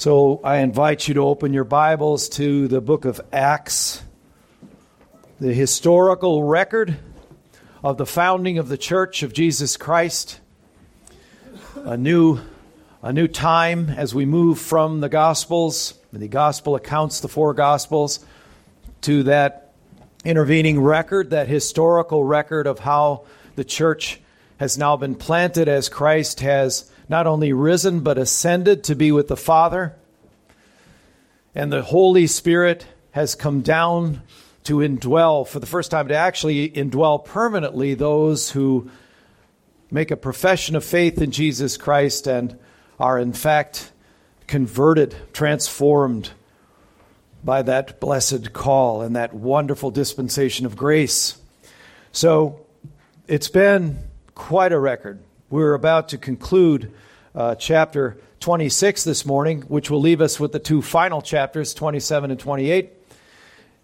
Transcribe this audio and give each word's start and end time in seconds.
So 0.00 0.40
I 0.42 0.60
invite 0.60 1.08
you 1.08 1.12
to 1.12 1.26
open 1.26 1.52
your 1.52 1.64
Bibles 1.64 2.30
to 2.30 2.68
the 2.68 2.80
book 2.80 3.04
of 3.04 3.20
Acts, 3.34 4.02
the 5.38 5.52
historical 5.52 6.42
record 6.42 6.96
of 7.84 7.98
the 7.98 8.06
founding 8.06 8.56
of 8.56 8.70
the 8.70 8.78
Church 8.78 9.22
of 9.22 9.34
Jesus 9.34 9.76
Christ. 9.76 10.40
A 11.76 11.98
new, 11.98 12.40
a 13.02 13.12
new 13.12 13.28
time 13.28 13.90
as 13.90 14.14
we 14.14 14.24
move 14.24 14.58
from 14.58 15.00
the 15.00 15.10
Gospels, 15.10 15.92
the 16.14 16.28
Gospel 16.28 16.76
accounts, 16.76 17.20
the 17.20 17.28
four 17.28 17.52
Gospels, 17.52 18.24
to 19.02 19.24
that 19.24 19.74
intervening 20.24 20.80
record, 20.80 21.28
that 21.28 21.46
historical 21.46 22.24
record 22.24 22.66
of 22.66 22.78
how 22.78 23.26
the 23.54 23.64
church 23.64 24.18
has 24.56 24.78
now 24.78 24.96
been 24.96 25.14
planted 25.14 25.68
as 25.68 25.90
Christ 25.90 26.40
has 26.40 26.90
not 27.10 27.26
only 27.26 27.52
risen 27.52 28.00
but 28.00 28.16
ascended 28.16 28.84
to 28.84 28.94
be 28.94 29.10
with 29.10 29.26
the 29.26 29.36
Father. 29.36 29.96
And 31.56 31.72
the 31.72 31.82
Holy 31.82 32.28
Spirit 32.28 32.86
has 33.10 33.34
come 33.34 33.62
down 33.62 34.22
to 34.62 34.76
indwell 34.76 35.46
for 35.46 35.58
the 35.58 35.66
first 35.66 35.90
time, 35.90 36.06
to 36.06 36.14
actually 36.14 36.70
indwell 36.70 37.24
permanently 37.24 37.94
those 37.94 38.52
who 38.52 38.88
make 39.90 40.12
a 40.12 40.16
profession 40.16 40.76
of 40.76 40.84
faith 40.84 41.20
in 41.20 41.32
Jesus 41.32 41.76
Christ 41.76 42.28
and 42.28 42.56
are 43.00 43.18
in 43.18 43.32
fact 43.32 43.90
converted, 44.46 45.16
transformed 45.32 46.30
by 47.42 47.62
that 47.62 47.98
blessed 47.98 48.52
call 48.52 49.02
and 49.02 49.16
that 49.16 49.34
wonderful 49.34 49.90
dispensation 49.90 50.64
of 50.64 50.76
grace. 50.76 51.36
So 52.12 52.64
it's 53.26 53.48
been 53.48 53.98
quite 54.36 54.70
a 54.70 54.78
record. 54.78 55.24
We're 55.50 55.74
about 55.74 56.10
to 56.10 56.18
conclude 56.18 56.92
uh, 57.34 57.56
chapter 57.56 58.16
26 58.38 59.02
this 59.02 59.26
morning, 59.26 59.62
which 59.62 59.90
will 59.90 60.00
leave 60.00 60.20
us 60.20 60.38
with 60.38 60.52
the 60.52 60.60
two 60.60 60.80
final 60.80 61.20
chapters, 61.20 61.74
27 61.74 62.30
and 62.30 62.38
28. 62.38 62.92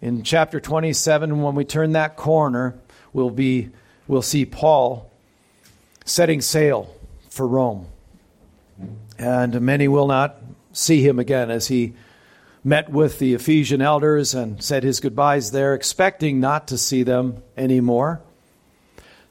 In 0.01 0.23
chapter 0.23 0.61
27, 0.61 1.41
when 1.41 1.55
we 1.55 1.65
turn 1.65 1.91
that 1.91 2.15
corner, 2.15 2.79
we'll, 3.11 3.31
be, 3.31 3.71
we'll 4.07 4.21
see 4.21 4.45
Paul 4.45 5.11
setting 6.05 6.39
sail 6.39 6.89
for 7.29 7.45
Rome. 7.45 7.87
And 9.19 9.59
many 9.59 9.89
will 9.89 10.07
not 10.07 10.41
see 10.71 11.05
him 11.05 11.19
again 11.19 11.51
as 11.51 11.67
he 11.67 11.95
met 12.63 12.89
with 12.89 13.19
the 13.19 13.33
Ephesian 13.33 13.81
elders 13.81 14.33
and 14.33 14.63
said 14.63 14.83
his 14.83 15.01
goodbyes 15.01 15.51
there, 15.51 15.73
expecting 15.73 16.39
not 16.39 16.69
to 16.69 16.77
see 16.77 17.03
them 17.03 17.43
anymore. 17.57 18.21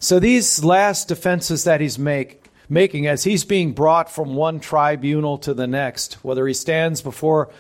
So 0.07 0.21
these 0.21 0.62
last 0.62 1.09
defenses 1.09 1.65
that 1.65 1.81
he's 1.81 1.99
make, 1.99 2.49
making 2.69 3.09
as 3.09 3.25
he's 3.25 3.43
being 3.43 3.73
brought 3.73 4.09
from 4.09 4.37
one 4.37 4.61
tribunal 4.61 5.37
to 5.39 5.53
the 5.53 5.67
next, 5.67 6.25
whether 6.25 6.47
he 6.47 6.55
stands 6.55 7.03
before 7.03 7.51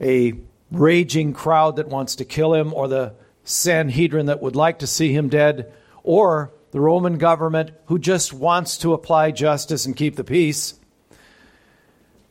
a 0.00 0.32
raging 0.72 1.32
crowd 1.32 1.76
that 1.76 1.86
wants 1.86 2.16
to 2.16 2.24
kill 2.24 2.54
him, 2.54 2.74
or 2.74 2.88
the 2.88 3.14
Sanhedrin 3.44 4.26
that 4.26 4.42
would 4.42 4.56
like 4.56 4.80
to 4.80 4.88
see 4.88 5.12
him 5.12 5.28
dead, 5.28 5.72
or 6.02 6.52
the 6.72 6.80
Roman 6.80 7.18
government 7.18 7.70
who 7.84 8.00
just 8.00 8.32
wants 8.32 8.78
to 8.78 8.92
apply 8.92 9.30
justice 9.30 9.86
and 9.86 9.94
keep 9.94 10.16
the 10.16 10.24
peace. 10.24 10.74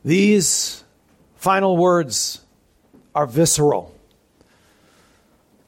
These 0.03 0.83
final 1.37 1.77
words 1.77 2.41
are 3.15 3.25
visceral. 3.25 3.95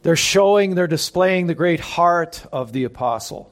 They're 0.01 0.17
showing, 0.17 0.75
they're 0.75 0.87
displaying 0.87 1.47
the 1.47 1.55
great 1.55 1.79
heart 1.79 2.45
of 2.51 2.73
the 2.73 2.83
apostle. 2.83 3.49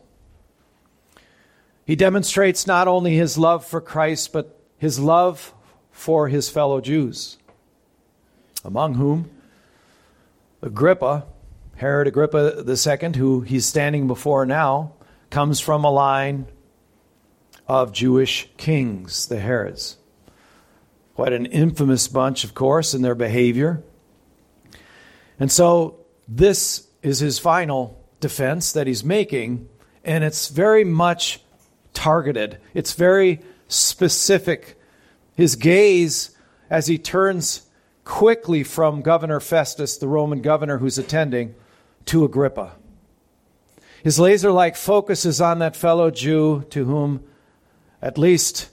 He 1.89 1.95
demonstrates 1.95 2.67
not 2.67 2.87
only 2.87 3.15
his 3.15 3.35
love 3.35 3.65
for 3.65 3.81
Christ, 3.81 4.31
but 4.31 4.61
his 4.77 4.99
love 4.99 5.55
for 5.89 6.27
his 6.27 6.47
fellow 6.47 6.81
Jews, 6.81 7.39
among 8.63 8.93
whom 8.93 9.31
Agrippa, 10.61 11.25
Herod 11.77 12.05
Agrippa 12.05 12.63
II, 12.63 13.17
who 13.17 13.41
he's 13.41 13.65
standing 13.65 14.05
before 14.05 14.45
now, 14.45 14.93
comes 15.31 15.59
from 15.59 15.83
a 15.83 15.89
line 15.89 16.45
of 17.67 17.91
Jewish 17.91 18.47
kings, 18.55 19.25
the 19.25 19.39
Herods. 19.39 19.97
Quite 21.15 21.33
an 21.33 21.47
infamous 21.47 22.07
bunch, 22.07 22.43
of 22.43 22.53
course, 22.53 22.93
in 22.93 23.01
their 23.01 23.15
behavior. 23.15 23.81
And 25.39 25.51
so 25.51 26.05
this 26.27 26.87
is 27.01 27.17
his 27.17 27.39
final 27.39 27.99
defense 28.19 28.73
that 28.73 28.85
he's 28.85 29.03
making, 29.03 29.67
and 30.03 30.23
it's 30.23 30.49
very 30.49 30.83
much 30.83 31.41
targeted, 31.93 32.59
it's 32.73 32.93
very 32.93 33.41
specific. 33.67 34.79
His 35.35 35.55
gaze, 35.55 36.35
as 36.69 36.87
he 36.87 36.97
turns 36.97 37.63
quickly 38.03 38.63
from 38.63 39.01
Governor 39.01 39.39
Festus, 39.39 39.97
the 39.97 40.07
Roman 40.07 40.41
governor 40.41 40.79
who's 40.79 40.97
attending, 40.97 41.55
to 42.05 42.23
Agrippa. 42.25 42.75
His 44.03 44.19
laser 44.19 44.51
like 44.51 44.75
focus 44.75 45.25
is 45.25 45.41
on 45.41 45.59
that 45.59 45.75
fellow 45.75 46.09
Jew 46.09 46.65
to 46.69 46.85
whom, 46.85 47.23
at 48.01 48.17
least 48.17 48.69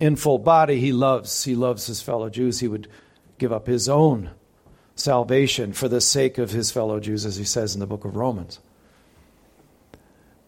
in 0.00 0.16
full 0.16 0.38
body, 0.38 0.80
he 0.80 0.92
loves. 0.92 1.44
He 1.44 1.54
loves 1.54 1.86
his 1.86 2.02
fellow 2.02 2.28
Jews. 2.28 2.60
He 2.60 2.68
would 2.68 2.88
give 3.38 3.52
up 3.52 3.66
his 3.66 3.88
own 3.88 4.30
salvation 4.94 5.72
for 5.72 5.88
the 5.88 6.00
sake 6.00 6.38
of 6.38 6.50
his 6.50 6.70
fellow 6.70 7.00
Jews, 7.00 7.24
as 7.24 7.36
he 7.36 7.44
says 7.44 7.74
in 7.74 7.80
the 7.80 7.86
book 7.86 8.04
of 8.04 8.16
Romans. 8.16 8.58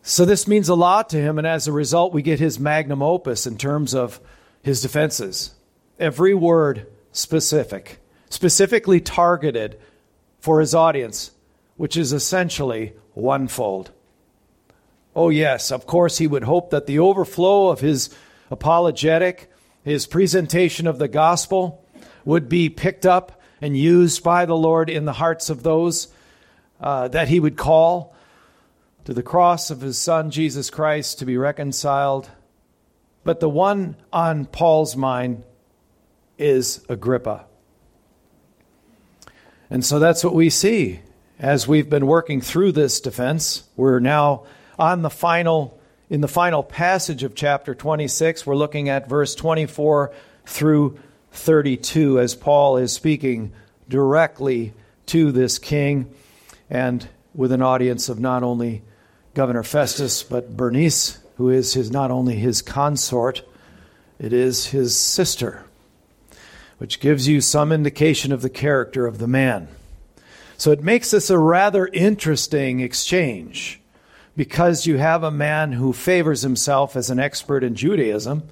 So 0.02 0.24
this 0.24 0.48
means 0.48 0.68
a 0.68 0.74
lot 0.74 1.10
to 1.10 1.16
him, 1.18 1.38
and 1.38 1.46
as 1.46 1.68
a 1.68 1.72
result, 1.72 2.12
we 2.12 2.22
get 2.22 2.38
his 2.38 2.58
magnum 2.58 3.02
opus 3.02 3.46
in 3.46 3.58
terms 3.58 3.94
of 3.94 4.20
his 4.62 4.80
defenses. 4.80 5.54
Every 5.98 6.34
word 6.34 6.86
specific, 7.12 7.98
specifically 8.30 9.00
targeted 9.00 9.78
for 10.40 10.60
his 10.60 10.74
audience, 10.74 11.32
which 11.76 11.96
is 11.96 12.12
essentially 12.12 12.94
onefold. 13.16 13.90
Oh, 15.14 15.30
yes, 15.30 15.72
of 15.72 15.86
course, 15.86 16.18
he 16.18 16.26
would 16.26 16.44
hope 16.44 16.70
that 16.70 16.86
the 16.86 17.00
overflow 17.00 17.68
of 17.68 17.80
his 17.80 18.14
apologetic, 18.50 19.50
his 19.82 20.06
presentation 20.06 20.86
of 20.86 20.98
the 20.98 21.08
gospel, 21.08 21.84
would 22.24 22.48
be 22.48 22.68
picked 22.68 23.04
up 23.04 23.40
and 23.60 23.76
used 23.76 24.22
by 24.22 24.46
the 24.46 24.56
Lord 24.56 24.88
in 24.88 25.04
the 25.04 25.12
hearts 25.12 25.50
of 25.50 25.62
those 25.62 26.08
uh, 26.80 27.08
that 27.08 27.28
he 27.28 27.40
would 27.40 27.56
call 27.56 28.14
to 29.08 29.14
the 29.14 29.22
cross 29.22 29.70
of 29.70 29.80
his 29.80 29.96
son 29.96 30.30
Jesus 30.30 30.68
Christ 30.68 31.18
to 31.18 31.24
be 31.24 31.38
reconciled. 31.38 32.28
But 33.24 33.40
the 33.40 33.48
one 33.48 33.96
on 34.12 34.44
Paul's 34.44 34.96
mind 34.96 35.44
is 36.36 36.84
Agrippa. 36.90 37.46
And 39.70 39.82
so 39.82 39.98
that's 39.98 40.22
what 40.22 40.34
we 40.34 40.50
see 40.50 41.00
as 41.38 41.66
we've 41.66 41.88
been 41.88 42.06
working 42.06 42.42
through 42.42 42.72
this 42.72 43.00
defense. 43.00 43.62
We're 43.76 43.98
now 43.98 44.44
on 44.78 45.00
the 45.00 45.08
final 45.08 45.80
in 46.10 46.20
the 46.20 46.28
final 46.28 46.62
passage 46.62 47.22
of 47.22 47.34
chapter 47.34 47.74
26. 47.74 48.44
We're 48.44 48.56
looking 48.56 48.90
at 48.90 49.08
verse 49.08 49.34
24 49.34 50.12
through 50.44 50.98
32 51.32 52.20
as 52.20 52.34
Paul 52.34 52.76
is 52.76 52.92
speaking 52.92 53.54
directly 53.88 54.74
to 55.06 55.32
this 55.32 55.58
king 55.58 56.14
and 56.68 57.08
with 57.32 57.52
an 57.52 57.62
audience 57.62 58.10
of 58.10 58.20
not 58.20 58.42
only 58.42 58.82
Governor 59.38 59.62
Festus 59.62 60.24
but 60.24 60.56
Bernice, 60.56 61.18
who 61.36 61.48
is 61.48 61.74
his 61.74 61.92
not 61.92 62.10
only 62.10 62.34
his 62.34 62.60
consort, 62.60 63.44
it 64.18 64.32
is 64.32 64.66
his 64.66 64.96
sister, 64.98 65.62
which 66.78 66.98
gives 66.98 67.28
you 67.28 67.40
some 67.40 67.70
indication 67.70 68.32
of 68.32 68.42
the 68.42 68.50
character 68.50 69.06
of 69.06 69.18
the 69.18 69.28
man. 69.28 69.68
So 70.56 70.72
it 70.72 70.82
makes 70.82 71.12
this 71.12 71.30
a 71.30 71.38
rather 71.38 71.86
interesting 71.86 72.80
exchange 72.80 73.80
because 74.36 74.86
you 74.86 74.96
have 74.96 75.22
a 75.22 75.30
man 75.30 75.70
who 75.70 75.92
favors 75.92 76.42
himself 76.42 76.96
as 76.96 77.08
an 77.08 77.20
expert 77.20 77.62
in 77.62 77.76
Judaism 77.76 78.42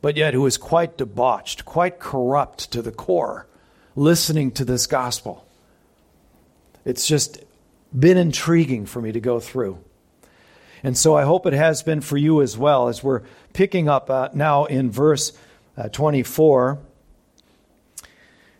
but 0.00 0.16
yet 0.16 0.32
who 0.32 0.46
is 0.46 0.56
quite 0.56 0.96
debauched, 0.96 1.66
quite 1.66 1.98
corrupt 1.98 2.72
to 2.72 2.80
the 2.80 2.90
core, 2.90 3.46
listening 3.94 4.50
to 4.52 4.64
this 4.64 4.86
gospel. 4.86 5.46
It's 6.86 7.06
just 7.06 7.44
been 7.92 8.16
intriguing 8.16 8.86
for 8.86 9.02
me 9.02 9.12
to 9.12 9.20
go 9.20 9.38
through. 9.38 9.76
And 10.82 10.98
so 10.98 11.16
I 11.16 11.22
hope 11.22 11.46
it 11.46 11.52
has 11.52 11.82
been 11.82 12.00
for 12.00 12.16
you 12.16 12.42
as 12.42 12.58
well, 12.58 12.88
as 12.88 13.02
we're 13.02 13.22
picking 13.52 13.88
up 13.88 14.10
uh, 14.10 14.30
now 14.34 14.64
in 14.64 14.90
verse 14.90 15.32
uh, 15.76 15.88
24. 15.88 16.78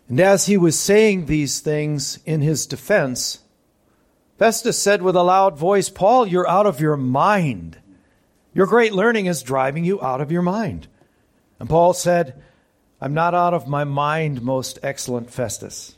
And 0.09 0.21
as 0.21 0.47
he 0.47 0.57
was 0.57 0.79
saying 0.79 1.27
these 1.27 1.61
things 1.61 2.19
in 2.25 2.41
his 2.41 2.67
defense, 2.67 3.41
Festus 4.39 4.79
said 4.79 5.03
with 5.03 5.17
a 5.17 5.23
loud 5.23 5.57
voice, 5.57 5.89
Paul, 5.89 6.27
you're 6.27 6.49
out 6.49 6.67
of 6.67 6.81
your 6.81 6.97
mind. 6.97 7.79
Your 8.55 8.67
great 8.67 8.93
learning 8.93 9.27
is 9.27 9.43
driving 9.43 9.85
you 9.85 10.03
out 10.03 10.21
of 10.21 10.31
your 10.31 10.43
mind. 10.43 10.87
And 11.59 11.69
Paul 11.69 11.93
said, 11.93 12.43
I'm 13.01 13.15
not 13.15 13.35
out 13.35 13.55
of 13.55 13.67
my 13.67 13.85
mind, 13.85 14.43
most 14.43 14.79
excellent 14.83 15.31
Festus, 15.31 15.97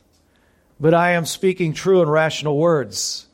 but 0.79 0.93
I 0.93 1.11
am 1.11 1.25
speaking 1.25 1.73
true 1.73 2.01
and 2.01 2.11
rational 2.11 2.57
words. 2.57 3.27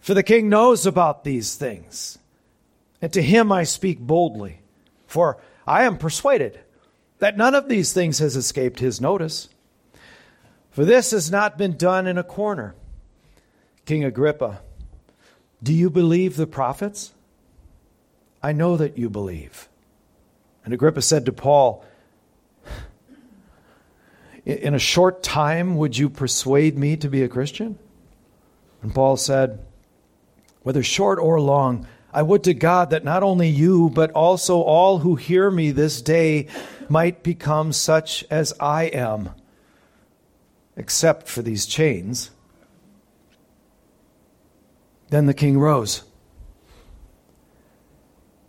For 0.00 0.14
the 0.14 0.22
king 0.22 0.48
knows 0.48 0.86
about 0.86 1.24
these 1.24 1.54
things, 1.54 2.18
and 3.02 3.12
to 3.12 3.22
him 3.22 3.52
I 3.52 3.64
speak 3.64 3.98
boldly. 4.00 4.60
For 5.06 5.38
I 5.66 5.84
am 5.84 5.98
persuaded 5.98 6.60
that 7.18 7.36
none 7.36 7.54
of 7.54 7.68
these 7.68 7.92
things 7.92 8.18
has 8.18 8.36
escaped 8.36 8.80
his 8.80 9.00
notice. 9.00 9.48
For 10.70 10.84
this 10.84 11.10
has 11.10 11.30
not 11.30 11.58
been 11.58 11.76
done 11.76 12.06
in 12.06 12.16
a 12.16 12.24
corner. 12.24 12.74
King 13.84 14.04
Agrippa, 14.04 14.60
do 15.62 15.72
you 15.72 15.90
believe 15.90 16.36
the 16.36 16.46
prophets? 16.46 17.12
I 18.42 18.52
know 18.52 18.76
that 18.76 18.96
you 18.96 19.10
believe. 19.10 19.68
And 20.64 20.72
Agrippa 20.72 21.02
said 21.02 21.26
to 21.26 21.32
Paul, 21.32 21.84
In 24.46 24.74
a 24.74 24.78
short 24.78 25.22
time, 25.22 25.76
would 25.76 25.98
you 25.98 26.08
persuade 26.08 26.78
me 26.78 26.96
to 26.96 27.08
be 27.08 27.22
a 27.22 27.28
Christian? 27.28 27.78
And 28.82 28.94
Paul 28.94 29.16
said, 29.16 29.58
Whether 30.62 30.82
short 30.82 31.18
or 31.18 31.40
long, 31.40 31.86
I 32.12 32.22
would 32.22 32.44
to 32.44 32.54
God 32.54 32.90
that 32.90 33.04
not 33.04 33.22
only 33.22 33.48
you, 33.48 33.90
but 33.90 34.10
also 34.12 34.60
all 34.60 34.98
who 34.98 35.16
hear 35.16 35.50
me 35.50 35.70
this 35.70 36.02
day 36.02 36.48
might 36.88 37.22
become 37.22 37.72
such 37.72 38.24
as 38.30 38.52
I 38.58 38.84
am, 38.84 39.30
except 40.76 41.28
for 41.28 41.40
these 41.40 41.66
chains. 41.66 42.30
Then 45.10 45.26
the 45.26 45.34
king 45.34 45.58
rose. 45.58 46.02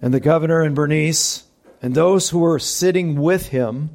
And 0.02 0.14
the 0.14 0.20
governor 0.20 0.62
and 0.62 0.76
Bernice 0.76 1.44
and 1.82 1.94
those 1.94 2.30
who 2.30 2.40
were 2.40 2.60
sitting 2.60 3.20
with 3.20 3.48
him, 3.48 3.92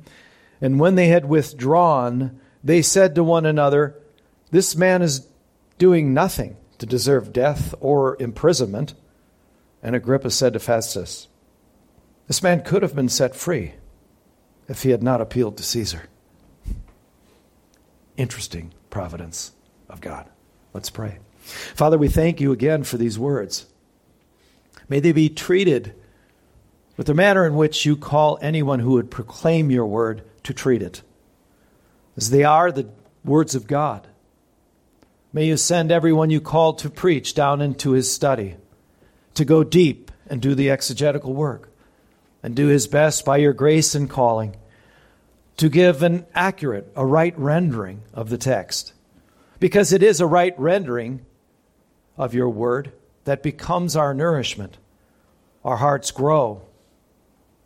and 0.60 0.80
when 0.80 0.94
they 0.94 1.08
had 1.08 1.28
withdrawn, 1.28 2.40
they 2.62 2.82
said 2.82 3.14
to 3.14 3.24
one 3.24 3.46
another, 3.46 3.96
This 4.50 4.76
man 4.76 5.02
is 5.02 5.26
doing 5.78 6.14
nothing 6.14 6.56
to 6.78 6.86
deserve 6.86 7.32
death 7.32 7.74
or 7.80 8.16
imprisonment. 8.20 8.94
And 9.82 9.94
Agrippa 9.94 10.30
said 10.30 10.52
to 10.54 10.58
Festus, 10.58 11.28
This 12.26 12.42
man 12.42 12.62
could 12.62 12.82
have 12.82 12.94
been 12.94 13.08
set 13.08 13.34
free 13.34 13.74
if 14.68 14.82
he 14.82 14.90
had 14.90 15.02
not 15.02 15.20
appealed 15.20 15.56
to 15.56 15.62
Caesar. 15.62 16.08
Interesting 18.16 18.72
providence 18.90 19.52
of 19.88 20.00
God. 20.00 20.28
Let's 20.72 20.90
pray. 20.90 21.18
Father, 21.74 21.98
we 21.98 22.08
thank 22.08 22.40
you 22.40 22.52
again 22.52 22.82
for 22.82 22.96
these 22.96 23.18
words. 23.18 23.66
May 24.88 25.00
they 25.00 25.12
be 25.12 25.28
treated 25.28 25.94
with 26.96 27.06
the 27.06 27.14
manner 27.14 27.46
in 27.46 27.54
which 27.54 27.84
you 27.84 27.96
call 27.96 28.38
anyone 28.40 28.80
who 28.80 28.92
would 28.92 29.10
proclaim 29.10 29.70
your 29.70 29.86
word 29.86 30.22
to 30.44 30.54
treat 30.54 30.82
it, 30.82 31.02
as 32.16 32.30
they 32.30 32.44
are 32.44 32.72
the 32.72 32.88
words 33.24 33.54
of 33.54 33.66
God. 33.66 34.06
May 35.36 35.48
you 35.48 35.58
send 35.58 35.92
everyone 35.92 36.30
you 36.30 36.40
called 36.40 36.78
to 36.78 36.88
preach 36.88 37.34
down 37.34 37.60
into 37.60 37.90
his 37.90 38.10
study, 38.10 38.56
to 39.34 39.44
go 39.44 39.64
deep 39.64 40.10
and 40.28 40.40
do 40.40 40.54
the 40.54 40.70
exegetical 40.70 41.34
work, 41.34 41.68
and 42.42 42.56
do 42.56 42.68
his 42.68 42.86
best 42.86 43.26
by 43.26 43.36
your 43.36 43.52
grace 43.52 43.94
and 43.94 44.08
calling 44.08 44.56
to 45.58 45.68
give 45.68 46.02
an 46.02 46.24
accurate, 46.34 46.90
a 46.96 47.04
right 47.04 47.38
rendering 47.38 48.00
of 48.14 48.30
the 48.30 48.38
text. 48.38 48.94
Because 49.60 49.92
it 49.92 50.02
is 50.02 50.22
a 50.22 50.26
right 50.26 50.58
rendering 50.58 51.26
of 52.16 52.32
your 52.32 52.48
word 52.48 52.92
that 53.24 53.42
becomes 53.42 53.94
our 53.94 54.14
nourishment. 54.14 54.78
Our 55.66 55.76
hearts 55.76 56.12
grow, 56.12 56.62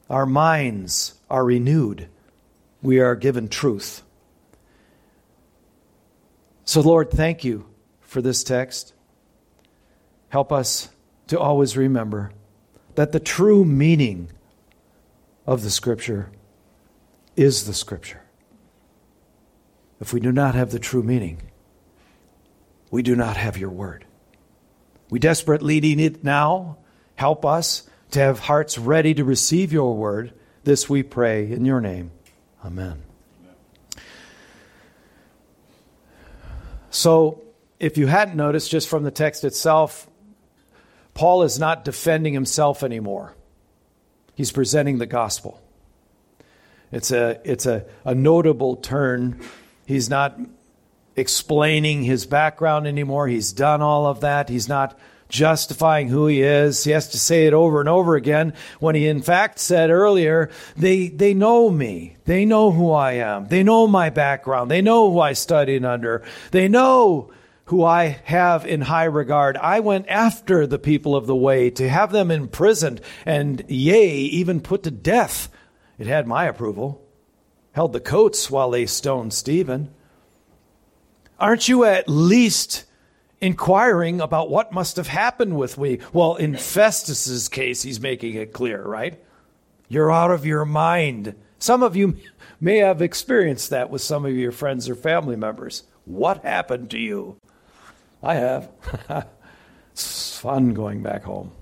our 0.08 0.26
minds 0.26 1.14
are 1.30 1.44
renewed, 1.44 2.08
we 2.82 2.98
are 2.98 3.14
given 3.14 3.46
truth. 3.46 4.02
So, 6.70 6.82
Lord, 6.82 7.10
thank 7.10 7.42
you 7.42 7.66
for 8.00 8.22
this 8.22 8.44
text. 8.44 8.94
Help 10.28 10.52
us 10.52 10.88
to 11.26 11.36
always 11.36 11.76
remember 11.76 12.30
that 12.94 13.10
the 13.10 13.18
true 13.18 13.64
meaning 13.64 14.30
of 15.46 15.64
the 15.64 15.70
Scripture 15.70 16.30
is 17.34 17.66
the 17.66 17.74
Scripture. 17.74 18.22
If 20.00 20.12
we 20.12 20.20
do 20.20 20.30
not 20.30 20.54
have 20.54 20.70
the 20.70 20.78
true 20.78 21.02
meaning, 21.02 21.42
we 22.92 23.02
do 23.02 23.16
not 23.16 23.36
have 23.36 23.58
your 23.58 23.70
word. 23.70 24.04
We 25.10 25.18
desperately 25.18 25.80
need 25.80 25.98
it 25.98 26.22
now. 26.22 26.78
Help 27.16 27.44
us 27.44 27.82
to 28.12 28.20
have 28.20 28.38
hearts 28.38 28.78
ready 28.78 29.12
to 29.14 29.24
receive 29.24 29.72
your 29.72 29.96
word. 29.96 30.32
This 30.62 30.88
we 30.88 31.02
pray 31.02 31.50
in 31.50 31.64
your 31.64 31.80
name. 31.80 32.12
Amen. 32.64 33.09
So, 36.90 37.42
if 37.78 37.96
you 37.96 38.06
hadn't 38.06 38.36
noticed 38.36 38.70
just 38.70 38.88
from 38.88 39.04
the 39.04 39.10
text 39.10 39.44
itself, 39.44 40.06
Paul 41.14 41.42
is 41.42 41.58
not 41.58 41.84
defending 41.84 42.34
himself 42.34 42.82
anymore. 42.82 43.34
He's 44.34 44.52
presenting 44.52 44.98
the 44.98 45.06
gospel. 45.06 45.60
It's 46.92 47.10
a, 47.10 47.40
it's 47.44 47.66
a, 47.66 47.86
a 48.04 48.14
notable 48.14 48.76
turn. 48.76 49.40
He's 49.86 50.10
not 50.10 50.38
explaining 51.16 52.02
his 52.02 52.26
background 52.26 52.86
anymore. 52.86 53.28
He's 53.28 53.52
done 53.52 53.82
all 53.82 54.06
of 54.06 54.20
that. 54.20 54.48
He's 54.48 54.68
not 54.68 54.98
justifying 55.30 56.08
who 56.08 56.26
he 56.26 56.42
is. 56.42 56.84
He 56.84 56.90
has 56.90 57.08
to 57.10 57.18
say 57.18 57.46
it 57.46 57.54
over 57.54 57.80
and 57.80 57.88
over 57.88 58.16
again 58.16 58.52
when 58.78 58.94
he 58.94 59.08
in 59.08 59.22
fact 59.22 59.58
said 59.58 59.90
earlier, 59.90 60.50
they, 60.76 61.08
they 61.08 61.32
know 61.32 61.70
me. 61.70 62.16
They 62.26 62.44
know 62.44 62.70
who 62.70 62.92
I 62.92 63.12
am. 63.12 63.48
They 63.48 63.62
know 63.62 63.86
my 63.86 64.10
background. 64.10 64.70
They 64.70 64.82
know 64.82 65.10
who 65.10 65.20
I 65.20 65.32
studied 65.32 65.84
under. 65.84 66.22
They 66.50 66.68
know 66.68 67.32
who 67.66 67.84
I 67.84 68.20
have 68.24 68.66
in 68.66 68.80
high 68.80 69.04
regard. 69.04 69.56
I 69.56 69.78
went 69.80 70.08
after 70.08 70.66
the 70.66 70.78
people 70.78 71.14
of 71.14 71.26
the 71.26 71.36
way 71.36 71.70
to 71.70 71.88
have 71.88 72.10
them 72.10 72.30
imprisoned 72.30 73.00
and 73.24 73.64
yea, 73.68 74.10
even 74.10 74.60
put 74.60 74.82
to 74.82 74.90
death. 74.90 75.48
It 75.96 76.08
had 76.08 76.26
my 76.26 76.46
approval. 76.46 77.06
Held 77.72 77.92
the 77.92 78.00
coats 78.00 78.50
while 78.50 78.70
they 78.70 78.86
stoned 78.86 79.32
Stephen. 79.32 79.94
Aren't 81.38 81.68
you 81.68 81.84
at 81.84 82.08
least 82.08 82.84
inquiring 83.40 84.20
about 84.20 84.50
what 84.50 84.72
must 84.72 84.96
have 84.96 85.08
happened 85.08 85.56
with 85.56 85.78
we. 85.78 86.00
Well, 86.12 86.36
in 86.36 86.56
Festus's 86.56 87.48
case, 87.48 87.82
he's 87.82 88.00
making 88.00 88.34
it 88.34 88.52
clear, 88.52 88.82
right? 88.82 89.22
You're 89.88 90.12
out 90.12 90.30
of 90.30 90.46
your 90.46 90.64
mind. 90.64 91.34
Some 91.58 91.82
of 91.82 91.96
you 91.96 92.16
may 92.60 92.78
have 92.78 93.02
experienced 93.02 93.70
that 93.70 93.90
with 93.90 94.02
some 94.02 94.24
of 94.24 94.32
your 94.32 94.52
friends 94.52 94.88
or 94.88 94.94
family 94.94 95.36
members. 95.36 95.84
What 96.04 96.42
happened 96.44 96.90
to 96.90 96.98
you? 96.98 97.36
I 98.22 98.34
have. 98.34 98.70
it's 99.92 100.38
fun 100.38 100.74
going 100.74 101.02
back 101.02 101.24
home. 101.24 101.52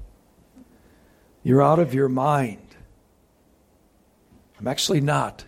You're 1.42 1.62
out 1.62 1.78
of 1.78 1.94
your 1.94 2.08
mind. 2.08 2.76
I'm 4.58 4.66
actually 4.66 5.00
not. 5.00 5.44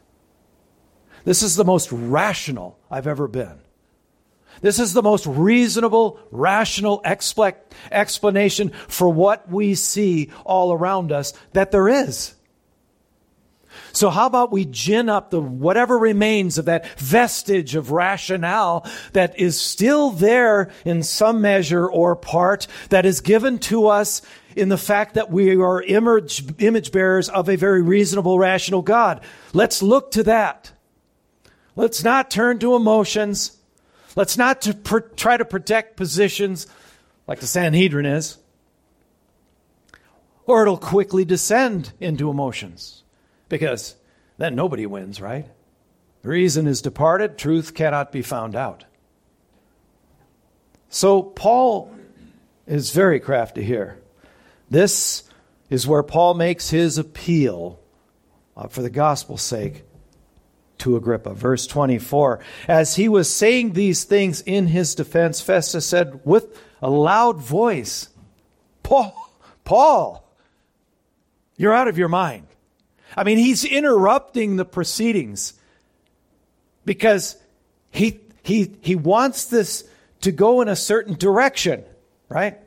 This 1.24 1.42
is 1.42 1.56
the 1.56 1.64
most 1.64 1.90
rational 1.92 2.78
I've 2.90 3.06
ever 3.06 3.28
been. 3.28 3.58
This 4.60 4.78
is 4.78 4.92
the 4.92 5.02
most 5.02 5.26
reasonable, 5.26 6.20
rational 6.30 7.02
explanation 7.04 8.70
for 8.88 9.08
what 9.08 9.50
we 9.50 9.74
see 9.74 10.30
all 10.44 10.72
around 10.72 11.12
us 11.12 11.32
that 11.52 11.70
there 11.70 11.88
is. 11.88 12.34
So 13.92 14.10
how 14.10 14.26
about 14.26 14.52
we 14.52 14.64
gin 14.64 15.08
up 15.08 15.30
the 15.30 15.40
whatever 15.40 15.98
remains 15.98 16.58
of 16.58 16.66
that 16.66 16.86
vestige 16.98 17.74
of 17.74 17.90
rationale 17.90 18.86
that 19.12 19.38
is 19.38 19.60
still 19.60 20.10
there 20.10 20.70
in 20.84 21.02
some 21.02 21.40
measure 21.40 21.88
or 21.88 22.16
part 22.16 22.66
that 22.90 23.06
is 23.06 23.20
given 23.20 23.58
to 23.60 23.86
us 23.88 24.22
in 24.56 24.68
the 24.68 24.78
fact 24.78 25.14
that 25.14 25.30
we 25.30 25.56
are 25.56 25.82
image, 25.82 26.44
image 26.60 26.92
bearers 26.92 27.28
of 27.28 27.48
a 27.48 27.56
very 27.56 27.82
reasonable, 27.82 28.38
rational 28.38 28.82
God. 28.82 29.20
Let's 29.52 29.82
look 29.82 30.10
to 30.12 30.24
that. 30.24 30.72
Let's 31.76 32.02
not 32.02 32.30
turn 32.30 32.58
to 32.60 32.74
emotions. 32.74 33.56
Let's 34.16 34.36
not 34.36 34.62
to 34.62 34.74
pr- 34.74 34.98
try 34.98 35.36
to 35.36 35.44
protect 35.44 35.96
positions 35.96 36.66
like 37.26 37.40
the 37.40 37.46
Sanhedrin 37.46 38.06
is, 38.06 38.38
or 40.46 40.62
it'll 40.62 40.76
quickly 40.76 41.24
descend 41.24 41.92
into 42.00 42.28
emotions 42.28 43.04
because 43.48 43.94
then 44.38 44.54
nobody 44.54 44.86
wins, 44.86 45.20
right? 45.20 45.46
Reason 46.22 46.66
is 46.66 46.82
departed, 46.82 47.38
truth 47.38 47.74
cannot 47.74 48.10
be 48.10 48.22
found 48.22 48.56
out. 48.56 48.84
So 50.88 51.22
Paul 51.22 51.94
is 52.66 52.90
very 52.90 53.20
crafty 53.20 53.62
here. 53.62 54.00
This 54.68 55.22
is 55.70 55.86
where 55.86 56.02
Paul 56.02 56.34
makes 56.34 56.70
his 56.70 56.98
appeal 56.98 57.78
uh, 58.56 58.66
for 58.66 58.82
the 58.82 58.90
gospel's 58.90 59.42
sake 59.42 59.84
to 60.80 60.96
Agrippa. 60.96 61.34
Verse 61.34 61.66
24 61.66 62.40
As 62.68 62.96
he 62.96 63.08
was 63.08 63.32
saying 63.32 63.72
these 63.72 64.04
things 64.04 64.42
in 64.42 64.66
his 64.66 64.94
defense, 64.94 65.40
Festus 65.40 65.86
said 65.86 66.20
with 66.24 66.60
a 66.82 66.90
loud 66.90 67.38
voice, 67.38 68.08
Paul, 68.82 69.14
Paul, 69.64 70.28
you're 71.56 71.74
out 71.74 71.88
of 71.88 71.98
your 71.98 72.08
mind. 72.08 72.46
I 73.16 73.24
mean, 73.24 73.38
he's 73.38 73.64
interrupting 73.64 74.56
the 74.56 74.64
proceedings 74.64 75.54
because 76.84 77.36
he, 77.90 78.20
he, 78.42 78.76
he 78.80 78.94
wants 78.96 79.46
this 79.46 79.88
to 80.22 80.32
go 80.32 80.60
in 80.60 80.68
a 80.68 80.76
certain 80.76 81.14
direction, 81.14 81.84
right? 82.28 82.58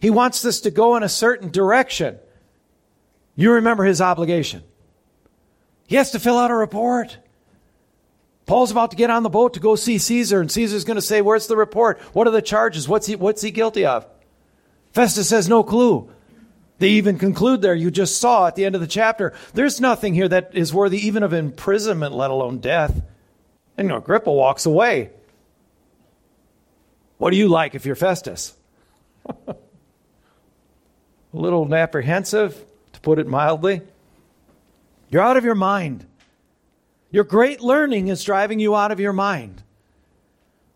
He 0.00 0.10
wants 0.10 0.42
this 0.42 0.60
to 0.62 0.70
go 0.70 0.96
in 0.96 1.02
a 1.02 1.08
certain 1.08 1.50
direction. 1.50 2.18
You 3.36 3.52
remember 3.52 3.84
his 3.84 4.00
obligation 4.00 4.62
He 5.86 5.96
has 5.96 6.10
to 6.12 6.18
fill 6.18 6.38
out 6.38 6.50
a 6.50 6.54
report. 6.54 7.18
Paul's 8.48 8.70
about 8.70 8.90
to 8.92 8.96
get 8.96 9.10
on 9.10 9.22
the 9.22 9.28
boat 9.28 9.54
to 9.54 9.60
go 9.60 9.76
see 9.76 9.98
Caesar, 9.98 10.40
and 10.40 10.50
Caesar's 10.50 10.84
going 10.84 10.96
to 10.96 11.02
say, 11.02 11.20
Where's 11.20 11.46
the 11.46 11.56
report? 11.56 12.00
What 12.14 12.26
are 12.26 12.30
the 12.30 12.40
charges? 12.40 12.88
What's 12.88 13.06
he, 13.06 13.14
what's 13.14 13.42
he 13.42 13.50
guilty 13.50 13.84
of? 13.84 14.06
Festus 14.92 15.28
has 15.30 15.50
no 15.50 15.62
clue. 15.62 16.10
They 16.78 16.90
even 16.90 17.18
conclude 17.18 17.60
there, 17.60 17.74
you 17.74 17.90
just 17.90 18.18
saw 18.18 18.46
at 18.46 18.56
the 18.56 18.64
end 18.64 18.74
of 18.74 18.80
the 18.80 18.86
chapter, 18.86 19.34
there's 19.52 19.82
nothing 19.82 20.14
here 20.14 20.28
that 20.28 20.52
is 20.54 20.72
worthy 20.72 21.06
even 21.06 21.22
of 21.22 21.34
imprisonment, 21.34 22.14
let 22.14 22.30
alone 22.30 22.58
death. 22.58 23.02
And 23.76 23.86
you 23.86 23.88
know, 23.90 23.98
Agrippa 23.98 24.32
walks 24.32 24.64
away. 24.64 25.10
What 27.18 27.32
do 27.32 27.36
you 27.36 27.48
like 27.48 27.74
if 27.74 27.84
you're 27.84 27.96
Festus? 27.96 28.56
A 29.46 29.56
little 31.34 31.74
apprehensive, 31.74 32.64
to 32.94 33.00
put 33.00 33.18
it 33.18 33.26
mildly. 33.26 33.82
You're 35.10 35.22
out 35.22 35.36
of 35.36 35.44
your 35.44 35.54
mind. 35.54 36.06
Your 37.10 37.24
great 37.24 37.60
learning 37.60 38.08
is 38.08 38.24
driving 38.24 38.60
you 38.60 38.76
out 38.76 38.92
of 38.92 39.00
your 39.00 39.12
mind. 39.12 39.62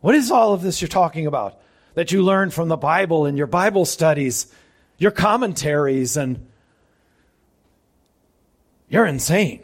What 0.00 0.14
is 0.14 0.30
all 0.30 0.52
of 0.52 0.62
this 0.62 0.80
you're 0.80 0.88
talking 0.88 1.26
about? 1.26 1.60
That 1.94 2.10
you 2.10 2.22
learn 2.22 2.50
from 2.50 2.68
the 2.68 2.76
Bible 2.76 3.26
and 3.26 3.36
your 3.36 3.46
Bible 3.46 3.84
studies, 3.84 4.52
your 4.96 5.10
commentaries, 5.10 6.16
and 6.16 6.46
you're 8.88 9.06
insane. 9.06 9.62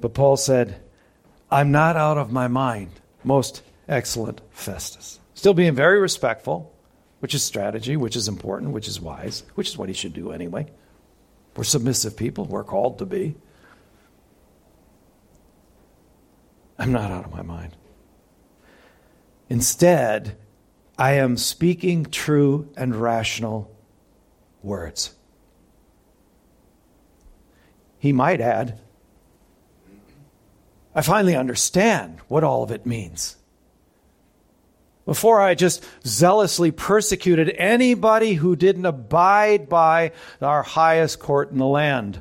But 0.00 0.14
Paul 0.14 0.36
said, 0.36 0.80
I'm 1.50 1.72
not 1.72 1.96
out 1.96 2.18
of 2.18 2.30
my 2.30 2.46
mind, 2.46 2.90
most 3.24 3.62
excellent 3.88 4.40
Festus. 4.50 5.18
Still 5.34 5.54
being 5.54 5.74
very 5.74 5.98
respectful, 5.98 6.74
which 7.20 7.34
is 7.34 7.42
strategy, 7.42 7.96
which 7.96 8.16
is 8.16 8.28
important, 8.28 8.72
which 8.72 8.86
is 8.86 9.00
wise, 9.00 9.44
which 9.54 9.68
is 9.68 9.78
what 9.78 9.88
he 9.88 9.94
should 9.94 10.12
do 10.12 10.30
anyway. 10.30 10.66
We're 11.58 11.64
submissive 11.64 12.16
people, 12.16 12.44
we're 12.44 12.62
called 12.62 13.00
to 13.00 13.04
be. 13.04 13.34
I'm 16.78 16.92
not 16.92 17.10
out 17.10 17.24
of 17.24 17.32
my 17.32 17.42
mind. 17.42 17.76
Instead, 19.48 20.36
I 20.96 21.14
am 21.14 21.36
speaking 21.36 22.04
true 22.04 22.72
and 22.76 22.94
rational 22.94 23.76
words. 24.62 25.16
He 27.98 28.12
might 28.12 28.40
add, 28.40 28.78
I 30.94 31.02
finally 31.02 31.34
understand 31.34 32.20
what 32.28 32.44
all 32.44 32.62
of 32.62 32.70
it 32.70 32.86
means. 32.86 33.36
Before 35.08 35.40
I 35.40 35.54
just 35.54 35.82
zealously 36.06 36.70
persecuted 36.70 37.48
anybody 37.56 38.34
who 38.34 38.54
didn't 38.54 38.84
abide 38.84 39.66
by 39.66 40.12
our 40.42 40.62
highest 40.62 41.18
court 41.18 41.50
in 41.50 41.56
the 41.56 41.64
land, 41.64 42.20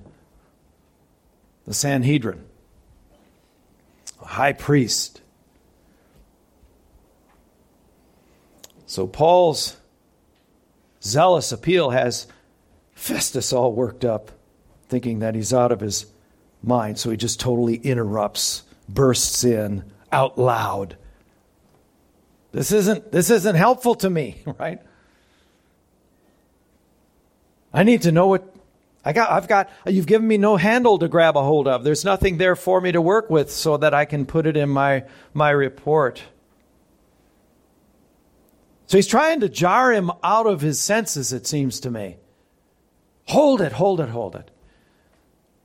the 1.65 1.73
Sanhedrin, 1.73 2.45
the 4.21 4.27
high 4.27 4.53
priest. 4.53 5.19
So 8.85 9.05
Paul's 9.05 9.75
zealous 11.03 11.51
appeal 11.51 11.89
has 11.89 12.25
Festus 12.93 13.51
all 13.51 13.73
worked 13.73 14.05
up, 14.05 14.31
thinking 14.87 15.19
that 15.19 15.35
he's 15.35 15.53
out 15.53 15.73
of 15.73 15.81
his 15.81 16.05
mind. 16.63 16.97
So 16.99 17.09
he 17.09 17.17
just 17.17 17.41
totally 17.41 17.75
interrupts, 17.75 18.63
bursts 18.87 19.43
in 19.43 19.83
out 20.09 20.37
loud 20.37 20.95
this 22.51 22.71
isn't, 22.71 23.11
this 23.11 23.29
isn't 23.29 23.55
helpful 23.55 23.95
to 23.95 24.09
me, 24.09 24.41
right? 24.59 24.81
I 27.73 27.83
need 27.83 28.03
to 28.03 28.11
know 28.11 28.27
what 28.27 28.55
I 29.03 29.13
got. 29.13 29.31
I've 29.31 29.47
got, 29.47 29.69
you've 29.85 30.07
given 30.07 30.27
me 30.27 30.37
no 30.37 30.57
handle 30.57 30.99
to 30.99 31.07
grab 31.07 31.37
a 31.37 31.43
hold 31.43 31.67
of. 31.67 31.83
There's 31.83 32.03
nothing 32.03 32.37
there 32.37 32.55
for 32.55 32.81
me 32.81 32.91
to 32.91 33.01
work 33.01 33.29
with 33.29 33.51
so 33.51 33.77
that 33.77 33.93
I 33.93 34.05
can 34.05 34.25
put 34.25 34.45
it 34.45 34.57
in 34.57 34.69
my, 34.69 35.03
my 35.33 35.49
report. 35.49 36.23
So 38.87 38.97
he's 38.97 39.07
trying 39.07 39.41
to 39.41 39.49
jar 39.49 39.91
him 39.91 40.11
out 40.23 40.47
of 40.47 40.61
his 40.61 40.79
senses, 40.79 41.33
it 41.33 41.45
seems 41.45 41.79
to 41.81 41.91
me. 41.91 42.17
Hold 43.27 43.61
it, 43.61 43.73
hold 43.73 43.99
it, 43.99 44.09
hold 44.09 44.35
it. 44.35 44.49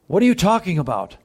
What 0.09 0.23
are 0.23 0.27
you 0.27 0.35
talking 0.35 0.79
about? 0.79 1.17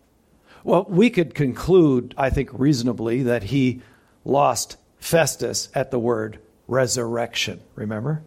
Well, 0.64 0.86
we 0.88 1.10
could 1.10 1.34
conclude, 1.34 2.14
I 2.18 2.30
think, 2.30 2.50
reasonably, 2.54 3.24
that 3.24 3.44
he 3.44 3.82
lost 4.24 4.78
Festus 5.00 5.70
at 5.74 5.92
the 5.92 6.00
word 6.00 6.40
resurrection. 6.68 7.62
Remember? 7.76 8.24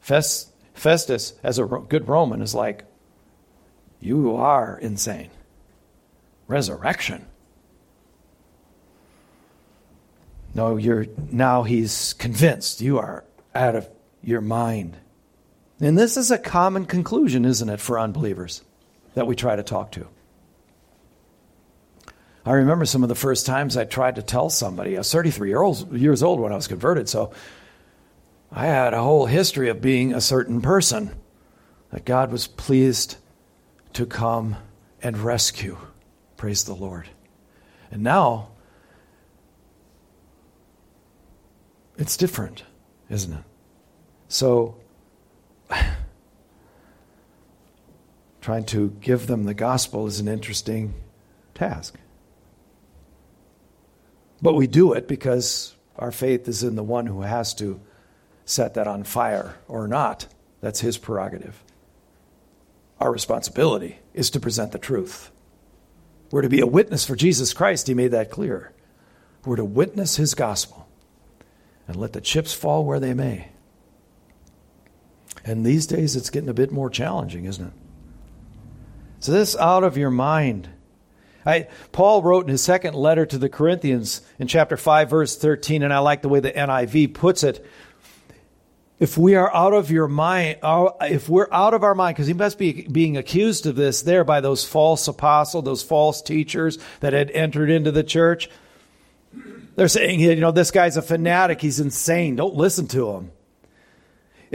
Festus, 0.00 1.32
as 1.42 1.58
a 1.58 1.64
good 1.64 2.08
Roman, 2.08 2.42
is 2.42 2.54
like, 2.54 2.84
You 4.00 4.36
are 4.36 4.78
insane. 4.78 5.30
Resurrection. 6.46 7.26
No, 10.54 10.76
you're 10.76 11.06
now 11.30 11.64
he's 11.64 12.14
convinced 12.14 12.80
you 12.80 12.98
are 12.98 13.24
out 13.54 13.74
of 13.74 13.88
your 14.22 14.40
mind. 14.40 14.96
And 15.80 15.98
this 15.98 16.16
is 16.16 16.30
a 16.30 16.38
common 16.38 16.86
conclusion, 16.86 17.44
isn't 17.44 17.68
it, 17.68 17.80
for 17.80 17.98
unbelievers 17.98 18.62
that 19.14 19.26
we 19.26 19.36
try 19.36 19.56
to 19.56 19.62
talk 19.62 19.92
to? 19.92 20.06
I 22.46 22.52
remember 22.52 22.84
some 22.84 23.02
of 23.02 23.08
the 23.08 23.16
first 23.16 23.44
times 23.44 23.76
I 23.76 23.84
tried 23.84 24.14
to 24.14 24.22
tell 24.22 24.50
somebody. 24.50 24.94
I 24.94 25.00
was 25.00 25.10
33 25.10 25.50
years 25.50 26.22
old 26.22 26.38
when 26.38 26.52
I 26.52 26.54
was 26.54 26.68
converted, 26.68 27.08
so 27.08 27.32
I 28.52 28.66
had 28.66 28.94
a 28.94 29.02
whole 29.02 29.26
history 29.26 29.68
of 29.68 29.80
being 29.80 30.14
a 30.14 30.20
certain 30.20 30.62
person 30.62 31.10
that 31.90 32.04
God 32.04 32.30
was 32.30 32.46
pleased 32.46 33.16
to 33.94 34.06
come 34.06 34.56
and 35.02 35.18
rescue. 35.18 35.76
Praise 36.36 36.62
the 36.62 36.74
Lord. 36.74 37.08
And 37.90 38.04
now, 38.04 38.50
it's 41.98 42.16
different, 42.16 42.62
isn't 43.10 43.32
it? 43.32 43.44
So, 44.28 44.76
trying 48.40 48.66
to 48.66 48.90
give 49.00 49.26
them 49.26 49.46
the 49.46 49.54
gospel 49.54 50.06
is 50.06 50.20
an 50.20 50.28
interesting 50.28 50.94
task. 51.52 51.96
But 54.42 54.54
we 54.54 54.66
do 54.66 54.92
it 54.92 55.08
because 55.08 55.74
our 55.96 56.12
faith 56.12 56.48
is 56.48 56.62
in 56.62 56.76
the 56.76 56.82
one 56.82 57.06
who 57.06 57.22
has 57.22 57.54
to 57.54 57.80
set 58.44 58.74
that 58.74 58.86
on 58.86 59.04
fire 59.04 59.56
or 59.68 59.88
not. 59.88 60.26
That's 60.60 60.80
his 60.80 60.98
prerogative. 60.98 61.62
Our 63.00 63.12
responsibility 63.12 63.98
is 64.14 64.30
to 64.30 64.40
present 64.40 64.72
the 64.72 64.78
truth. 64.78 65.30
We're 66.30 66.42
to 66.42 66.48
be 66.48 66.60
a 66.60 66.66
witness 66.66 67.04
for 67.04 67.14
Jesus 67.14 67.52
Christ. 67.52 67.86
He 67.86 67.94
made 67.94 68.12
that 68.12 68.30
clear. 68.30 68.72
We're 69.44 69.56
to 69.56 69.64
witness 69.64 70.16
his 70.16 70.34
gospel 70.34 70.88
and 71.86 71.96
let 71.96 72.12
the 72.12 72.20
chips 72.20 72.52
fall 72.52 72.84
where 72.84 73.00
they 73.00 73.14
may. 73.14 73.48
And 75.44 75.64
these 75.64 75.86
days 75.86 76.16
it's 76.16 76.30
getting 76.30 76.48
a 76.48 76.54
bit 76.54 76.72
more 76.72 76.90
challenging, 76.90 77.44
isn't 77.44 77.66
it? 77.66 77.72
So, 79.20 79.32
this 79.32 79.56
out 79.56 79.84
of 79.84 79.96
your 79.96 80.10
mind 80.10 80.68
I, 81.46 81.68
Paul 81.92 82.22
wrote 82.22 82.44
in 82.46 82.50
his 82.50 82.62
second 82.62 82.94
letter 82.94 83.24
to 83.24 83.38
the 83.38 83.48
Corinthians 83.48 84.20
in 84.38 84.48
chapter 84.48 84.76
5, 84.76 85.08
verse 85.08 85.36
13, 85.36 85.84
and 85.84 85.92
I 85.92 86.00
like 86.00 86.22
the 86.22 86.28
way 86.28 86.40
the 86.40 86.50
NIV 86.50 87.14
puts 87.14 87.44
it. 87.44 87.64
If 88.98 89.16
we 89.16 89.34
are 89.34 89.54
out 89.54 89.74
of 89.74 89.90
your 89.90 90.08
mind, 90.08 90.58
if 91.02 91.28
we're 91.28 91.48
out 91.52 91.74
of 91.74 91.84
our 91.84 91.94
mind, 91.94 92.16
because 92.16 92.26
he 92.26 92.32
must 92.32 92.58
be 92.58 92.88
being 92.90 93.16
accused 93.16 93.66
of 93.66 93.76
this 93.76 94.02
there 94.02 94.24
by 94.24 94.40
those 94.40 94.64
false 94.64 95.06
apostles, 95.06 95.64
those 95.64 95.82
false 95.82 96.20
teachers 96.22 96.78
that 97.00 97.12
had 97.12 97.30
entered 97.30 97.70
into 97.70 97.92
the 97.92 98.02
church. 98.02 98.48
They're 99.76 99.88
saying, 99.88 100.20
you 100.20 100.36
know, 100.36 100.50
this 100.50 100.70
guy's 100.70 100.96
a 100.96 101.02
fanatic. 101.02 101.60
He's 101.60 101.78
insane. 101.78 102.36
Don't 102.36 102.54
listen 102.54 102.88
to 102.88 103.10
him. 103.10 103.30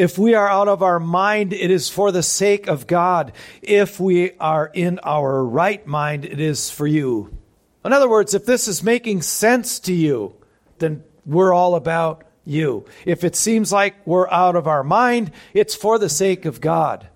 If 0.02 0.18
we 0.18 0.34
are 0.34 0.50
out 0.50 0.68
of 0.68 0.82
our 0.82 1.00
mind, 1.00 1.54
it 1.54 1.70
is 1.70 1.88
for 1.88 2.12
the 2.12 2.24
sake 2.24 2.66
of 2.66 2.88
God. 2.88 3.34
If 3.62 4.00
we 4.00 4.32
are 4.40 4.66
in 4.74 5.00
our 5.04 5.46
right 5.46 5.86
mind, 5.86 6.26
it 6.26 6.40
is 6.40 6.72
for 6.72 6.88
you. 6.88 7.38
In 7.86 7.94
other 7.94 8.10
words, 8.10 8.34
if 8.34 8.44
this 8.44 8.68
is 8.68 8.82
making 8.82 9.22
sense 9.22 9.80
to 9.82 9.94
you, 9.94 10.34
then 10.80 11.04
we're 11.24 11.54
all 11.54 11.76
about 11.76 12.24
you. 12.44 12.84
If 13.06 13.24
it 13.24 13.36
seems 13.36 13.72
like 13.72 13.96
we're 14.08 14.28
out 14.32 14.56
of 14.56 14.66
our 14.66 14.84
mind, 14.84 15.34
it's 15.54 15.76
for 15.76 16.00
the 16.00 16.10
sake 16.10 16.46
of 16.46 16.62
God. 16.62 17.08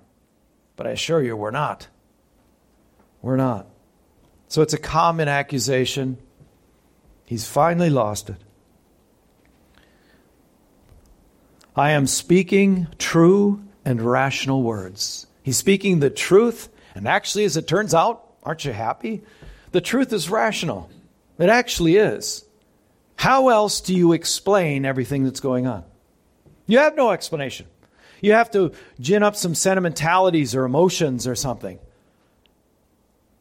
But 0.75 0.86
I 0.86 0.92
assure 0.92 1.24
you, 1.24 1.36
we're 1.36 1.50
not. 1.50 1.88
We're 3.24 3.36
not. 3.36 3.65
So 4.48 4.62
it's 4.62 4.75
a 4.75 4.77
common 4.77 5.27
accusation. 5.27 6.20
He's 7.24 7.48
finally 7.48 7.89
lost 7.89 8.30
it. 8.30 8.45
I 11.75 11.91
am 11.91 12.08
speaking 12.08 12.88
true 12.98 13.62
and 13.84 14.01
rational 14.01 14.63
words. 14.63 15.27
He's 15.44 15.58
speaking 15.58 16.00
the 16.00 16.10
truth, 16.10 16.70
and 16.96 17.08
actually, 17.08 17.44
as 17.44 17.58
it 17.58 17.67
turns 17.67 17.94
out, 17.94 18.25
aren't 18.44 18.63
you 18.63 18.72
happy? 18.72 19.24
The 19.72 19.82
truth 19.82 20.13
is 20.13 20.29
rational. 20.29 20.89
It 21.38 21.50
actually 21.50 21.98
is. 21.98 22.46
How 23.17 23.50
else 23.50 23.82
do 23.82 23.94
you 23.94 24.13
explain 24.13 24.86
everything 24.86 25.25
that's 25.25 25.41
going 25.41 25.67
on? 25.67 25.84
You 26.65 26.79
have 26.79 26.96
no 26.96 27.12
explanation. 27.12 27.67
You 28.22 28.34
have 28.34 28.51
to 28.51 28.72
gin 29.00 29.22
up 29.22 29.36
some 29.36 29.53
sentimentalities 29.53 30.55
or 30.55 30.63
emotions 30.63 31.27
or 31.27 31.36
something. 31.36 31.77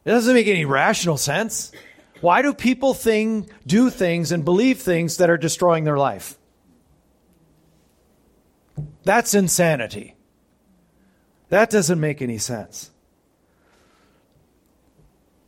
It 0.03 0.09
doesn't 0.09 0.33
make 0.33 0.47
any 0.47 0.65
rational 0.65 1.17
sense. 1.17 1.71
Why 2.19 2.41
do 2.41 2.53
people 2.53 2.93
think, 2.93 3.49
do 3.65 3.89
things 3.89 4.31
and 4.31 4.43
believe 4.43 4.81
things 4.81 5.17
that 5.17 5.29
are 5.29 5.37
destroying 5.37 5.85
their 5.85 5.97
life? 5.97 6.37
That's 9.05 9.33
insanity. 9.33 10.15
That 11.49 11.69
doesn't 11.69 11.99
make 11.99 12.21
any 12.21 12.39
sense. 12.39 12.91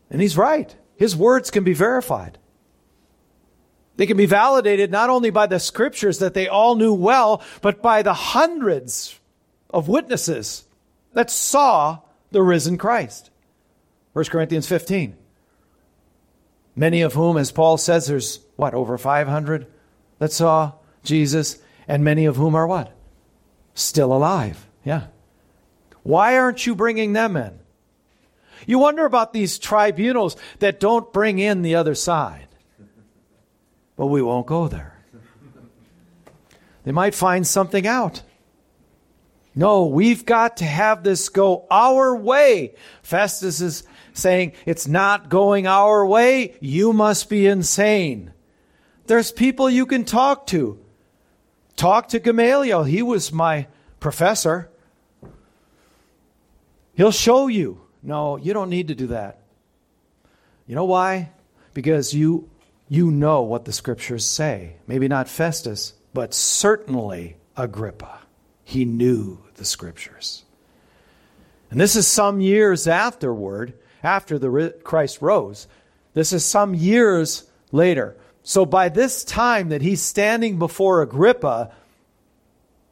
And 0.10 0.22
he's 0.22 0.38
right. 0.38 0.74
His 0.96 1.16
words 1.16 1.52
can 1.52 1.64
be 1.64 1.74
verified. 1.74 2.38
They 3.98 4.06
can 4.06 4.16
be 4.16 4.28
validated 4.28 4.92
not 4.92 5.10
only 5.10 5.32
by 5.32 5.48
the 5.48 5.60
scriptures 5.60 6.20
that 6.20 6.36
they 6.36 6.48
all 6.48 6.76
knew 6.76 6.94
well, 6.94 7.42
but 7.62 7.82
by 7.82 8.04
the 8.04 8.14
hundreds 8.14 9.20
of 9.72 9.88
witnesses 9.88 10.66
that 11.14 11.32
saw 11.32 12.00
the 12.32 12.44
risen 12.44 12.78
Christ. 12.78 13.32
1 14.14 14.26
Corinthians 14.26 14.68
15. 14.68 15.18
Many 16.76 17.02
of 17.02 17.14
whom, 17.14 17.38
as 17.38 17.52
Paul 17.52 17.78
says, 17.78 18.06
there's 18.06 18.40
what, 18.56 18.76
over 18.76 19.00
500 19.00 19.66
that 20.20 20.32
saw 20.32 20.74
Jesus, 21.04 21.58
and 21.88 22.04
many 22.04 22.26
of 22.26 22.36
whom 22.36 22.54
are 22.54 22.68
what? 22.68 22.97
Still 23.78 24.12
alive. 24.12 24.68
Yeah. 24.84 25.04
Why 26.02 26.40
aren't 26.40 26.66
you 26.66 26.74
bringing 26.74 27.14
them 27.14 27.38
in? 27.38 27.60
You 28.66 28.80
wonder 28.80 29.06
about 29.06 29.34
these 29.34 29.60
tribunals 29.60 30.36
that 30.58 30.80
don't 30.80 31.14
bring 31.14 31.38
in 31.38 31.62
the 31.62 31.76
other 31.76 31.94
side. 31.94 32.48
But 33.96 34.08
we 34.08 34.24
won't 34.24 34.48
go 34.48 34.68
there. 34.68 35.00
They 36.86 36.92
might 36.92 37.14
find 37.14 37.46
something 37.46 37.86
out. 37.86 38.24
No, 39.54 39.86
we've 39.86 40.26
got 40.26 40.58
to 40.58 40.66
have 40.66 41.04
this 41.04 41.30
go 41.30 41.68
our 41.70 42.16
way. 42.16 42.74
Festus 43.04 43.62
is 43.62 43.84
saying, 44.14 44.54
It's 44.66 44.88
not 44.88 45.30
going 45.30 45.68
our 45.68 46.04
way. 46.04 46.56
You 46.62 46.94
must 46.94 47.30
be 47.30 47.46
insane. 47.46 48.34
There's 49.06 49.32
people 49.32 49.70
you 49.70 49.86
can 49.86 50.04
talk 50.04 50.48
to. 50.48 50.80
Talk 51.78 52.10
to 52.10 52.20
Gamaliel. 52.20 52.84
He 52.84 53.02
was 53.02 53.32
my 53.32 53.68
professor. 54.02 54.70
He'll 56.96 57.12
show 57.12 57.48
you. 57.48 57.80
No, 58.04 58.36
you 58.38 58.54
don't 58.54 58.70
need 58.70 58.90
to 58.90 58.96
do 58.96 59.08
that. 59.08 59.40
You 60.66 60.76
know 60.76 60.86
why? 60.86 61.32
Because 61.74 62.14
you 62.14 62.50
you 62.90 63.12
know 63.12 63.42
what 63.44 63.66
the 63.66 63.74
scriptures 63.74 64.26
say. 64.26 64.74
Maybe 64.88 65.08
not 65.08 65.30
Festus, 65.30 65.94
but 66.14 66.34
certainly 66.34 67.38
Agrippa. 67.56 68.20
He 68.64 68.86
knew 68.86 69.40
the 69.56 69.66
scriptures. 69.66 70.44
And 71.70 71.80
this 71.80 71.96
is 71.96 72.08
some 72.08 72.40
years 72.40 72.88
afterward, 72.88 73.74
after 74.04 74.40
the 74.40 74.74
Christ 74.84 75.22
rose. 75.22 75.68
This 76.14 76.34
is 76.34 76.46
some 76.46 76.74
years 76.74 77.44
later. 77.72 78.16
So 78.48 78.66
by 78.66 78.88
this 78.88 79.26
time 79.26 79.68
that 79.70 79.82
he's 79.82 80.02
standing 80.02 80.58
before 80.58 81.02
Agrippa, 81.02 81.70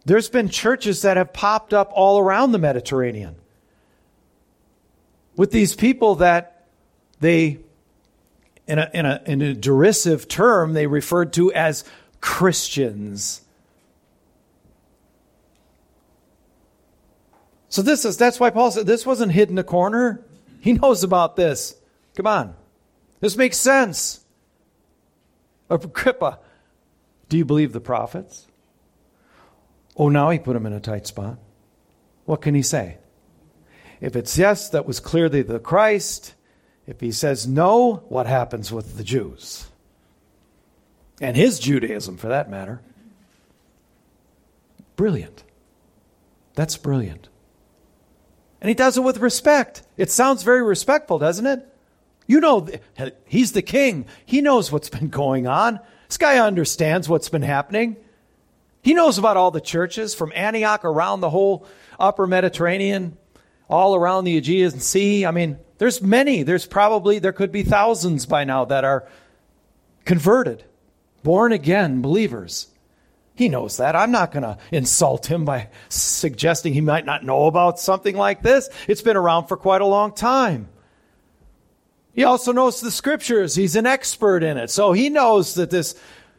there's 0.03 0.27
been 0.27 0.50
churches 0.50 1.03
that 1.03 1.15
have 1.15 1.31
popped 1.31 1.74
up 1.74 1.93
all 1.93 2.19
around 2.19 2.51
the 2.51 2.57
Mediterranean 2.57 3.38
with 5.38 5.51
these 5.51 5.74
people 5.74 6.15
that 6.15 6.67
they 7.21 7.59
in 8.67 8.79
a, 8.79 8.91
in 8.93 9.05
a, 9.05 9.21
in 9.25 9.41
a 9.41 9.53
derisive 9.53 10.27
term 10.27 10.74
they 10.74 10.88
referred 10.88 11.31
to 11.31 11.53
as 11.53 11.85
Christians. 12.19 13.39
So 17.69 17.81
this 17.81 18.03
is 18.03 18.17
that's 18.17 18.41
why 18.41 18.50
Paul 18.50 18.71
said 18.71 18.88
this 18.88 19.05
wasn't 19.05 19.31
hidden 19.31 19.57
a 19.57 19.63
corner. 19.63 20.19
He 20.59 20.74
knows 20.74 21.01
about 21.01 21.38
this. 21.38 21.77
Come 22.17 22.27
on. 22.27 22.55
This 23.21 23.38
makes 23.38 23.55
sense. 23.55 24.25
Agrippa, 25.69 26.39
do 27.29 27.37
you 27.37 27.46
believe 27.46 27.74
the 27.74 27.79
prophets? 27.79 28.48
Oh, 29.98 30.09
now 30.09 30.29
he 30.29 30.39
put 30.39 30.55
him 30.55 30.66
in 30.66 30.74
a 30.74 30.79
tight 30.79 31.07
spot. 31.07 31.39
What 32.25 32.42
can 32.42 32.55
he 32.55 32.61
say? 32.61 32.98
If 34.01 34.16
it's 34.16 34.37
yes, 34.37 34.70
that 34.70 34.85
was 34.85 35.00
clearly 35.00 35.42
the 35.42 35.59
Christ. 35.59 36.35
If 36.85 37.00
he 37.00 37.11
says 37.11 37.48
no, 37.48 38.03
what 38.09 38.27
happens 38.27 38.72
with 38.72 38.98
the 38.98 39.03
Jews? 39.03 39.68
And 41.22 41.37
his 41.37 41.59
Judaism, 41.59 42.18
for 42.18 42.27
that 42.27 42.50
matter. 42.50 42.81
Brilliant. 44.96 45.44
That's 46.55 46.77
brilliant. 46.77 47.29
And 48.61 48.70
he 48.70 48.75
does 48.75 48.98
it 48.98 49.01
with 49.01 49.18
respect. 49.18 49.83
It 49.98 50.11
sounds 50.11 50.44
very 50.44 50.63
respectful, 50.63 51.20
doesn't 51.20 51.46
it? 51.46 51.68
You 52.27 52.40
know, 52.40 52.68
he's 53.25 53.51
the 53.51 53.61
king. 53.61 54.05
He 54.25 54.42
knows 54.42 54.72
what's 54.72 54.90
been 54.90 55.09
going 55.09 55.48
on. 55.48 55.79
This 56.07 56.18
guy 56.18 56.38
understands 56.40 57.07
what's 57.07 57.29
been 57.29 57.42
happening. 57.42 57.98
He 58.81 58.94
knows 58.94 59.18
about 59.18 59.38
all 59.38 59.51
the 59.51 59.61
churches 59.61 60.14
from 60.14 60.31
Antioch 60.35 60.85
around 60.85 61.22
the 61.22 61.29
whole 61.29 61.66
upper 62.00 62.27
Mediterranean, 62.27 63.18
all 63.68 63.96
around 63.96 64.25
the 64.25 64.38
Aegean 64.38 64.79
Sea. 64.79 65.25
I 65.25 65.31
mean, 65.31 65.57
there's 65.77 66.01
many. 66.01 66.44
There's 66.44 66.66
probably, 66.66 67.20
there 67.20 67.33
could 67.33 67.51
be 67.51 67.64
thousands 67.64 68.25
by 68.25 68.44
now 68.44 68.66
that 68.66 68.83
are 68.83 69.07
converted, 70.05 70.64
born 71.24 71.51
again 71.51 72.01
believers. 72.01 72.68
He 73.33 73.50
knows 73.50 73.77
that. 73.77 73.96
I'm 73.96 74.11
not 74.11 74.31
going 74.31 74.44
to 74.44 74.57
insult 74.72 75.25
him 75.25 75.44
by 75.44 75.70
suggesting 75.90 76.74
he 76.74 76.81
might 76.81 77.05
not 77.05 77.25
know 77.25 77.48
about 77.48 77.79
something 77.79 78.16
like 78.16 78.42
this. 78.42 78.70
It's 78.88 79.01
been 79.01 79.18
around 79.18 79.48
for 79.48 79.57
quite 79.57 79.81
a 79.81 79.85
long 79.85 80.14
time. 80.14 80.70
He 82.15 82.23
also 82.23 82.53
knows 82.53 82.79
the 82.79 82.91
scriptures. 82.91 83.55
He's 83.55 83.75
an 83.75 83.85
expert 83.85 84.41
in 84.41 84.57
it. 84.57 84.69
So 84.69 84.93
he 84.93 85.09
knows 85.09 85.55
that 85.55 85.69
this, 85.69 85.95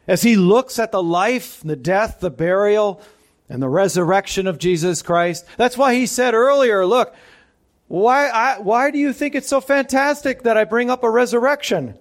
as 0.07 0.23
he 0.23 0.35
looks 0.35 0.79
at 0.79 0.91
the 0.91 1.03
life, 1.03 1.61
the 1.63 1.75
death, 1.75 2.19
the 2.19 2.31
burial, 2.31 2.99
and 3.47 3.61
the 3.61 3.69
resurrection 3.69 4.47
of 4.47 4.57
Jesus 4.57 5.03
Christ, 5.03 5.45
that's 5.55 5.77
why 5.77 5.93
he 5.93 6.07
said 6.07 6.33
earlier, 6.33 6.83
look, 6.85 7.15
why, 7.87 8.27
I, 8.27 8.59
why 8.59 8.89
do 8.89 8.97
you 8.97 9.13
think 9.13 9.35
it's 9.35 9.47
so 9.47 9.61
fantastic 9.61 10.43
that 10.43 10.57
I 10.57 10.63
bring 10.63 10.89
up 10.89 11.03
a 11.03 11.09
resurrection? 11.11 11.93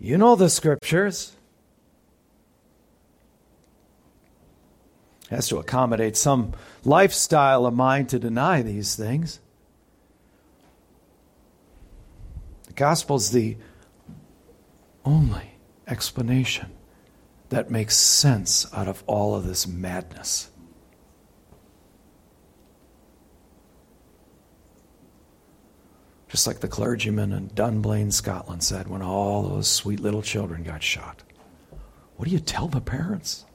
You 0.00 0.16
know 0.16 0.34
the 0.34 0.48
scriptures. 0.48 1.32
It 5.30 5.34
has 5.34 5.48
to 5.48 5.58
accommodate 5.58 6.16
some 6.16 6.54
lifestyle 6.84 7.66
of 7.66 7.74
mine 7.74 8.06
to 8.06 8.18
deny 8.18 8.62
these 8.62 8.96
things. 8.96 9.40
Gospel 12.76 13.16
is 13.16 13.30
the 13.30 13.56
only 15.04 15.58
explanation 15.86 16.70
that 17.48 17.70
makes 17.70 17.96
sense 17.96 18.66
out 18.72 18.86
of 18.86 19.02
all 19.06 19.34
of 19.34 19.46
this 19.46 19.66
madness. 19.66 20.50
Just 26.28 26.46
like 26.46 26.60
the 26.60 26.68
clergyman 26.68 27.32
in 27.32 27.48
Dunblane, 27.54 28.10
Scotland 28.10 28.62
said 28.62 28.88
when 28.88 29.00
all 29.00 29.42
those 29.42 29.68
sweet 29.68 30.00
little 30.00 30.22
children 30.22 30.62
got 30.62 30.82
shot. 30.82 31.22
What 32.16 32.28
do 32.28 32.34
you 32.34 32.40
tell 32.40 32.68
the 32.68 32.80
parents? 32.80 33.46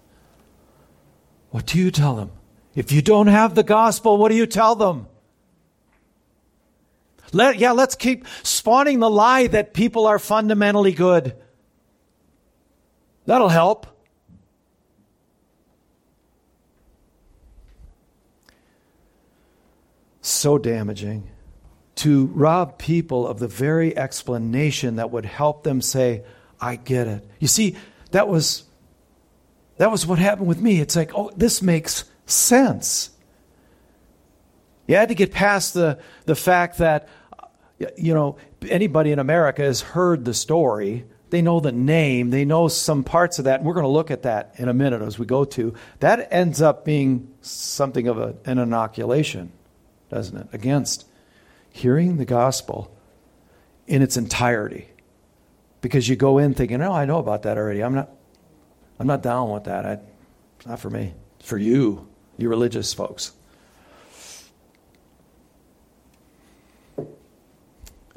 What 1.52 1.68
do 1.68 1.78
you 1.78 1.92
tell 1.92 2.16
them? 2.16 2.32
If 2.74 2.92
you 2.92 3.02
don't 3.02 3.28
have 3.28 3.54
the 3.54 3.64
gospel, 3.64 4.18
what 4.18 4.30
do 4.30 4.36
you 4.36 4.48
tell 4.48 4.76
them? 4.76 5.08
Let, 7.32 7.58
yeah, 7.58 7.72
let's 7.72 7.96
keep 7.96 8.26
spawning 8.44 9.00
the 9.00 9.10
lie 9.10 9.48
that 9.48 9.74
people 9.74 10.06
are 10.08 10.20
fundamentally 10.20 10.92
good. 10.92 11.36
That'll 13.26 13.50
help. 13.50 13.88
So 20.22 20.58
damaging 20.58 21.30
to 21.96 22.28
rob 22.28 22.78
people 22.78 23.28
of 23.28 23.40
the 23.40 23.48
very 23.48 23.96
explanation 23.96 24.96
that 24.96 25.12
would 25.12 25.26
help 25.26 25.64
them 25.64 25.82
say, 25.82 26.24
I 26.60 26.76
get 26.76 27.08
it. 27.08 27.28
You 27.40 27.48
see, 27.48 27.76
that 28.12 28.28
was 28.28 28.64
that 29.78 29.90
was 29.90 30.06
what 30.06 30.20
happened 30.20 30.48
with 30.48 30.62
me. 30.62 30.80
It's 30.80 30.96
like, 30.96 31.12
oh, 31.16 31.32
this 31.36 31.62
makes 31.62 32.04
sense. 32.28 33.10
You 34.86 34.96
had 34.96 35.10
to 35.10 35.16
get 35.16 35.32
past 35.32 35.74
the, 35.74 36.00
the 36.26 36.36
fact 36.36 36.78
that, 36.78 37.10
you 37.98 38.14
know, 38.14 38.38
anybody 38.68 39.12
in 39.12 39.20
America 39.20 39.62
has 39.62 39.82
heard 39.82 40.26
the 40.26 40.34
story. 40.34 41.06
They 41.30 41.42
know 41.42 41.60
the 41.60 41.72
name. 41.72 42.30
They 42.30 42.46
know 42.46 42.68
some 42.68 43.04
parts 43.04 43.40
of 43.40 43.46
that. 43.46 43.60
And 43.60 43.68
we're 43.68 43.74
going 43.74 43.86
to 43.86 43.90
look 43.90 44.12
at 44.12 44.24
that 44.24 44.56
in 44.58 44.68
a 44.68 44.74
minute 44.74 45.02
as 45.02 45.18
we 45.18 45.26
go 45.26 45.46
to. 45.46 45.74
That 46.00 46.28
ends 46.32 46.62
up 46.62 46.84
being 46.84 47.34
something 47.42 48.08
of 48.08 48.18
a, 48.18 48.36
an 48.46 48.58
inoculation, 48.58 49.52
doesn't 50.10 50.38
it, 50.38 50.48
against 50.52 51.08
hearing 51.72 52.18
the 52.18 52.26
gospel 52.26 52.96
in 53.88 54.02
its 54.02 54.18
entirety. 54.18 54.88
Because 55.80 56.08
you 56.08 56.16
go 56.16 56.38
in 56.38 56.54
thinking, 56.54 56.82
oh, 56.82 56.92
I 56.92 57.06
know 57.06 57.18
about 57.18 57.44
that 57.44 57.58
already. 57.58 57.82
I'm 57.82 57.96
not, 57.96 58.10
I'm 59.00 59.08
not 59.08 59.24
down 59.24 59.50
with 59.52 59.64
that. 59.64 59.86
I, 59.86 60.00
it's 60.58 60.68
not 60.68 60.80
for 60.80 60.90
me. 60.90 61.14
It's 61.40 61.50
for 61.50 61.58
you, 61.58 62.08
you 62.38 62.50
religious 62.50 62.94
folks. 62.94 63.32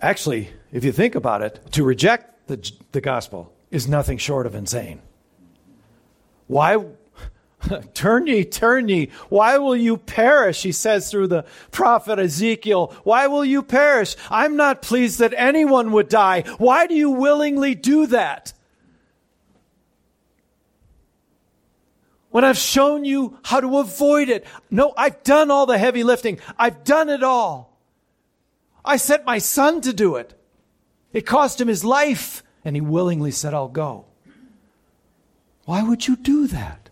Actually, 0.05 0.51
if 0.71 0.85
you 0.85 0.93
think 0.93 1.15
about 1.15 1.41
it, 1.41 1.59
to 1.73 1.83
reject 1.83 2.47
the, 2.47 2.73
the 2.93 3.01
gospel 3.01 3.51
is 3.71 3.89
nothing 3.89 4.19
short 4.19 4.45
of 4.45 4.55
insane. 4.55 5.01
Why? 6.47 6.85
turn 7.95 8.27
ye, 8.27 8.45
turn 8.45 8.91
ye. 8.91 9.09
Why 9.31 9.57
will 9.57 9.75
you 9.75 9.97
perish? 9.97 10.63
He 10.63 10.73
says 10.73 11.11
through 11.11 11.29
the 11.29 11.47
prophet 11.71 12.19
Ezekiel. 12.19 12.95
Why 13.05 13.29
will 13.29 13.47
you 13.47 13.63
perish? 13.63 14.15
I'm 14.29 14.57
not 14.57 14.83
pleased 14.83 15.21
that 15.21 15.33
anyone 15.39 15.91
would 15.93 16.11
die. 16.11 16.43
Why 16.59 16.87
do 16.87 16.95
you 16.95 17.09
willingly 17.09 17.75
do 17.75 18.07
that? 18.09 18.53
When 22.29 22.45
I've 22.45 22.59
shown 22.59 23.07
you 23.07 23.39
how 23.43 23.61
to 23.61 23.79
avoid 23.79 24.29
it. 24.29 24.45
No, 24.71 24.93
I've 24.99 25.23
done 25.23 25.51
all 25.51 25.65
the 25.65 25.79
heavy 25.79 26.05
lifting. 26.05 26.41
I've 26.59 26.85
done 26.85 27.09
it 27.09 27.23
all. 27.23 27.74
I 28.85 28.97
sent 28.97 29.25
my 29.25 29.39
son 29.39 29.81
to 29.83 29.93
do 29.93 30.17
it. 30.17 30.39
It 31.13 31.27
cost 31.27 31.61
him 31.61 31.69
his 31.69 31.85
life, 31.85 32.43
and 32.65 32.77
he 32.77 32.81
willingly 32.81 33.31
said, 33.31 33.55
I'll 33.55 33.69
go. 33.69 34.07
Why 35.65 35.83
would 35.83 36.07
you 36.07 36.17
do 36.17 36.47
that? 36.49 36.91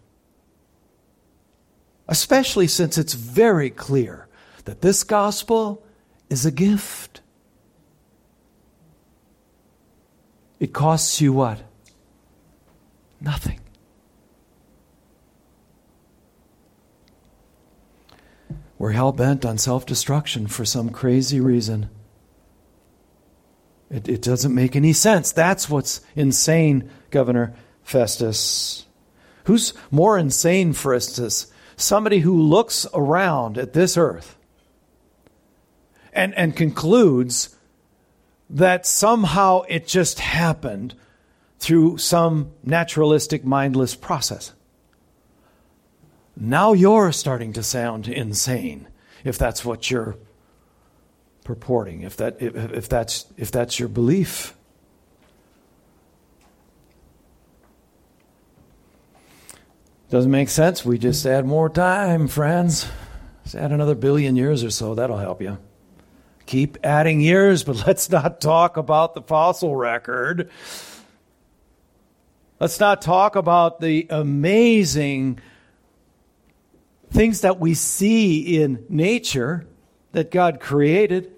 Especially 2.09 2.67
since 2.67 2.97
it's 2.97 3.15
very 3.15 3.71
clear 3.71 4.29
that 4.65 4.81
this 4.81 5.05
gospel 5.05 5.85
is 6.31 6.47
a 6.47 6.51
gift. 6.51 7.21
It 10.59 10.73
costs 10.73 11.21
you 11.21 11.33
what? 11.33 11.63
Nothing. 13.21 13.62
We're 18.83 18.91
hell 18.91 19.13
bent 19.13 19.45
on 19.45 19.59
self 19.59 19.87
destruction 19.87 20.49
for 20.49 20.65
some 20.65 20.91
crazy 20.91 21.39
reason. 21.39 21.89
It, 23.89 24.09
it 24.09 24.23
doesn't 24.23 24.53
make 24.53 24.75
any 24.75 24.93
sense. 24.93 25.31
That's 25.31 25.71
what's 25.71 26.01
insane, 26.17 26.91
Governor 27.11 27.55
Festus. 27.85 28.87
Who's 29.45 29.73
more 29.93 30.19
insane, 30.19 30.73
Festus? 30.73 31.47
Somebody 31.77 32.19
who 32.19 32.37
looks 32.43 32.85
around 32.93 33.57
at 33.57 33.73
this 33.73 33.97
earth 33.97 34.37
and, 36.13 36.35
and 36.35 36.57
concludes 36.57 37.55
that 38.51 38.85
somehow 38.85 39.63
it 39.69 39.87
just 39.87 40.19
happened 40.19 40.97
through 41.61 41.99
some 41.99 42.51
naturalistic, 42.65 43.45
mindless 43.45 43.95
process. 43.95 44.53
Now 46.37 46.73
you're 46.73 47.13
starting 47.13 47.53
to 47.55 47.63
sound 47.63 48.09
insane 48.09 48.89
if 49.25 49.39
that's 49.39 49.65
what 49.65 49.91
you're 49.91 50.17
purporting, 51.45 52.03
if, 52.03 52.17
that, 52.17 52.41
if, 52.41 52.55
if, 52.57 52.89
that's, 52.89 53.27
if 53.37 53.51
that's 53.51 53.79
your 53.79 53.89
belief. 53.89 54.55
Doesn't 60.11 60.31
make 60.31 60.51
sense. 60.51 60.85
We 60.85 60.99
just 60.99 61.25
add 61.25 61.47
more 61.47 61.71
time, 61.71 62.29
friends. 62.29 62.87
Just 63.45 63.55
add 63.55 63.73
another 63.73 63.95
billion 63.95 64.37
years 64.37 64.63
or 64.63 64.71
so. 64.71 64.95
That'll 64.95 65.17
help 65.17 65.41
you. 65.41 65.59
Keep 66.47 66.79
adding 66.85 67.21
years, 67.21 67.65
but 67.65 67.77
let's 67.87 68.11
not 68.11 68.41
talk 68.41 68.77
about 68.77 69.15
the 69.15 69.23
fossil 69.23 69.75
record. 69.75 70.51
Let's 72.61 72.79
not 72.79 73.03
talk 73.03 73.37
about 73.37 73.81
the 73.81 74.07
amazing 74.11 75.41
things 77.13 77.43
that 77.43 77.61
we 77.61 77.75
see 77.75 78.63
in 78.63 78.85
nature 78.89 79.67
that 80.13 80.31
God 80.31 80.61
created. 80.61 81.33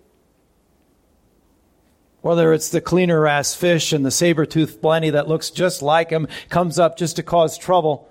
Whether 2.20 2.52
it's 2.52 2.70
the 2.70 2.80
cleaner 2.80 3.20
wrasse 3.20 3.54
fish 3.54 3.92
and 3.92 4.06
the 4.06 4.10
saber 4.10 4.46
toothed 4.46 4.80
blenny 4.80 5.12
that 5.12 5.28
looks 5.28 5.50
just 5.50 5.82
like 5.82 6.10
him, 6.10 6.28
comes 6.48 6.78
up 6.78 6.96
just 6.96 7.16
to 7.16 7.22
cause 7.22 7.58
trouble. 7.58 8.08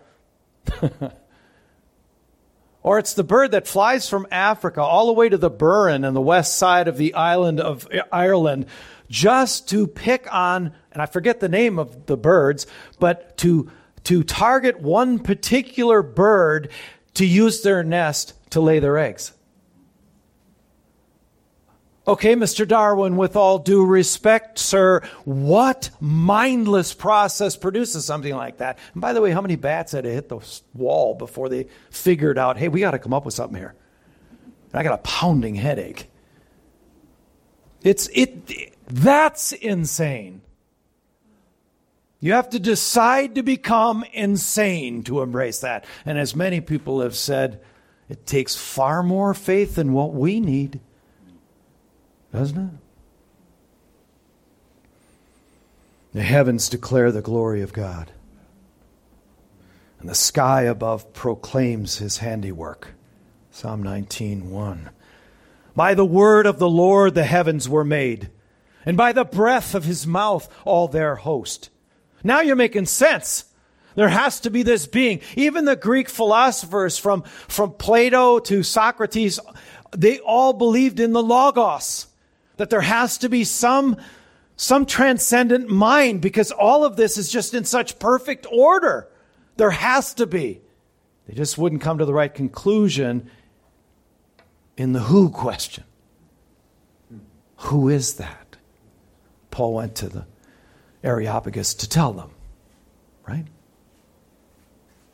or 2.83 2.99
it's 2.99 3.13
the 3.13 3.23
bird 3.23 3.51
that 3.51 3.67
flies 3.67 4.07
from 4.07 4.27
Africa 4.29 4.81
all 4.81 5.07
the 5.07 5.13
way 5.13 5.29
to 5.29 5.37
the 5.37 5.49
Burren 5.49 6.03
and 6.03 6.15
the 6.15 6.21
west 6.21 6.57
side 6.57 6.87
of 6.87 6.97
the 6.97 7.15
island 7.15 7.59
of 7.59 7.87
Ireland 8.11 8.67
just 9.09 9.69
to 9.69 9.87
pick 9.87 10.31
on, 10.33 10.73
and 10.91 11.01
I 11.01 11.05
forget 11.05 11.39
the 11.39 11.49
name 11.49 11.79
of 11.79 12.05
the 12.05 12.17
birds, 12.17 12.67
but 12.99 13.37
to, 13.37 13.71
to 14.05 14.23
target 14.23 14.79
one 14.79 15.19
particular 15.19 16.01
bird 16.01 16.69
to 17.15 17.25
use 17.25 17.61
their 17.61 17.83
nest 17.83 18.33
to 18.51 18.61
lay 18.61 18.79
their 18.79 18.97
eggs. 18.97 19.33
Okay, 22.05 22.35
Mr. 22.35 22.67
Darwin, 22.67 23.15
with 23.15 23.37
all 23.37 23.59
due 23.59 23.85
respect, 23.85 24.59
sir, 24.59 25.01
what 25.23 25.89
mindless 26.01 26.93
process 26.93 27.55
produces 27.55 28.03
something 28.03 28.35
like 28.35 28.57
that? 28.57 28.77
And 28.93 29.01
by 29.01 29.13
the 29.13 29.21
way, 29.21 29.31
how 29.31 29.39
many 29.39 29.55
bats 29.55 29.93
had 29.93 30.03
to 30.03 30.11
hit 30.11 30.27
the 30.27 30.39
wall 30.73 31.15
before 31.15 31.47
they 31.47 31.67
figured 31.91 32.37
out, 32.37 32.57
hey, 32.57 32.67
we 32.67 32.81
got 32.81 32.91
to 32.91 32.99
come 32.99 33.13
up 33.13 33.23
with 33.23 33.33
something 33.33 33.57
here? 33.57 33.73
And 34.73 34.79
I 34.79 34.83
got 34.83 34.95
a 34.95 35.03
pounding 35.03 35.55
headache. 35.55 36.09
It's 37.83 38.09
it 38.13 38.73
that's 38.87 39.53
insane. 39.53 40.41
You 42.23 42.31
have 42.31 42.51
to 42.51 42.59
decide 42.59 43.35
to 43.35 43.43
become 43.43 44.05
insane 44.13 45.03
to 45.03 45.21
embrace 45.21 45.59
that. 45.59 45.83
And 46.05 46.17
as 46.17 46.37
many 46.37 46.61
people 46.61 47.01
have 47.01 47.17
said, 47.17 47.59
it 48.07 48.25
takes 48.25 48.55
far 48.55 49.03
more 49.03 49.33
faith 49.33 49.75
than 49.75 49.91
what 49.91 50.13
we 50.13 50.39
need, 50.39 50.79
doesn't 52.31 52.57
it? 52.57 52.71
The 56.13 56.21
heavens 56.21 56.69
declare 56.69 57.11
the 57.11 57.21
glory 57.21 57.61
of 57.61 57.73
God, 57.73 58.13
and 59.99 60.07
the 60.07 60.15
sky 60.15 60.61
above 60.61 61.11
proclaims 61.11 61.97
his 61.97 62.19
handiwork. 62.19 62.93
Psalm 63.51 63.83
19:1. 63.83 64.91
By 65.75 65.93
the 65.93 66.05
word 66.05 66.45
of 66.45 66.57
the 66.57 66.69
Lord 66.69 67.15
the 67.15 67.25
heavens 67.25 67.67
were 67.67 67.83
made, 67.83 68.29
and 68.85 68.95
by 68.95 69.11
the 69.11 69.25
breath 69.25 69.75
of 69.75 69.83
his 69.83 70.07
mouth 70.07 70.47
all 70.63 70.87
their 70.87 71.17
host. 71.17 71.69
Now 72.23 72.41
you're 72.41 72.55
making 72.55 72.85
sense. 72.85 73.45
There 73.95 74.09
has 74.09 74.39
to 74.41 74.49
be 74.49 74.63
this 74.63 74.87
being. 74.87 75.21
Even 75.35 75.65
the 75.65 75.75
Greek 75.75 76.09
philosophers 76.09 76.97
from, 76.97 77.23
from 77.47 77.73
Plato 77.73 78.39
to 78.39 78.63
Socrates, 78.63 79.39
they 79.91 80.19
all 80.19 80.53
believed 80.53 80.99
in 80.99 81.13
the 81.13 81.23
Logos. 81.23 82.07
That 82.57 82.69
there 82.69 82.81
has 82.81 83.17
to 83.19 83.29
be 83.29 83.43
some, 83.43 83.97
some 84.55 84.85
transcendent 84.85 85.69
mind 85.69 86.21
because 86.21 86.51
all 86.51 86.85
of 86.85 86.95
this 86.95 87.17
is 87.17 87.31
just 87.31 87.53
in 87.53 87.65
such 87.65 87.99
perfect 87.99 88.47
order. 88.51 89.09
There 89.57 89.71
has 89.71 90.13
to 90.15 90.25
be. 90.25 90.61
They 91.27 91.33
just 91.33 91.57
wouldn't 91.57 91.81
come 91.81 91.99
to 91.99 92.05
the 92.05 92.13
right 92.13 92.33
conclusion 92.33 93.29
in 94.77 94.93
the 94.93 94.99
who 94.99 95.29
question. 95.29 95.83
Who 97.57 97.89
is 97.89 98.15
that? 98.15 98.57
Paul 99.51 99.73
went 99.75 99.95
to 99.95 100.09
the 100.09 100.25
Areopagus 101.03 101.73
to 101.75 101.89
tell 101.89 102.13
them, 102.13 102.31
right? 103.27 103.45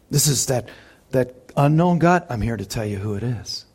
This 0.09 0.27
is 0.27 0.47
that, 0.47 0.69
that 1.11 1.51
unknown 1.55 1.99
God. 1.99 2.25
I'm 2.29 2.41
here 2.41 2.57
to 2.57 2.65
tell 2.65 2.85
you 2.85 2.97
who 2.97 3.15
it 3.15 3.23
is. 3.23 3.65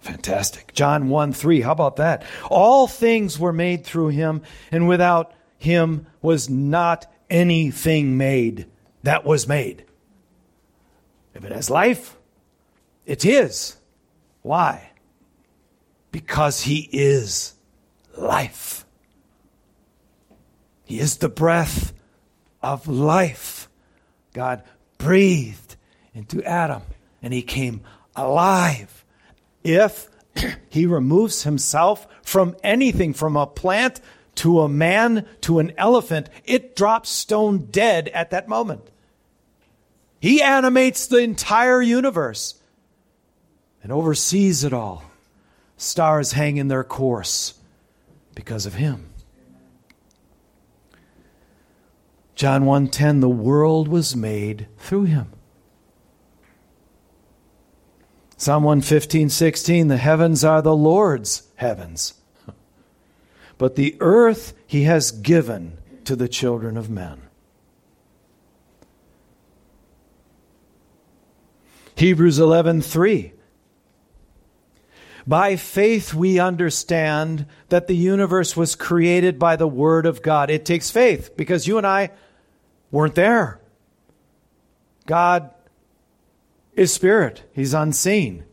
Fantastic. 0.00 0.72
John 0.72 1.08
1 1.08 1.32
3. 1.32 1.60
How 1.60 1.72
about 1.72 1.96
that? 1.96 2.24
All 2.50 2.86
things 2.86 3.38
were 3.38 3.52
made 3.52 3.84
through 3.84 4.08
him, 4.08 4.42
and 4.70 4.88
without 4.88 5.32
him 5.58 6.06
was 6.22 6.48
not 6.48 7.06
anything 7.28 8.16
made 8.16 8.66
that 9.02 9.24
was 9.24 9.46
made. 9.46 9.84
If 11.34 11.44
it 11.44 11.52
has 11.52 11.70
life, 11.70 12.16
it's 13.06 13.24
his. 13.24 13.76
Why? 14.42 14.90
Because 16.10 16.62
he 16.62 16.88
is 16.92 17.54
life. 18.16 18.84
He 20.88 21.00
is 21.00 21.18
the 21.18 21.28
breath 21.28 21.92
of 22.62 22.88
life. 22.88 23.68
God 24.32 24.62
breathed 24.96 25.76
into 26.14 26.42
Adam 26.42 26.80
and 27.20 27.34
he 27.34 27.42
came 27.42 27.82
alive. 28.16 29.04
If 29.62 30.08
he 30.70 30.86
removes 30.86 31.42
himself 31.42 32.06
from 32.22 32.56
anything, 32.64 33.12
from 33.12 33.36
a 33.36 33.46
plant 33.46 34.00
to 34.36 34.60
a 34.60 34.68
man 34.68 35.26
to 35.42 35.58
an 35.58 35.74
elephant, 35.76 36.30
it 36.46 36.74
drops 36.74 37.10
stone 37.10 37.66
dead 37.70 38.08
at 38.08 38.30
that 38.30 38.48
moment. 38.48 38.88
He 40.20 40.40
animates 40.40 41.06
the 41.06 41.18
entire 41.18 41.82
universe 41.82 42.54
and 43.82 43.92
oversees 43.92 44.64
it 44.64 44.72
all. 44.72 45.04
Stars 45.76 46.32
hang 46.32 46.56
in 46.56 46.68
their 46.68 46.82
course 46.82 47.60
because 48.34 48.64
of 48.64 48.72
him. 48.72 49.10
John 52.38 52.66
1:10 52.66 53.18
the 53.18 53.28
world 53.28 53.88
was 53.88 54.14
made 54.14 54.68
through 54.78 55.06
him. 55.06 55.32
Psalm 58.36 58.62
115, 58.62 59.28
16, 59.28 59.88
the 59.88 59.96
heavens 59.96 60.44
are 60.44 60.62
the 60.62 60.76
Lord's 60.76 61.48
heavens. 61.56 62.14
but 63.58 63.74
the 63.74 63.96
earth 63.98 64.54
he 64.68 64.84
has 64.84 65.10
given 65.10 65.78
to 66.04 66.14
the 66.14 66.28
children 66.28 66.76
of 66.76 66.88
men. 66.88 67.22
Hebrews 71.96 72.38
11:3 72.38 73.32
By 75.26 75.56
faith 75.56 76.14
we 76.14 76.38
understand 76.38 77.46
that 77.68 77.88
the 77.88 77.96
universe 77.96 78.56
was 78.56 78.76
created 78.76 79.40
by 79.40 79.56
the 79.56 79.66
word 79.66 80.06
of 80.06 80.22
God. 80.22 80.50
It 80.50 80.64
takes 80.64 80.92
faith 80.92 81.36
because 81.36 81.66
you 81.66 81.78
and 81.78 81.86
I 81.86 82.12
weren't 82.90 83.14
there. 83.14 83.60
God 85.06 85.50
is 86.74 86.92
spirit. 86.92 87.42
He's 87.52 87.74
unseen. 87.74 88.44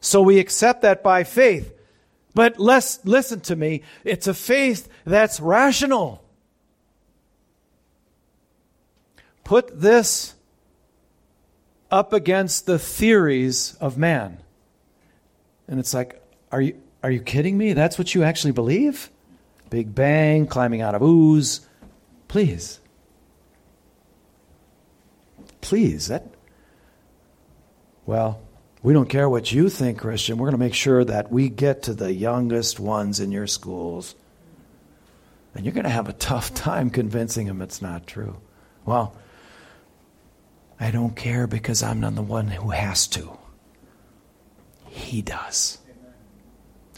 So 0.00 0.22
we 0.22 0.38
accept 0.38 0.82
that 0.82 1.02
by 1.02 1.24
faith. 1.24 1.72
But 2.34 2.60
let's 2.60 3.04
listen 3.04 3.40
to 3.40 3.56
me. 3.56 3.82
It's 4.04 4.26
a 4.26 4.34
faith 4.34 4.88
that's 5.04 5.40
rational. 5.40 6.22
Put 9.42 9.80
this 9.80 10.34
up 11.90 12.12
against 12.12 12.66
the 12.66 12.78
theories 12.78 13.74
of 13.80 13.96
man. 13.96 14.38
And 15.68 15.80
it's 15.80 15.94
like, 15.94 16.22
are 16.52 16.60
you, 16.60 16.80
are 17.02 17.10
you 17.10 17.20
kidding 17.20 17.56
me? 17.56 17.72
That's 17.72 17.98
what 17.98 18.14
you 18.14 18.22
actually 18.22 18.52
believe? 18.52 19.10
Big 19.70 19.94
Bang, 19.94 20.46
climbing 20.46 20.80
out 20.80 20.94
of 20.94 21.02
ooze. 21.02 21.66
Please. 22.28 22.80
Please. 25.66 26.06
That, 26.06 26.22
well, 28.06 28.40
we 28.84 28.92
don't 28.92 29.08
care 29.08 29.28
what 29.28 29.50
you 29.50 29.68
think, 29.68 29.98
Christian. 29.98 30.38
We're 30.38 30.46
going 30.46 30.60
to 30.60 30.64
make 30.64 30.74
sure 30.74 31.04
that 31.04 31.32
we 31.32 31.48
get 31.48 31.82
to 31.84 31.92
the 31.92 32.12
youngest 32.12 32.78
ones 32.78 33.18
in 33.18 33.32
your 33.32 33.48
schools. 33.48 34.14
And 35.56 35.64
you're 35.64 35.74
going 35.74 35.82
to 35.82 35.90
have 35.90 36.08
a 36.08 36.12
tough 36.12 36.54
time 36.54 36.90
convincing 36.90 37.48
them 37.48 37.62
it's 37.62 37.82
not 37.82 38.06
true. 38.06 38.36
Well, 38.84 39.16
I 40.78 40.92
don't 40.92 41.16
care 41.16 41.48
because 41.48 41.82
I'm 41.82 41.98
not 41.98 42.14
the 42.14 42.22
one 42.22 42.46
who 42.46 42.70
has 42.70 43.08
to. 43.08 43.36
He 44.88 45.20
does. 45.20 45.78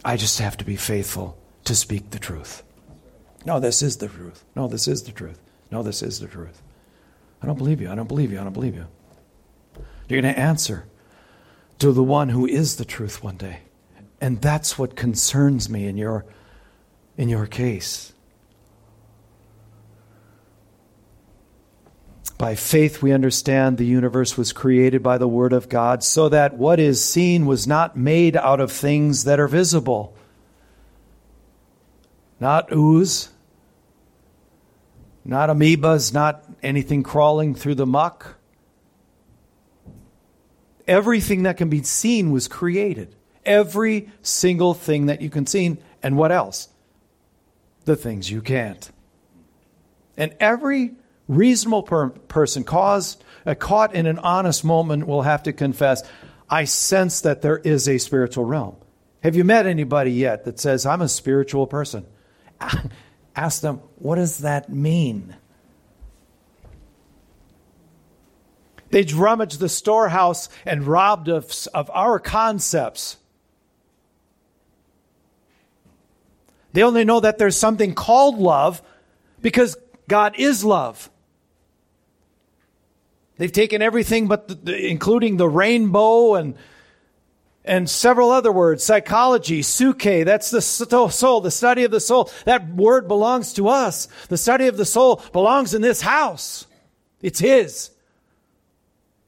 I 0.05 0.19
just 0.19 0.41
have 0.41 0.59
to 0.59 0.67
be 0.67 0.77
faithful 0.77 1.39
to 1.65 1.75
speak 1.75 2.11
the 2.11 2.19
truth. 2.19 2.63
No, 3.47 3.61
this 3.61 3.81
is 3.81 3.97
the 3.97 4.09
truth. 4.09 4.45
No, 4.55 4.69
this 4.69 4.87
is 4.87 5.05
the 5.05 5.13
truth. 5.13 5.41
No, 5.71 5.83
this 5.83 6.03
is 6.03 6.21
the 6.21 6.27
truth. 6.27 6.61
I 7.43 7.47
don't 7.47 7.59
believe 7.59 7.81
you. 7.81 7.91
I 7.91 7.95
don't 7.95 8.09
believe 8.09 8.33
you. 8.33 8.41
I 8.41 8.45
don't 8.45 8.53
believe 8.53 8.75
you. 8.75 8.87
You're 10.09 10.21
going 10.21 10.35
to 10.35 10.41
answer 10.41 10.87
to 11.79 11.93
the 11.93 12.03
one 12.03 12.31
who 12.31 12.47
is 12.47 12.77
the 12.77 12.85
truth 12.85 13.23
one 13.23 13.37
day. 13.37 13.61
And 14.21 14.41
that's 14.41 14.79
what 14.79 14.97
concerns 14.97 15.69
me 15.71 15.87
in 15.87 15.97
your, 15.97 16.25
in 17.17 17.29
your 17.29 17.47
case. 17.47 18.13
By 22.37 22.55
faith, 22.55 23.03
we 23.03 23.13
understand 23.13 23.79
the 23.79 23.85
universe 23.85 24.37
was 24.37 24.53
created 24.53 25.03
by 25.03 25.19
the 25.19 25.27
Word 25.27 25.53
of 25.53 25.69
God, 25.69 26.05
so 26.05 26.29
that 26.29 26.55
what 26.55 26.79
is 26.79 27.05
seen 27.05 27.47
was 27.47 27.67
not 27.67 27.97
made 27.97 28.37
out 28.37 28.61
of 28.61 28.71
things 28.71 29.25
that 29.25 29.41
are 29.41 29.49
visible. 29.49 30.17
Not 32.39 32.73
ooze, 32.73 33.31
not 35.29 35.49
amoebas, 35.49 36.13
not 36.13 36.45
anything 36.63 37.05
crawling 37.05 37.55
through 37.55 37.77
the 37.77 37.87
muck 37.87 38.39
everything 40.89 41.43
that 41.45 41.59
can 41.59 41.69
be 41.69 41.83
seen 41.83 42.33
was 42.33 42.49
created. 42.49 43.15
Every 43.45 44.11
single 44.23 44.75
thing 44.75 45.07
that 45.07 45.21
you 45.21 45.31
can 45.31 45.47
see. 45.47 45.77
And 46.03 46.17
what 46.17 46.33
else? 46.33 46.69
The 47.85 47.95
things 47.95 48.31
you 48.31 48.41
can't. 48.41 48.91
And 50.17 50.35
every 50.41 50.95
reasonable 51.29 51.83
per- 51.83 52.09
person 52.09 52.65
caused, 52.65 53.23
uh, 53.47 53.55
caught 53.55 53.95
in 53.95 54.07
an 54.07 54.19
honest 54.19 54.65
moment 54.65 55.07
will 55.07 55.23
have 55.23 55.45
to 55.45 55.53
confess, 55.53 56.03
I 56.51 56.65
sense 56.65 57.21
that 57.21 57.43
there 57.43 57.59
is 57.59 57.89
a 57.89 57.99
spiritual 57.99 58.45
realm. 58.45 58.77
Have 59.23 59.37
you 59.37 59.45
met 59.45 59.67
anybody 59.67 60.13
yet 60.13 60.45
that 60.45 60.59
says, 60.59 60.87
I'm 60.87 61.03
a 61.03 61.09
spiritual 61.09 61.67
person? 61.67 62.07
Ask 63.39 63.61
them, 63.61 63.81
what 63.95 64.17
does 64.17 64.39
that 64.39 64.69
mean? 64.69 65.37
They 68.91 69.05
rummaged 69.05 69.61
the 69.61 69.69
storehouse 69.69 70.49
and 70.67 70.85
robbed 70.85 71.29
us 71.29 71.69
of, 71.69 71.89
our 71.95 72.19
concepts. 72.19 73.17
They 76.73 76.83
only 76.83 77.05
know 77.05 77.21
that 77.21 77.39
there's 77.39 77.57
something 77.57 77.95
called 77.95 78.41
love 78.41 78.83
because 79.41 79.77
God 80.09 80.35
is 80.37 80.65
love. 80.65 81.09
They've 83.37 83.53
taken 83.53 83.83
everything 83.83 84.27
but 84.27 84.65
the, 84.65 84.91
including 84.91 85.37
the 85.37 85.49
rainbow 85.49 86.35
and 86.35 86.57
and 87.69 87.89
several 87.89 88.31
other 88.31 88.51
words, 88.51 88.83
psychology, 88.83 89.63
suke, 89.63 90.03
that's 90.03 90.51
the 90.51 90.63
soul, 90.63 91.41
the 91.41 91.51
study 91.51 91.85
of 91.85 91.91
the 91.91 92.01
soul. 92.01 92.31
That 92.47 92.69
word 92.75 93.07
belongs 93.07 93.53
to 93.55 93.69
us. 93.69 94.09
The 94.29 94.39
study 94.39 94.67
of 94.67 94.77
the 94.77 94.87
soul 94.87 95.23
belongs 95.33 95.75
in 95.75 95.83
this 95.83 96.01
house. 96.01 96.67
It's 97.21 97.39
his 97.39 97.91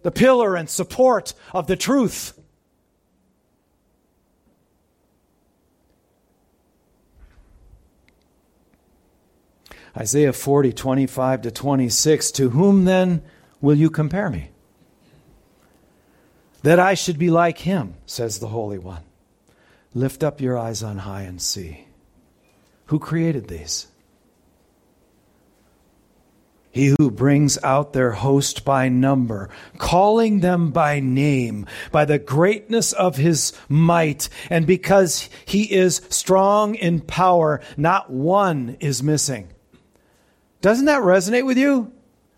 the 0.03 0.11
pillar 0.11 0.57
and 0.57 0.71
support 0.71 1.35
of 1.53 1.67
the 1.67 1.77
truth. 1.77 2.33
Isaiah 9.97 10.33
40, 10.33 10.73
25 10.73 11.43
to 11.43 11.51
26. 11.51 12.31
To 12.33 12.51
whom 12.51 12.87
then 12.87 13.23
will 13.61 13.77
you 13.77 13.91
compare 13.91 14.31
me? 14.31 14.51
That 16.63 16.79
I 16.79 16.95
should 16.95 17.19
be 17.19 17.31
like 17.31 17.59
him, 17.59 17.95
says 18.07 18.39
the 18.39 18.49
Holy 18.49 18.79
One. 18.79 19.03
Lift 19.95 20.23
up 20.23 20.41
your 20.41 20.59
eyes 20.59 20.83
on 20.83 20.99
high 20.99 21.23
and 21.23 21.41
see. 21.41 21.87
Who 22.87 22.99
created 22.99 23.49
these? 23.49 23.87
He 26.73 26.95
who 26.99 27.11
brings 27.11 27.59
out 27.65 27.93
their 27.93 28.13
host 28.13 28.65
by 28.65 28.89
number, 28.89 29.51
calling 29.79 30.39
them 30.39 30.71
by 30.71 31.01
name, 31.01 31.67
by 31.91 32.05
the 32.05 32.19
greatness 32.19 32.93
of 32.93 33.17
his 33.17 33.53
might, 33.69 34.29
and 34.51 34.67
because 34.67 35.29
he 35.45 35.65
is 35.73 36.03
strong 36.11 36.77
in 36.77 37.01
power, 37.01 37.61
not 37.77 38.11
one 38.11 38.77
is 38.79 39.03
missing. 39.03 39.49
Doesn't 40.61 40.85
that 40.85 41.03
resonate 41.03 41.47
with 41.47 41.59
you? 41.59 41.93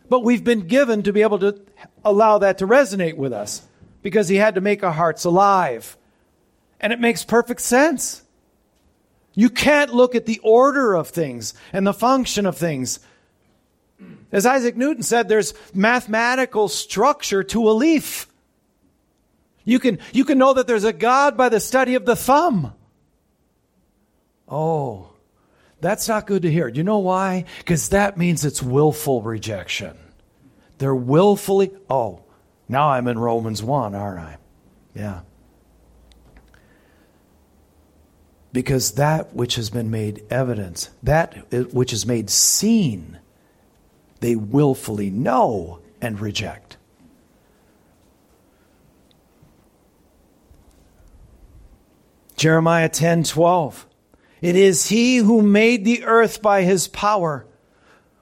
But 0.08 0.20
we've 0.20 0.44
been 0.44 0.66
given 0.66 1.02
to 1.02 1.12
be 1.12 1.22
able 1.22 1.38
to 1.40 1.60
allow 2.04 2.38
that 2.38 2.58
to 2.58 2.66
resonate 2.66 3.16
with 3.16 3.34
us 3.34 3.62
because 4.02 4.28
he 4.28 4.36
had 4.36 4.56
to 4.56 4.60
make 4.60 4.82
our 4.82 4.92
hearts 4.92 5.24
alive. 5.24 5.96
And 6.80 6.92
it 6.92 7.00
makes 7.00 7.24
perfect 7.24 7.60
sense. 7.60 8.22
You 9.34 9.48
can't 9.48 9.94
look 9.94 10.14
at 10.14 10.26
the 10.26 10.40
order 10.42 10.94
of 10.94 11.08
things 11.08 11.54
and 11.72 11.86
the 11.86 11.94
function 11.94 12.44
of 12.44 12.56
things 12.56 13.00
as 14.32 14.46
Isaac 14.46 14.76
Newton 14.76 15.02
said, 15.02 15.28
there's 15.28 15.52
mathematical 15.74 16.68
structure 16.68 17.42
to 17.44 17.68
a 17.68 17.72
leaf. 17.72 18.26
You 19.64 19.78
can, 19.78 19.98
you 20.12 20.24
can 20.24 20.38
know 20.38 20.54
that 20.54 20.66
there's 20.66 20.84
a 20.84 20.92
God 20.92 21.36
by 21.36 21.50
the 21.50 21.60
study 21.60 21.94
of 21.94 22.06
the 22.06 22.16
thumb. 22.16 22.72
Oh, 24.48 25.10
that's 25.80 26.08
not 26.08 26.26
good 26.26 26.42
to 26.42 26.50
hear. 26.50 26.70
Do 26.70 26.78
you 26.78 26.84
know 26.84 26.98
why? 26.98 27.44
Because 27.58 27.90
that 27.90 28.16
means 28.16 28.44
it's 28.44 28.62
willful 28.62 29.22
rejection. 29.22 29.96
They're 30.78 30.94
willfully, 30.94 31.70
oh, 31.88 32.21
now 32.72 32.90
I'm 32.90 33.06
in 33.06 33.18
Romans 33.18 33.62
1, 33.62 33.94
aren't 33.94 34.18
I? 34.18 34.36
Yeah. 34.94 35.20
Because 38.52 38.92
that 38.92 39.34
which 39.34 39.54
has 39.54 39.70
been 39.70 39.90
made 39.90 40.24
evidence, 40.30 40.90
that 41.02 41.52
which 41.72 41.92
is 41.92 42.04
made 42.04 42.28
seen, 42.28 43.18
they 44.20 44.36
willfully 44.36 45.10
know 45.10 45.80
and 46.00 46.20
reject. 46.20 46.76
Jeremiah 52.36 52.88
10 52.88 53.22
12. 53.22 53.86
It 54.40 54.56
is 54.56 54.88
he 54.88 55.18
who 55.18 55.42
made 55.42 55.84
the 55.84 56.04
earth 56.04 56.42
by 56.42 56.62
his 56.62 56.88
power, 56.88 57.46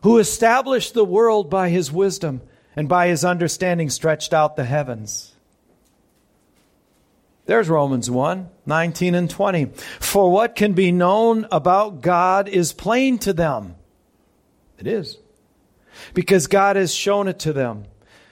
who 0.02 0.18
established 0.18 0.92
the 0.92 1.04
world 1.04 1.48
by 1.48 1.70
his 1.70 1.90
wisdom, 1.90 2.42
and 2.76 2.88
by 2.88 3.08
his 3.08 3.24
understanding 3.24 3.90
stretched 3.90 4.32
out 4.32 4.56
the 4.56 4.64
heavens. 4.64 5.34
There's 7.46 7.68
Romans 7.68 8.10
1 8.10 8.48
19 8.66 9.14
and 9.14 9.28
20. 9.28 9.66
For 9.98 10.30
what 10.30 10.54
can 10.54 10.72
be 10.72 10.92
known 10.92 11.46
about 11.50 12.00
God 12.00 12.48
is 12.48 12.72
plain 12.72 13.18
to 13.18 13.32
them. 13.32 13.74
It 14.78 14.86
is 14.86 15.18
because 16.14 16.46
God 16.46 16.76
has 16.76 16.94
shown 16.94 17.28
it 17.28 17.38
to 17.40 17.52
them. 17.52 17.84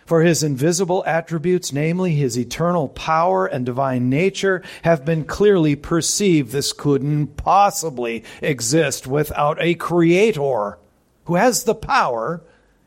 For 0.06 0.22
his 0.22 0.42
invisible 0.42 1.04
attributes, 1.06 1.70
namely 1.70 2.14
his 2.14 2.38
eternal 2.38 2.88
power 2.88 3.44
and 3.44 3.66
divine 3.66 4.08
nature, 4.08 4.62
have 4.82 5.04
been 5.04 5.24
clearly 5.24 5.76
perceived. 5.76 6.50
This 6.50 6.72
couldn't 6.72 7.36
possibly 7.36 8.24
exist 8.40 9.06
without 9.06 9.60
a 9.60 9.74
creator 9.74 10.78
who 11.24 11.34
has 11.34 11.64
the 11.64 11.74
power 11.74 12.40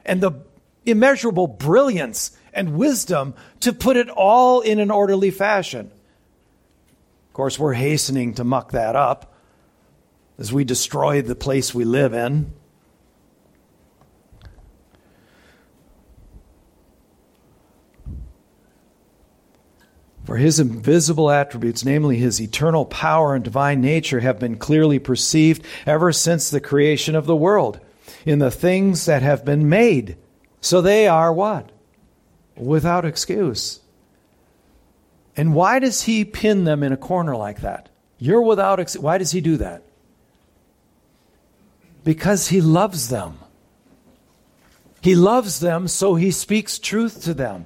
and 0.03 0.21
the 0.21 0.31
immeasurable 0.85 1.47
brilliance 1.47 2.31
and 2.53 2.75
wisdom 2.75 3.33
to 3.61 3.73
put 3.73 3.97
it 3.97 4.09
all 4.09 4.61
in 4.61 4.79
an 4.79 4.91
orderly 4.91 5.31
fashion. 5.31 5.91
Of 7.27 7.33
course, 7.33 7.57
we're 7.57 7.73
hastening 7.73 8.33
to 8.35 8.43
muck 8.43 8.71
that 8.71 8.95
up 8.95 9.33
as 10.37 10.51
we 10.51 10.63
destroy 10.63 11.21
the 11.21 11.35
place 11.35 11.73
we 11.73 11.85
live 11.85 12.13
in. 12.13 12.53
For 20.25 20.37
his 20.37 20.59
invisible 20.59 21.31
attributes, 21.31 21.83
namely 21.83 22.17
his 22.17 22.39
eternal 22.39 22.85
power 22.85 23.35
and 23.35 23.43
divine 23.43 23.81
nature, 23.81 24.19
have 24.19 24.39
been 24.39 24.57
clearly 24.57 24.99
perceived 24.99 25.65
ever 25.85 26.11
since 26.11 26.49
the 26.49 26.61
creation 26.61 27.15
of 27.15 27.25
the 27.25 27.35
world 27.35 27.79
in 28.25 28.39
the 28.39 28.51
things 28.51 29.05
that 29.05 29.23
have 29.23 29.43
been 29.43 29.67
made. 29.67 30.17
So 30.61 30.81
they 30.81 31.07
are 31.07 31.33
what? 31.33 31.71
Without 32.55 33.03
excuse. 33.03 33.79
And 35.35 35.55
why 35.55 35.79
does 35.79 36.03
he 36.03 36.23
pin 36.23 36.63
them 36.65 36.83
in 36.83 36.91
a 36.93 36.97
corner 36.97 37.35
like 37.35 37.61
that? 37.61 37.89
You're 38.19 38.41
without 38.41 38.79
excuse. 38.79 39.01
Why 39.01 39.17
does 39.17 39.31
he 39.31 39.41
do 39.41 39.57
that? 39.57 39.83
Because 42.03 42.49
he 42.49 42.61
loves 42.61 43.09
them. 43.09 43.39
He 45.01 45.15
loves 45.15 45.59
them, 45.59 45.87
so 45.87 46.13
he 46.13 46.29
speaks 46.29 46.77
truth 46.77 47.23
to 47.23 47.33
them. 47.33 47.65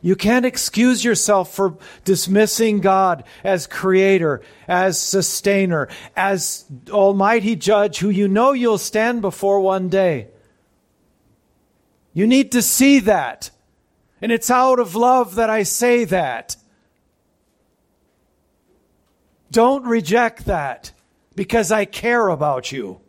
You 0.00 0.14
can't 0.14 0.46
excuse 0.46 1.04
yourself 1.04 1.52
for 1.52 1.76
dismissing 2.04 2.80
God 2.80 3.24
as 3.42 3.66
creator, 3.66 4.42
as 4.68 4.96
sustainer, 4.96 5.88
as 6.16 6.64
almighty 6.90 7.56
judge 7.56 7.98
who 7.98 8.08
you 8.08 8.28
know 8.28 8.52
you'll 8.52 8.78
stand 8.78 9.22
before 9.22 9.58
one 9.58 9.88
day. 9.88 10.28
You 12.18 12.26
need 12.26 12.50
to 12.50 12.62
see 12.62 12.98
that. 12.98 13.52
And 14.20 14.32
it's 14.32 14.50
out 14.50 14.80
of 14.80 14.96
love 14.96 15.36
that 15.36 15.50
I 15.50 15.62
say 15.62 16.04
that. 16.06 16.56
Don't 19.52 19.84
reject 19.84 20.46
that 20.46 20.90
because 21.36 21.70
I 21.70 21.84
care 21.84 22.26
about 22.26 22.72
you. 22.72 23.00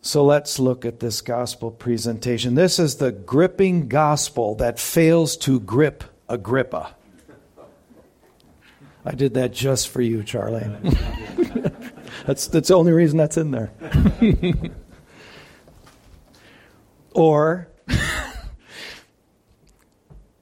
So 0.00 0.24
let's 0.24 0.58
look 0.58 0.86
at 0.86 1.00
this 1.00 1.20
gospel 1.20 1.70
presentation. 1.70 2.54
This 2.54 2.78
is 2.78 2.96
the 2.96 3.12
gripping 3.12 3.86
gospel 3.88 4.54
that 4.54 4.78
fails 4.78 5.36
to 5.44 5.60
grip 5.60 6.04
Agrippa. 6.26 6.94
I 9.04 9.14
did 9.14 9.34
that 9.34 9.52
just 9.52 9.90
for 9.90 10.00
you, 10.00 10.22
Charlie. 10.22 10.74
that's, 12.28 12.46
that's 12.48 12.68
the 12.68 12.74
only 12.74 12.92
reason 12.92 13.16
that's 13.16 13.38
in 13.38 13.52
there. 13.52 13.70
or, 17.12 17.68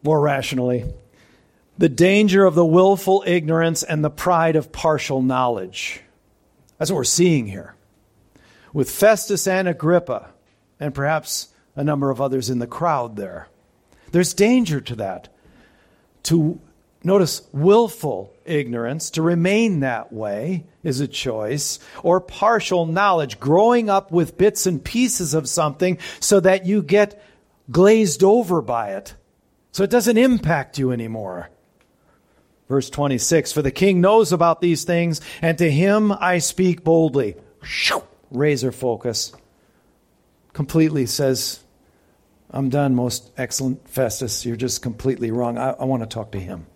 more 0.02 0.20
rationally, 0.20 0.84
the 1.78 1.88
danger 1.88 2.44
of 2.44 2.56
the 2.56 2.66
willful 2.66 3.22
ignorance 3.24 3.84
and 3.84 4.04
the 4.04 4.10
pride 4.10 4.56
of 4.56 4.72
partial 4.72 5.22
knowledge. 5.22 6.00
That's 6.76 6.90
what 6.90 6.96
we're 6.96 7.04
seeing 7.04 7.46
here 7.46 7.76
with 8.72 8.90
Festus 8.90 9.46
and 9.46 9.68
Agrippa, 9.68 10.30
and 10.80 10.92
perhaps 10.92 11.50
a 11.76 11.84
number 11.84 12.10
of 12.10 12.20
others 12.20 12.50
in 12.50 12.58
the 12.58 12.66
crowd 12.66 13.14
there. 13.14 13.48
There's 14.10 14.34
danger 14.34 14.80
to 14.80 14.96
that. 14.96 15.28
To 16.24 16.60
notice 17.04 17.42
willful 17.52 18.32
ignorance, 18.44 19.10
to 19.10 19.22
remain 19.22 19.80
that 19.80 20.12
way 20.12 20.64
is 20.82 21.00
a 21.00 21.08
choice, 21.08 21.78
or 22.02 22.20
partial 22.20 22.86
knowledge, 22.86 23.40
growing 23.40 23.90
up 23.90 24.10
with 24.10 24.38
bits 24.38 24.66
and 24.66 24.84
pieces 24.84 25.34
of 25.34 25.48
something 25.48 25.98
so 26.20 26.40
that 26.40 26.66
you 26.66 26.82
get 26.82 27.22
glazed 27.70 28.22
over 28.22 28.62
by 28.62 28.90
it, 28.90 29.14
so 29.72 29.84
it 29.84 29.90
doesn't 29.90 30.16
impact 30.16 30.78
you 30.78 30.92
anymore. 30.92 31.50
Verse 32.68 32.90
26 32.90 33.52
For 33.52 33.62
the 33.62 33.70
king 33.70 34.00
knows 34.00 34.32
about 34.32 34.60
these 34.60 34.84
things, 34.84 35.20
and 35.42 35.58
to 35.58 35.70
him 35.70 36.12
I 36.12 36.38
speak 36.38 36.84
boldly 36.84 37.36
razor 38.30 38.72
focus, 38.72 39.32
completely 40.52 41.06
says, 41.06 41.60
I'm 42.50 42.68
done, 42.68 42.94
most 42.94 43.30
excellent 43.36 43.88
Festus. 43.88 44.46
You're 44.46 44.56
just 44.56 44.82
completely 44.82 45.30
wrong. 45.30 45.58
I, 45.58 45.70
I 45.70 45.84
want 45.84 46.02
to 46.02 46.06
talk 46.06 46.32
to 46.32 46.40
him. 46.40 46.66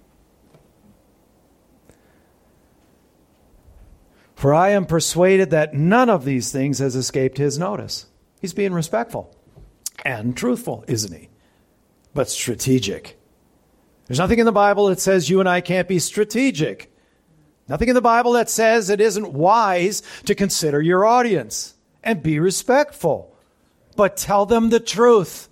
For 4.40 4.55
I 4.55 4.70
am 4.70 4.87
persuaded 4.87 5.50
that 5.50 5.74
none 5.74 6.09
of 6.09 6.24
these 6.24 6.50
things 6.50 6.79
has 6.79 6.96
escaped 6.96 7.37
his 7.37 7.59
notice. 7.59 8.07
He's 8.40 8.55
being 8.55 8.72
respectful 8.72 9.37
and 10.03 10.35
truthful, 10.35 10.83
isn't 10.88 11.12
he? 11.12 11.29
But 12.14 12.31
strategic. 12.31 13.18
There's 14.07 14.18
nothing 14.18 14.38
in 14.38 14.46
the 14.46 14.50
Bible 14.50 14.87
that 14.87 14.98
says 14.98 15.29
you 15.29 15.40
and 15.40 15.48
I 15.48 15.61
can't 15.61 15.87
be 15.87 15.98
strategic. 15.98 16.90
Nothing 17.68 17.90
in 17.90 17.94
the 17.94 18.00
Bible 18.00 18.33
that 18.33 18.48
says 18.48 18.88
it 18.88 19.03
isn't 19.03 19.35
wise 19.35 20.03
to 20.24 20.35
consider 20.35 20.81
your 20.81 21.05
audience 21.05 21.74
and 22.03 22.22
be 22.22 22.38
respectful, 22.38 23.37
but 23.94 24.16
tell 24.16 24.46
them 24.46 24.70
the 24.70 24.81
truth. 24.81 25.50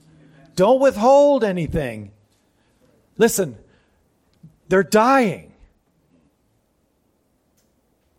Don't 0.56 0.80
withhold 0.80 1.44
anything. 1.44 2.12
Listen, 3.18 3.58
they're 4.70 4.82
dying. 4.82 5.47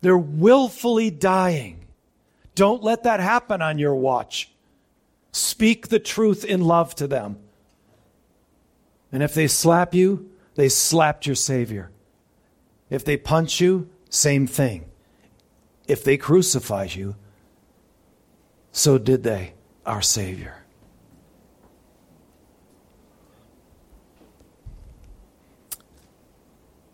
They're 0.00 0.16
willfully 0.16 1.10
dying. 1.10 1.84
Don't 2.54 2.82
let 2.82 3.04
that 3.04 3.20
happen 3.20 3.62
on 3.62 3.78
your 3.78 3.94
watch. 3.94 4.50
Speak 5.32 5.88
the 5.88 5.98
truth 5.98 6.44
in 6.44 6.62
love 6.62 6.94
to 6.96 7.06
them. 7.06 7.38
And 9.12 9.22
if 9.22 9.34
they 9.34 9.46
slap 9.46 9.94
you, 9.94 10.30
they 10.54 10.68
slapped 10.68 11.26
your 11.26 11.36
Savior. 11.36 11.90
If 12.88 13.04
they 13.04 13.16
punch 13.16 13.60
you, 13.60 13.88
same 14.08 14.46
thing. 14.46 14.86
If 15.86 16.04
they 16.04 16.16
crucify 16.16 16.88
you, 16.90 17.16
so 18.72 18.98
did 18.98 19.22
they, 19.22 19.54
our 19.84 20.02
Savior. 20.02 20.64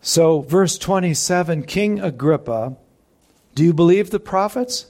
So, 0.01 0.41
verse 0.41 0.77
27 0.77 1.63
King 1.63 1.99
Agrippa, 1.99 2.77
do 3.57 3.63
you 3.63 3.73
believe 3.73 4.11
the 4.11 4.19
prophets? 4.19 4.85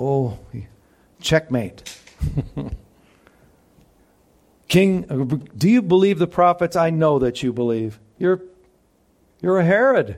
Oh, 0.00 0.38
checkmate. 1.20 2.00
King, 4.68 5.46
do 5.54 5.68
you 5.68 5.82
believe 5.82 6.18
the 6.18 6.26
prophets? 6.26 6.76
I 6.76 6.88
know 6.88 7.18
that 7.18 7.42
you 7.42 7.52
believe. 7.52 8.00
You're 8.16 8.40
you're 9.42 9.58
a 9.58 9.64
Herod. 9.66 10.16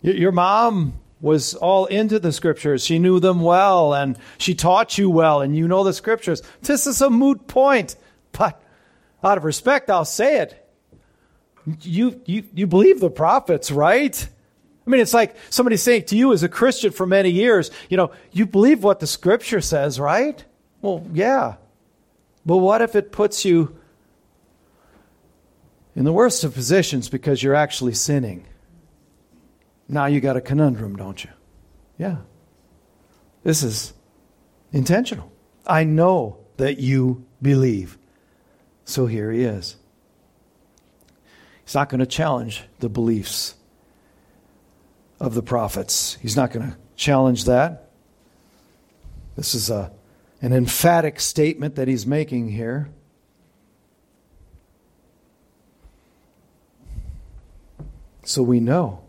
Your 0.00 0.32
mom 0.32 0.94
was 1.20 1.54
all 1.54 1.86
into 1.86 2.18
the 2.18 2.32
scriptures. 2.32 2.84
She 2.84 2.98
knew 2.98 3.20
them 3.20 3.42
well 3.42 3.94
and 3.94 4.18
she 4.36 4.56
taught 4.56 4.98
you 4.98 5.10
well 5.10 5.42
and 5.42 5.56
you 5.56 5.68
know 5.68 5.84
the 5.84 5.92
scriptures. 5.92 6.42
This 6.62 6.88
is 6.88 7.00
a 7.00 7.08
moot 7.08 7.46
point, 7.46 7.94
but 8.32 8.60
out 9.22 9.38
of 9.38 9.44
respect, 9.44 9.90
I'll 9.90 10.04
say 10.04 10.40
it. 10.40 10.58
You, 11.82 12.20
you, 12.24 12.42
you 12.52 12.66
believe 12.66 12.98
the 12.98 13.10
prophets, 13.10 13.70
right? 13.70 14.28
I 14.92 14.94
mean, 14.94 15.00
it's 15.00 15.14
like 15.14 15.36
somebody 15.48 15.78
saying 15.78 16.04
to 16.06 16.16
you 16.16 16.34
as 16.34 16.42
a 16.42 16.50
Christian 16.50 16.92
for 16.92 17.06
many 17.06 17.30
years, 17.30 17.70
you 17.88 17.96
know, 17.96 18.10
you 18.30 18.44
believe 18.44 18.84
what 18.84 19.00
the 19.00 19.06
scripture 19.06 19.62
says, 19.62 19.98
right? 19.98 20.44
Well, 20.82 21.06
yeah. 21.14 21.54
But 22.44 22.58
what 22.58 22.82
if 22.82 22.94
it 22.94 23.10
puts 23.10 23.46
you 23.46 23.74
in 25.94 26.04
the 26.04 26.12
worst 26.12 26.44
of 26.44 26.52
positions 26.52 27.08
because 27.08 27.42
you're 27.42 27.54
actually 27.54 27.94
sinning. 27.94 28.46
Now 29.88 30.06
you 30.06 30.20
got 30.20 30.36
a 30.36 30.42
conundrum, 30.42 30.96
don't 30.96 31.24
you? 31.24 31.30
Yeah. 31.98 32.18
This 33.44 33.62
is 33.62 33.94
intentional. 34.72 35.32
I 35.66 35.84
know 35.84 36.38
that 36.58 36.78
you 36.78 37.24
believe. 37.40 37.96
So 38.84 39.06
here 39.06 39.30
he 39.30 39.42
is. 39.42 39.76
He's 41.64 41.74
not 41.74 41.88
going 41.88 42.00
to 42.00 42.06
challenge 42.06 42.64
the 42.80 42.90
beliefs 42.90 43.54
of 45.22 45.34
the 45.34 45.42
prophets. 45.42 46.18
He's 46.20 46.36
not 46.36 46.50
going 46.50 46.72
to 46.72 46.76
challenge 46.96 47.44
that. 47.44 47.90
This 49.36 49.54
is 49.54 49.70
a, 49.70 49.92
an 50.42 50.52
emphatic 50.52 51.20
statement 51.20 51.76
that 51.76 51.86
he's 51.86 52.04
making 52.04 52.48
here. 52.48 52.90
So 58.24 58.42
we 58.42 58.58
know 58.58 59.04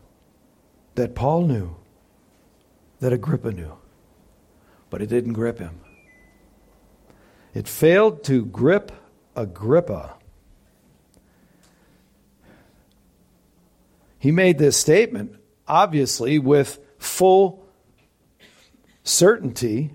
that 0.94 1.16
Paul 1.16 1.48
knew, 1.48 1.76
that 3.00 3.12
Agrippa 3.12 3.52
knew, 3.52 3.76
but 4.92 5.02
it 5.02 5.08
didn't 5.08 5.34
grip 5.34 5.58
him. 5.58 5.82
It 7.56 7.68
failed 7.68 8.24
to 8.26 8.46
grip 8.46 8.92
Agrippa. 9.36 10.14
He 14.20 14.32
made 14.32 14.60
this 14.60 14.78
statement, 14.78 15.38
obviously, 15.74 16.38
with 16.38 16.78
full 17.00 17.66
certainty. 19.02 19.92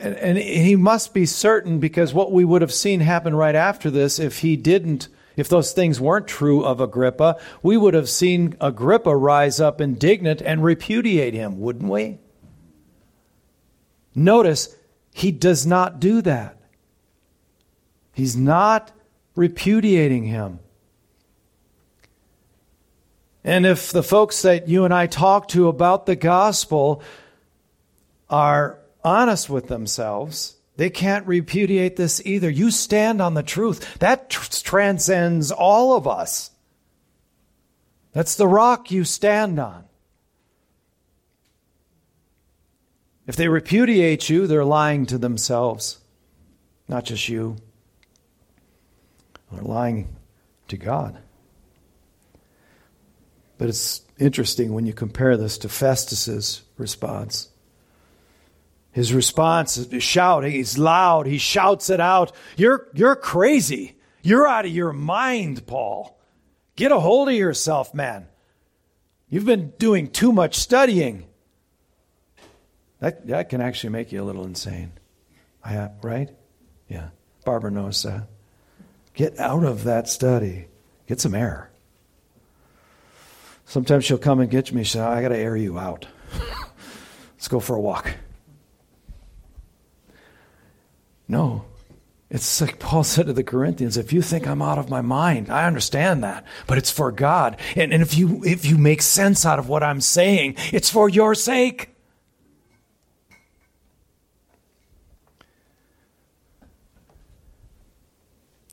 And, 0.00 0.16
and, 0.16 0.36
he 0.36 0.74
must 0.74 1.14
be 1.14 1.26
certain 1.26 1.78
because 1.78 2.12
what 2.12 2.32
we 2.32 2.44
would 2.44 2.60
have 2.60 2.72
seen 2.72 2.98
happen 2.98 3.36
right 3.36 3.54
after 3.54 3.88
this, 3.88 4.18
if 4.18 4.40
he 4.40 4.56
didn't, 4.56 5.06
if 5.36 5.48
those 5.48 5.70
things 5.72 6.00
weren't 6.00 6.26
true 6.26 6.64
of 6.64 6.80
Agrippa, 6.80 7.38
we 7.62 7.76
would 7.76 7.94
have 7.94 8.08
seen 8.08 8.56
Agrippa 8.60 9.16
rise 9.16 9.60
up 9.60 9.80
indignant 9.80 10.42
and 10.42 10.64
repudiate 10.64 11.34
him, 11.34 11.60
wouldn't 11.60 11.88
we? 11.88 12.18
Notice, 14.12 14.74
he 15.14 15.30
does 15.30 15.64
not 15.64 16.00
do 16.00 16.20
that. 16.22 16.58
He's 18.12 18.36
not 18.36 18.90
repudiating 19.36 20.24
him. 20.24 20.58
And 23.44 23.66
if 23.66 23.90
the 23.90 24.02
folks 24.02 24.42
that 24.42 24.68
you 24.68 24.84
and 24.84 24.94
I 24.94 25.06
talk 25.06 25.48
to 25.48 25.68
about 25.68 26.06
the 26.06 26.16
gospel 26.16 27.02
are 28.30 28.78
honest 29.04 29.50
with 29.50 29.66
themselves, 29.66 30.56
they 30.76 30.90
can't 30.90 31.26
repudiate 31.26 31.96
this 31.96 32.22
either. 32.24 32.48
You 32.48 32.70
stand 32.70 33.20
on 33.20 33.34
the 33.34 33.42
truth. 33.42 33.98
That 33.98 34.30
tr- 34.30 34.50
transcends 34.62 35.50
all 35.50 35.96
of 35.96 36.06
us. 36.06 36.50
That's 38.12 38.36
the 38.36 38.46
rock 38.48 38.90
you 38.90 39.04
stand 39.04 39.58
on. 39.58 39.84
If 43.26 43.36
they 43.36 43.48
repudiate 43.48 44.28
you, 44.28 44.46
they're 44.46 44.64
lying 44.64 45.06
to 45.06 45.18
themselves, 45.18 46.00
not 46.88 47.04
just 47.04 47.28
you. 47.28 47.56
They're 49.50 49.62
lying 49.62 50.16
to 50.68 50.76
God. 50.76 51.18
But 53.62 53.68
it's 53.68 54.02
interesting 54.18 54.72
when 54.72 54.86
you 54.86 54.92
compare 54.92 55.36
this 55.36 55.56
to 55.58 55.68
Festus's 55.68 56.62
response. 56.78 57.48
His 58.90 59.14
response 59.14 59.78
is 59.78 60.02
shouting. 60.02 60.50
He's 60.50 60.78
loud. 60.78 61.26
He 61.26 61.38
shouts 61.38 61.88
it 61.88 62.00
out. 62.00 62.32
You're, 62.56 62.88
you're 62.92 63.14
crazy. 63.14 63.96
You're 64.20 64.48
out 64.48 64.64
of 64.64 64.72
your 64.72 64.92
mind, 64.92 65.64
Paul. 65.64 66.18
Get 66.74 66.90
a 66.90 66.98
hold 66.98 67.28
of 67.28 67.36
yourself, 67.36 67.94
man. 67.94 68.26
You've 69.28 69.46
been 69.46 69.72
doing 69.78 70.10
too 70.10 70.32
much 70.32 70.56
studying. 70.56 71.26
That, 72.98 73.28
that 73.28 73.48
can 73.48 73.60
actually 73.60 73.90
make 73.90 74.10
you 74.10 74.24
a 74.24 74.24
little 74.24 74.44
insane. 74.44 74.90
I, 75.62 75.76
uh, 75.76 75.90
right? 76.02 76.30
Yeah. 76.88 77.10
Barbara 77.44 77.70
knows 77.70 78.02
that. 78.02 78.26
Get 79.14 79.38
out 79.38 79.62
of 79.62 79.84
that 79.84 80.08
study. 80.08 80.66
Get 81.06 81.20
some 81.20 81.36
air. 81.36 81.71
Sometimes 83.72 84.04
she'll 84.04 84.18
come 84.18 84.40
and 84.40 84.50
get 84.50 84.70
me. 84.70 84.84
She'll 84.84 85.00
say, 85.00 85.06
I 85.06 85.22
got 85.22 85.28
to 85.28 85.38
air 85.38 85.56
you 85.56 85.78
out. 85.78 86.06
Let's 87.32 87.48
go 87.48 87.58
for 87.58 87.74
a 87.74 87.80
walk. 87.80 88.12
No. 91.26 91.64
It's 92.28 92.60
like 92.60 92.78
Paul 92.78 93.02
said 93.02 93.28
to 93.28 93.32
the 93.32 93.42
Corinthians, 93.42 93.96
if 93.96 94.12
you 94.12 94.20
think 94.20 94.46
I'm 94.46 94.60
out 94.60 94.76
of 94.76 94.90
my 94.90 95.00
mind, 95.00 95.48
I 95.48 95.66
understand 95.66 96.22
that, 96.22 96.44
but 96.66 96.76
it's 96.76 96.90
for 96.90 97.10
God. 97.10 97.56
And, 97.74 97.94
and 97.94 98.02
if 98.02 98.14
you 98.14 98.44
if 98.44 98.66
you 98.66 98.76
make 98.76 99.00
sense 99.00 99.46
out 99.46 99.58
of 99.58 99.70
what 99.70 99.82
I'm 99.82 100.02
saying, 100.02 100.56
it's 100.70 100.90
for 100.90 101.08
your 101.08 101.34
sake. 101.34 101.94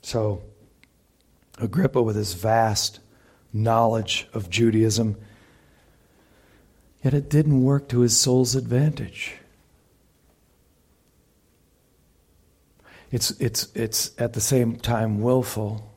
So, 0.02 0.42
Agrippa, 1.56 2.02
with 2.02 2.16
his 2.16 2.34
vast 2.34 3.00
knowledge 3.52 4.28
of 4.32 4.50
Judaism, 4.50 5.16
yet 7.02 7.14
it 7.14 7.28
didn't 7.28 7.62
work 7.62 7.88
to 7.88 8.00
his 8.00 8.16
soul's 8.16 8.54
advantage. 8.54 9.34
It's, 13.10 13.32
it's, 13.32 13.68
it's 13.74 14.12
at 14.18 14.34
the 14.34 14.40
same 14.40 14.76
time 14.76 15.20
willful 15.20 15.90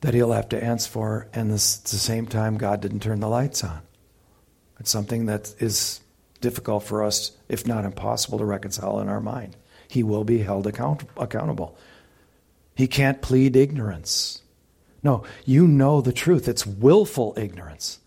that 0.00 0.14
he'll 0.14 0.32
have 0.32 0.48
to 0.48 0.62
answer 0.62 0.90
for, 0.90 1.28
and 1.32 1.50
this, 1.50 1.78
at 1.78 1.84
the 1.84 1.96
same 1.96 2.26
time, 2.26 2.58
God 2.58 2.80
didn't 2.80 3.00
turn 3.00 3.20
the 3.20 3.28
lights 3.28 3.62
on. 3.62 3.82
It's 4.80 4.90
something 4.90 5.26
that 5.26 5.54
is 5.60 6.00
difficult 6.40 6.82
for 6.82 7.04
us, 7.04 7.30
if 7.48 7.66
not 7.68 7.84
impossible, 7.84 8.38
to 8.38 8.44
reconcile 8.44 8.98
in 8.98 9.08
our 9.08 9.20
mind. 9.20 9.56
He 9.86 10.02
will 10.02 10.24
be 10.24 10.38
held 10.38 10.66
account- 10.66 11.04
accountable. 11.16 11.76
He 12.74 12.88
can't 12.88 13.22
plead 13.22 13.54
ignorance. 13.54 14.41
No, 15.02 15.24
you 15.44 15.66
know 15.66 16.00
the 16.00 16.12
truth. 16.12 16.48
It's 16.48 16.66
willful 16.66 17.34
ignorance. 17.36 17.98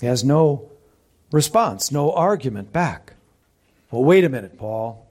He 0.00 0.06
has 0.06 0.22
no 0.22 0.70
response, 1.32 1.90
no 1.90 2.12
argument 2.12 2.72
back. 2.72 3.14
Well, 3.90 4.04
wait 4.04 4.24
a 4.24 4.28
minute, 4.28 4.58
Paul. 4.58 5.06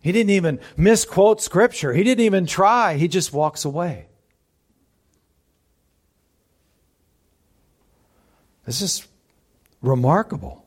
He 0.00 0.12
didn't 0.12 0.30
even 0.30 0.60
misquote 0.76 1.42
scripture. 1.42 1.92
He 1.92 2.04
didn't 2.04 2.24
even 2.24 2.46
try. 2.46 2.96
He 2.96 3.08
just 3.08 3.32
walks 3.32 3.64
away. 3.64 4.06
This 8.64 8.80
is 8.80 9.06
remarkable. 9.82 10.64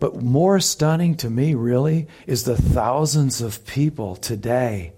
But 0.00 0.22
more 0.22 0.58
stunning 0.60 1.14
to 1.18 1.30
me, 1.30 1.54
really, 1.54 2.08
is 2.26 2.44
the 2.44 2.56
thousands 2.56 3.42
of 3.42 3.66
people 3.66 4.16
today 4.16 4.94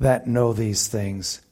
that 0.00 0.26
know 0.26 0.54
these 0.54 0.88
things 0.88 1.42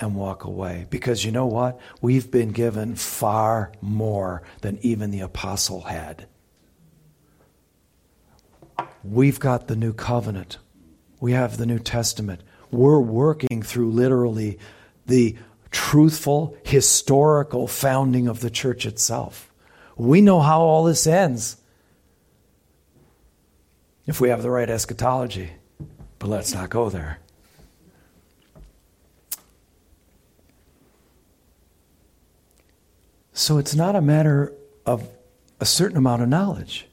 and 0.00 0.16
walk 0.16 0.44
away. 0.44 0.86
Because 0.90 1.24
you 1.24 1.30
know 1.30 1.46
what? 1.46 1.80
We've 2.02 2.30
been 2.30 2.50
given 2.50 2.96
far 2.96 3.72
more 3.80 4.42
than 4.60 4.78
even 4.82 5.12
the 5.12 5.20
apostle 5.20 5.82
had. 5.82 6.26
We've 9.04 9.38
got 9.40 9.68
the 9.68 9.76
new 9.76 9.92
covenant, 9.92 10.58
we 11.20 11.32
have 11.32 11.56
the 11.56 11.66
New 11.66 11.78
Testament. 11.78 12.42
We're 12.70 13.00
working 13.00 13.62
through 13.62 13.92
literally 13.92 14.58
the 15.06 15.36
truthful, 15.70 16.56
historical 16.64 17.66
founding 17.66 18.28
of 18.28 18.40
the 18.40 18.50
church 18.50 18.84
itself. 18.84 19.50
We 19.96 20.20
know 20.20 20.40
how 20.40 20.60
all 20.60 20.84
this 20.84 21.06
ends 21.06 21.56
if 24.08 24.22
we 24.22 24.30
have 24.30 24.42
the 24.42 24.50
right 24.50 24.68
eschatology. 24.68 25.50
But 26.18 26.30
let's 26.30 26.52
not 26.52 26.70
go 26.70 26.88
there. 26.88 27.20
So 33.32 33.58
it's 33.58 33.76
not 33.76 33.94
a 33.94 34.00
matter 34.00 34.52
of 34.84 35.08
a 35.60 35.66
certain 35.66 35.96
amount 35.96 36.22
of 36.22 36.28
knowledge. 36.28 36.88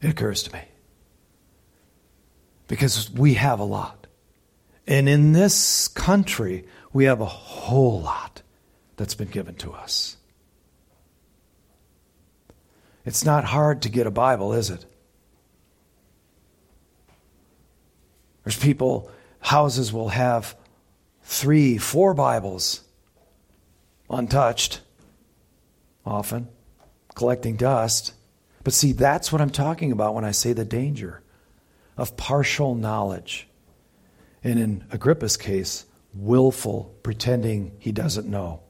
It 0.00 0.08
occurs 0.10 0.42
to 0.44 0.52
me. 0.52 0.62
Because 2.66 3.10
we 3.12 3.34
have 3.34 3.60
a 3.60 3.64
lot. 3.64 4.08
And 4.88 5.08
in 5.08 5.32
this 5.32 5.86
country, 5.86 6.64
we 6.92 7.04
have 7.04 7.20
a 7.20 7.26
whole 7.26 8.00
lot 8.00 8.42
that's 8.96 9.14
been 9.14 9.28
given 9.28 9.54
to 9.56 9.72
us. 9.72 10.16
It's 13.04 13.24
not 13.24 13.44
hard 13.44 13.82
to 13.82 13.88
get 13.88 14.06
a 14.06 14.10
Bible, 14.10 14.52
is 14.52 14.70
it? 14.70 14.84
There's 18.46 18.56
people, 18.56 19.10
houses 19.40 19.92
will 19.92 20.10
have 20.10 20.56
three, 21.24 21.78
four 21.78 22.14
Bibles 22.14 22.80
untouched, 24.08 24.82
often, 26.04 26.46
collecting 27.16 27.56
dust. 27.56 28.14
But 28.62 28.72
see, 28.72 28.92
that's 28.92 29.32
what 29.32 29.40
I'm 29.40 29.50
talking 29.50 29.90
about 29.90 30.14
when 30.14 30.24
I 30.24 30.30
say 30.30 30.52
the 30.52 30.64
danger 30.64 31.22
of 31.96 32.16
partial 32.16 32.76
knowledge. 32.76 33.48
And 34.44 34.60
in 34.60 34.84
Agrippa's 34.92 35.36
case, 35.36 35.84
willful 36.14 36.94
pretending 37.02 37.72
he 37.80 37.90
doesn't 37.90 38.28
know. 38.28 38.60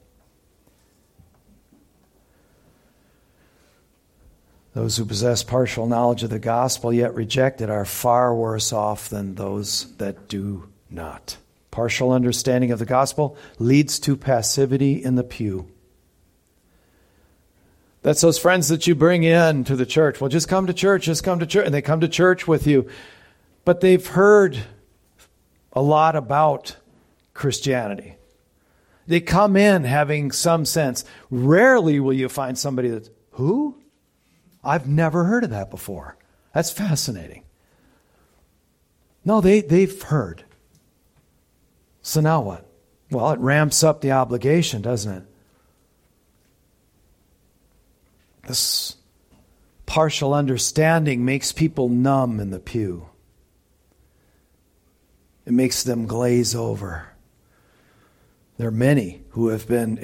Those 4.77 4.95
who 4.95 5.05
possess 5.05 5.41
partial 5.41 5.87
knowledge 5.87 6.21
of 6.21 6.29
the 6.29 6.37
gospel 6.37 6.93
yet 6.93 7.15
reject 7.15 7.61
it 7.61 7.69
are 7.71 7.83
far 7.83 8.35
worse 8.35 8.71
off 8.71 9.09
than 9.09 9.33
those 9.33 9.91
that 9.97 10.27
do 10.27 10.69
not. 10.87 11.37
Partial 11.71 12.11
understanding 12.11 12.69
of 12.69 12.77
the 12.77 12.85
gospel 12.85 13.35
leads 13.57 13.97
to 14.01 14.15
passivity 14.15 15.03
in 15.03 15.15
the 15.15 15.23
pew. 15.23 15.67
That's 18.03 18.21
those 18.21 18.37
friends 18.37 18.67
that 18.67 18.85
you 18.85 18.93
bring 18.93 19.23
in 19.23 19.63
to 19.63 19.75
the 19.75 19.83
church. 19.83 20.21
Well, 20.21 20.29
just 20.29 20.47
come 20.47 20.67
to 20.67 20.75
church, 20.75 21.05
just 21.05 21.23
come 21.23 21.39
to 21.39 21.47
church. 21.47 21.65
And 21.65 21.73
they 21.73 21.81
come 21.81 22.01
to 22.01 22.07
church 22.07 22.47
with 22.47 22.67
you. 22.67 22.87
But 23.65 23.81
they've 23.81 24.05
heard 24.05 24.59
a 25.73 25.81
lot 25.81 26.15
about 26.15 26.75
Christianity. 27.33 28.13
They 29.07 29.21
come 29.21 29.55
in 29.55 29.85
having 29.85 30.31
some 30.31 30.65
sense. 30.65 31.03
Rarely 31.31 31.99
will 31.99 32.13
you 32.13 32.29
find 32.29 32.55
somebody 32.55 32.89
that's, 32.89 33.09
who? 33.31 33.76
I've 34.63 34.87
never 34.87 35.25
heard 35.25 35.43
of 35.43 35.49
that 35.51 35.69
before. 35.69 36.17
That's 36.53 36.71
fascinating. 36.71 37.43
No, 39.23 39.41
they, 39.41 39.61
they've 39.61 40.01
heard. 40.03 40.43
So 42.01 42.21
now 42.21 42.41
what? 42.41 42.65
Well, 43.11 43.31
it 43.31 43.39
ramps 43.39 43.83
up 43.83 44.01
the 44.01 44.11
obligation, 44.11 44.81
doesn't 44.81 45.13
it? 45.13 45.23
This 48.47 48.95
partial 49.85 50.33
understanding 50.33 51.25
makes 51.25 51.51
people 51.51 51.89
numb 51.89 52.39
in 52.39 52.49
the 52.49 52.59
pew. 52.59 53.09
It 55.45 55.53
makes 55.53 55.83
them 55.83 56.07
glaze 56.07 56.55
over. 56.55 57.09
There 58.57 58.67
are 58.67 58.71
many 58.71 59.23
who 59.29 59.49
have 59.49 59.67
been 59.67 59.97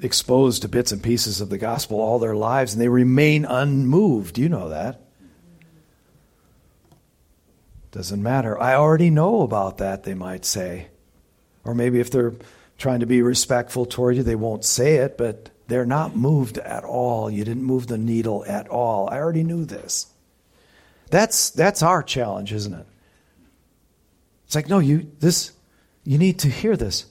exposed 0.00 0.62
to 0.62 0.68
bits 0.68 0.92
and 0.92 1.02
pieces 1.02 1.40
of 1.40 1.50
the 1.50 1.58
gospel 1.58 2.00
all 2.00 2.18
their 2.18 2.36
lives 2.36 2.72
and 2.72 2.80
they 2.80 2.88
remain 2.88 3.44
unmoved. 3.44 4.38
You 4.38 4.48
know 4.48 4.68
that. 4.68 5.00
Doesn't 7.90 8.22
matter. 8.22 8.60
I 8.60 8.74
already 8.74 9.10
know 9.10 9.42
about 9.42 9.78
that, 9.78 10.04
they 10.04 10.14
might 10.14 10.44
say. 10.44 10.88
Or 11.64 11.74
maybe 11.74 12.00
if 12.00 12.10
they're 12.10 12.34
trying 12.76 13.00
to 13.00 13.06
be 13.06 13.22
respectful 13.22 13.86
toward 13.86 14.16
you, 14.16 14.22
they 14.22 14.36
won't 14.36 14.64
say 14.64 14.96
it, 14.96 15.18
but 15.18 15.50
they're 15.68 15.86
not 15.86 16.16
moved 16.16 16.58
at 16.58 16.84
all. 16.84 17.30
You 17.30 17.44
didn't 17.44 17.64
move 17.64 17.86
the 17.86 17.98
needle 17.98 18.44
at 18.46 18.68
all. 18.68 19.08
I 19.10 19.18
already 19.18 19.42
knew 19.42 19.64
this. 19.64 20.06
That's 21.10 21.50
that's 21.50 21.82
our 21.82 22.02
challenge, 22.02 22.52
isn't 22.52 22.74
it? 22.74 22.86
It's 24.46 24.54
like, 24.54 24.68
no, 24.68 24.78
you 24.78 25.10
this 25.20 25.52
you 26.04 26.18
need 26.18 26.38
to 26.40 26.48
hear 26.48 26.76
this. 26.76 27.06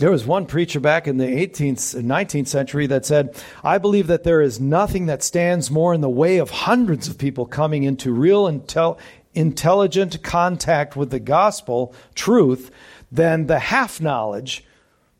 There 0.00 0.10
was 0.10 0.26
one 0.26 0.46
preacher 0.46 0.80
back 0.80 1.06
in 1.06 1.18
the 1.18 1.26
18th 1.26 1.94
and 1.94 2.10
19th 2.10 2.48
century 2.48 2.86
that 2.86 3.04
said, 3.04 3.36
I 3.62 3.76
believe 3.76 4.06
that 4.06 4.24
there 4.24 4.40
is 4.40 4.58
nothing 4.58 5.04
that 5.06 5.22
stands 5.22 5.70
more 5.70 5.92
in 5.92 6.00
the 6.00 6.08
way 6.08 6.38
of 6.38 6.48
hundreds 6.48 7.06
of 7.06 7.18
people 7.18 7.44
coming 7.44 7.82
into 7.82 8.10
real 8.10 8.46
intel- 8.46 8.98
intelligent 9.34 10.22
contact 10.22 10.96
with 10.96 11.10
the 11.10 11.20
gospel 11.20 11.94
truth 12.14 12.70
than 13.12 13.46
the 13.46 13.58
half 13.58 14.00
knowledge 14.00 14.64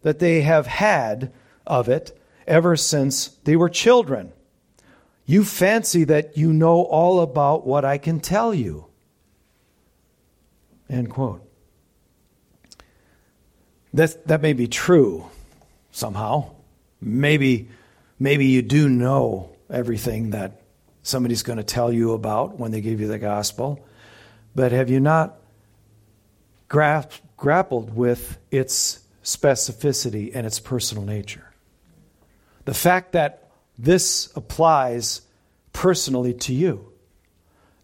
that 0.01 0.18
they 0.18 0.41
have 0.41 0.66
had 0.66 1.31
of 1.66 1.91
it 1.91 2.18
ever 2.47 2.74
since 2.74 3.28
they 3.45 3.57
were 3.57 3.68
children. 3.68 4.33
You 5.26 5.45
fancy 5.45 6.05
that 6.05 6.39
you 6.39 6.55
know 6.55 6.85
all 6.85 7.20
about 7.20 7.66
what 7.66 7.85
I 7.85 7.99
can 7.99 8.18
tell 8.18 8.55
you. 8.55 8.87
End 10.89 11.11
quote. 11.11 11.49
That, 13.95 14.26
that 14.28 14.41
may 14.41 14.53
be 14.53 14.68
true 14.68 15.26
somehow. 15.91 16.51
Maybe, 17.01 17.68
maybe 18.18 18.47
you 18.47 18.62
do 18.62 18.88
know 18.88 19.51
everything 19.68 20.30
that 20.30 20.61
somebody's 21.03 21.43
going 21.43 21.59
to 21.59 21.64
tell 21.64 21.93
you 21.93 22.12
about 22.12 22.59
when 22.59 22.70
they 22.70 22.80
give 22.80 23.01
you 23.01 23.09
the 23.09 23.18
gospel. 23.18 23.84
But 24.55 24.72
have 24.72 24.91
you 24.91 25.01
not 25.01 25.36
gra- 26.68 27.09
grappled 27.36 27.95
with 27.95 28.38
its 28.51 29.01
specificity 29.24 30.30
and 30.34 30.47
its 30.47 30.61
personal 30.61 31.05
nature? 31.05 31.53
The 32.64 32.74
fact 32.74 33.12
that 33.12 33.51
this 33.78 34.30
applies 34.36 35.22
personally 35.72 36.34
to 36.34 36.53
you, 36.53 36.93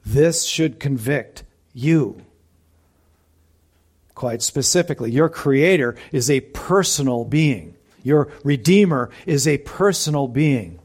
this 0.05 0.45
should 0.45 0.79
convict 0.79 1.45
you 1.73 2.26
quite 4.17 4.43
specifically. 4.43 5.13
Your 5.13 5.29
Creator 5.29 5.95
is 6.11 6.29
a 6.29 6.41
personal 6.41 7.25
being, 7.25 7.77
your 8.03 8.29
Redeemer 8.43 9.11
is 9.27 9.47
a 9.47 9.59
personal 9.59 10.27
being. 10.27 10.81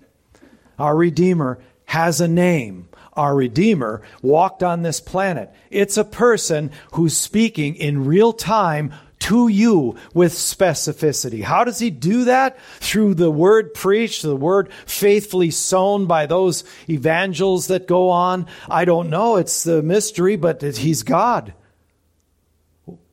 Our 0.78 0.96
Redeemer 0.96 1.60
has 1.86 2.22
a 2.22 2.28
name. 2.28 2.90
Our 3.14 3.36
Redeemer 3.36 4.02
walked 4.22 4.64
on 4.64 4.82
this 4.82 5.00
planet. 5.00 5.54
It's 5.70 5.98
a 5.98 6.04
person 6.04 6.72
who's 6.94 7.16
speaking 7.16 7.76
in 7.76 8.06
real 8.06 8.34
time 8.34 8.94
to 9.20 9.48
you 9.48 9.96
with 10.16 10.34
specificity. 10.34 11.44
How 11.44 11.64
does 11.64 11.78
he 11.78 11.92
do 11.92 12.26
that? 12.26 12.58
Through 12.80 13.14
the 13.14 13.30
word 13.30 13.76
preached, 13.76 14.24
the 14.24 14.36
word 14.36 14.72
faithfully 14.88 15.52
sown 15.52 16.08
by 16.08 16.26
those 16.26 16.64
evangels 16.90 17.68
that 17.68 17.88
go 17.88 18.10
on. 18.10 18.48
I 18.68 18.86
don't 18.86 19.12
know. 19.12 19.36
It's 19.36 19.64
the 19.64 19.84
mystery, 19.84 20.38
but 20.38 20.64
he's 20.64 21.04
God. 21.04 21.54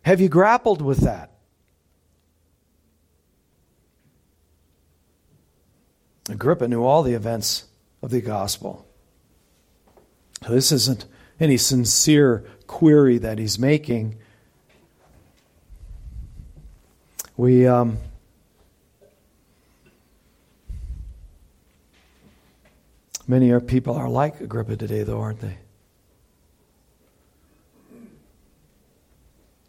Have 0.08 0.22
you 0.22 0.30
grappled 0.30 0.80
with 0.80 1.00
that? 1.00 1.32
Agrippa 6.30 6.66
knew 6.66 6.82
all 6.82 7.02
the 7.02 7.12
events 7.12 7.64
of 8.00 8.08
the 8.08 8.22
gospel. 8.22 8.86
This 10.48 10.72
isn't 10.72 11.04
any 11.38 11.58
sincere 11.58 12.46
query 12.66 13.18
that 13.18 13.38
he's 13.38 13.58
making. 13.58 14.16
We 17.36 17.66
um, 17.66 17.98
many 23.26 23.60
people 23.60 23.94
are 23.94 24.08
like 24.08 24.40
Agrippa 24.40 24.76
today, 24.76 25.02
though, 25.02 25.20
aren't 25.20 25.40
they? 25.40 25.58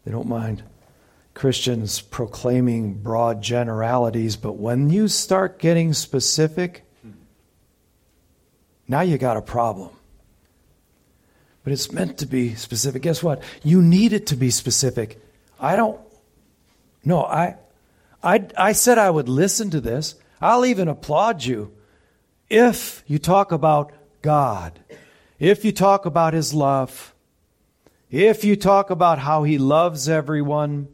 They 0.04 0.10
don't 0.10 0.28
mind 0.28 0.62
Christians 1.34 2.00
proclaiming 2.00 2.94
broad 2.94 3.42
generalities, 3.42 4.36
but 4.36 4.52
when 4.52 4.90
you 4.90 5.08
start 5.08 5.58
getting 5.58 5.92
specific, 5.92 6.84
now 8.88 9.02
you 9.02 9.18
got 9.18 9.36
a 9.36 9.42
problem. 9.42 9.90
But 11.62 11.72
it's 11.72 11.92
meant 11.92 12.18
to 12.18 12.26
be 12.26 12.54
specific. 12.54 13.02
Guess 13.02 13.22
what? 13.22 13.42
You 13.62 13.82
need 13.82 14.12
it 14.12 14.26
to 14.28 14.36
be 14.36 14.50
specific. 14.50 15.20
I 15.60 15.76
don't. 15.76 16.00
No, 17.04 17.22
I, 17.24 17.56
I, 18.22 18.46
I 18.56 18.72
said 18.72 18.98
I 18.98 19.10
would 19.10 19.28
listen 19.28 19.70
to 19.70 19.80
this. 19.80 20.14
I'll 20.40 20.64
even 20.64 20.88
applaud 20.88 21.44
you 21.44 21.72
if 22.48 23.04
you 23.06 23.18
talk 23.18 23.52
about 23.52 23.92
God, 24.22 24.80
if 25.38 25.64
you 25.64 25.72
talk 25.72 26.04
about 26.04 26.34
His 26.34 26.52
love, 26.52 27.14
if 28.10 28.44
you 28.44 28.56
talk 28.56 28.90
about 28.90 29.18
how 29.18 29.44
he 29.44 29.58
loves 29.58 30.08
everyone, 30.08 30.88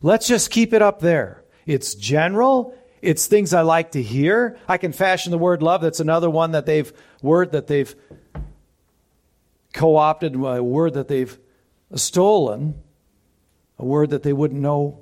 let's 0.00 0.26
just 0.26 0.50
keep 0.50 0.72
it 0.72 0.82
up 0.82 1.00
there. 1.00 1.44
It's 1.66 1.94
general. 1.94 2.74
It's 3.02 3.26
things 3.26 3.52
I 3.52 3.62
like 3.62 3.92
to 3.92 4.02
hear. 4.02 4.58
I 4.66 4.78
can 4.78 4.92
fashion 4.92 5.30
the 5.30 5.38
word 5.38 5.62
love. 5.62 5.82
That's 5.82 6.00
another 6.00 6.30
one 6.30 6.52
that 6.52 6.66
they've 6.66 6.92
word 7.22 7.52
that 7.52 7.66
they've 7.66 7.94
co-opted, 9.74 10.34
a 10.34 10.62
word 10.62 10.94
that 10.94 11.08
they've 11.08 11.38
stolen, 11.94 12.82
a 13.78 13.84
word 13.84 14.10
that 14.10 14.22
they 14.22 14.32
wouldn't 14.32 14.60
know 14.60 15.00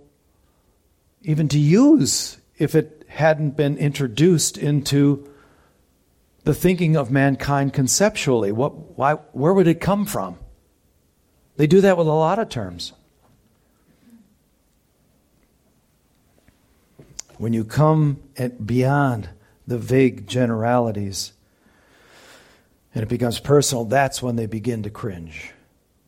even 1.22 1.48
to 1.48 1.58
use 1.58 2.38
if 2.58 2.74
it 2.74 3.04
hadn't 3.08 3.56
been 3.56 3.78
introduced 3.78 4.58
into 4.58 5.30
the 6.42 6.54
thinking 6.54 6.96
of 6.96 7.10
mankind 7.10 7.72
conceptually. 7.72 8.52
What, 8.52 8.98
why, 8.98 9.14
where 9.32 9.54
would 9.54 9.68
it 9.68 9.80
come 9.80 10.04
from? 10.04 10.38
They 11.56 11.66
do 11.66 11.80
that 11.82 11.96
with 11.96 12.06
a 12.06 12.12
lot 12.12 12.38
of 12.38 12.48
terms. 12.48 12.92
When 17.38 17.52
you 17.52 17.64
come 17.64 18.20
at 18.36 18.66
beyond 18.66 19.28
the 19.66 19.78
vague 19.78 20.26
generalities 20.26 21.32
and 22.94 23.02
it 23.02 23.08
becomes 23.08 23.40
personal, 23.40 23.84
that's 23.84 24.22
when 24.22 24.36
they 24.36 24.46
begin 24.46 24.82
to 24.84 24.90
cringe. 24.90 25.52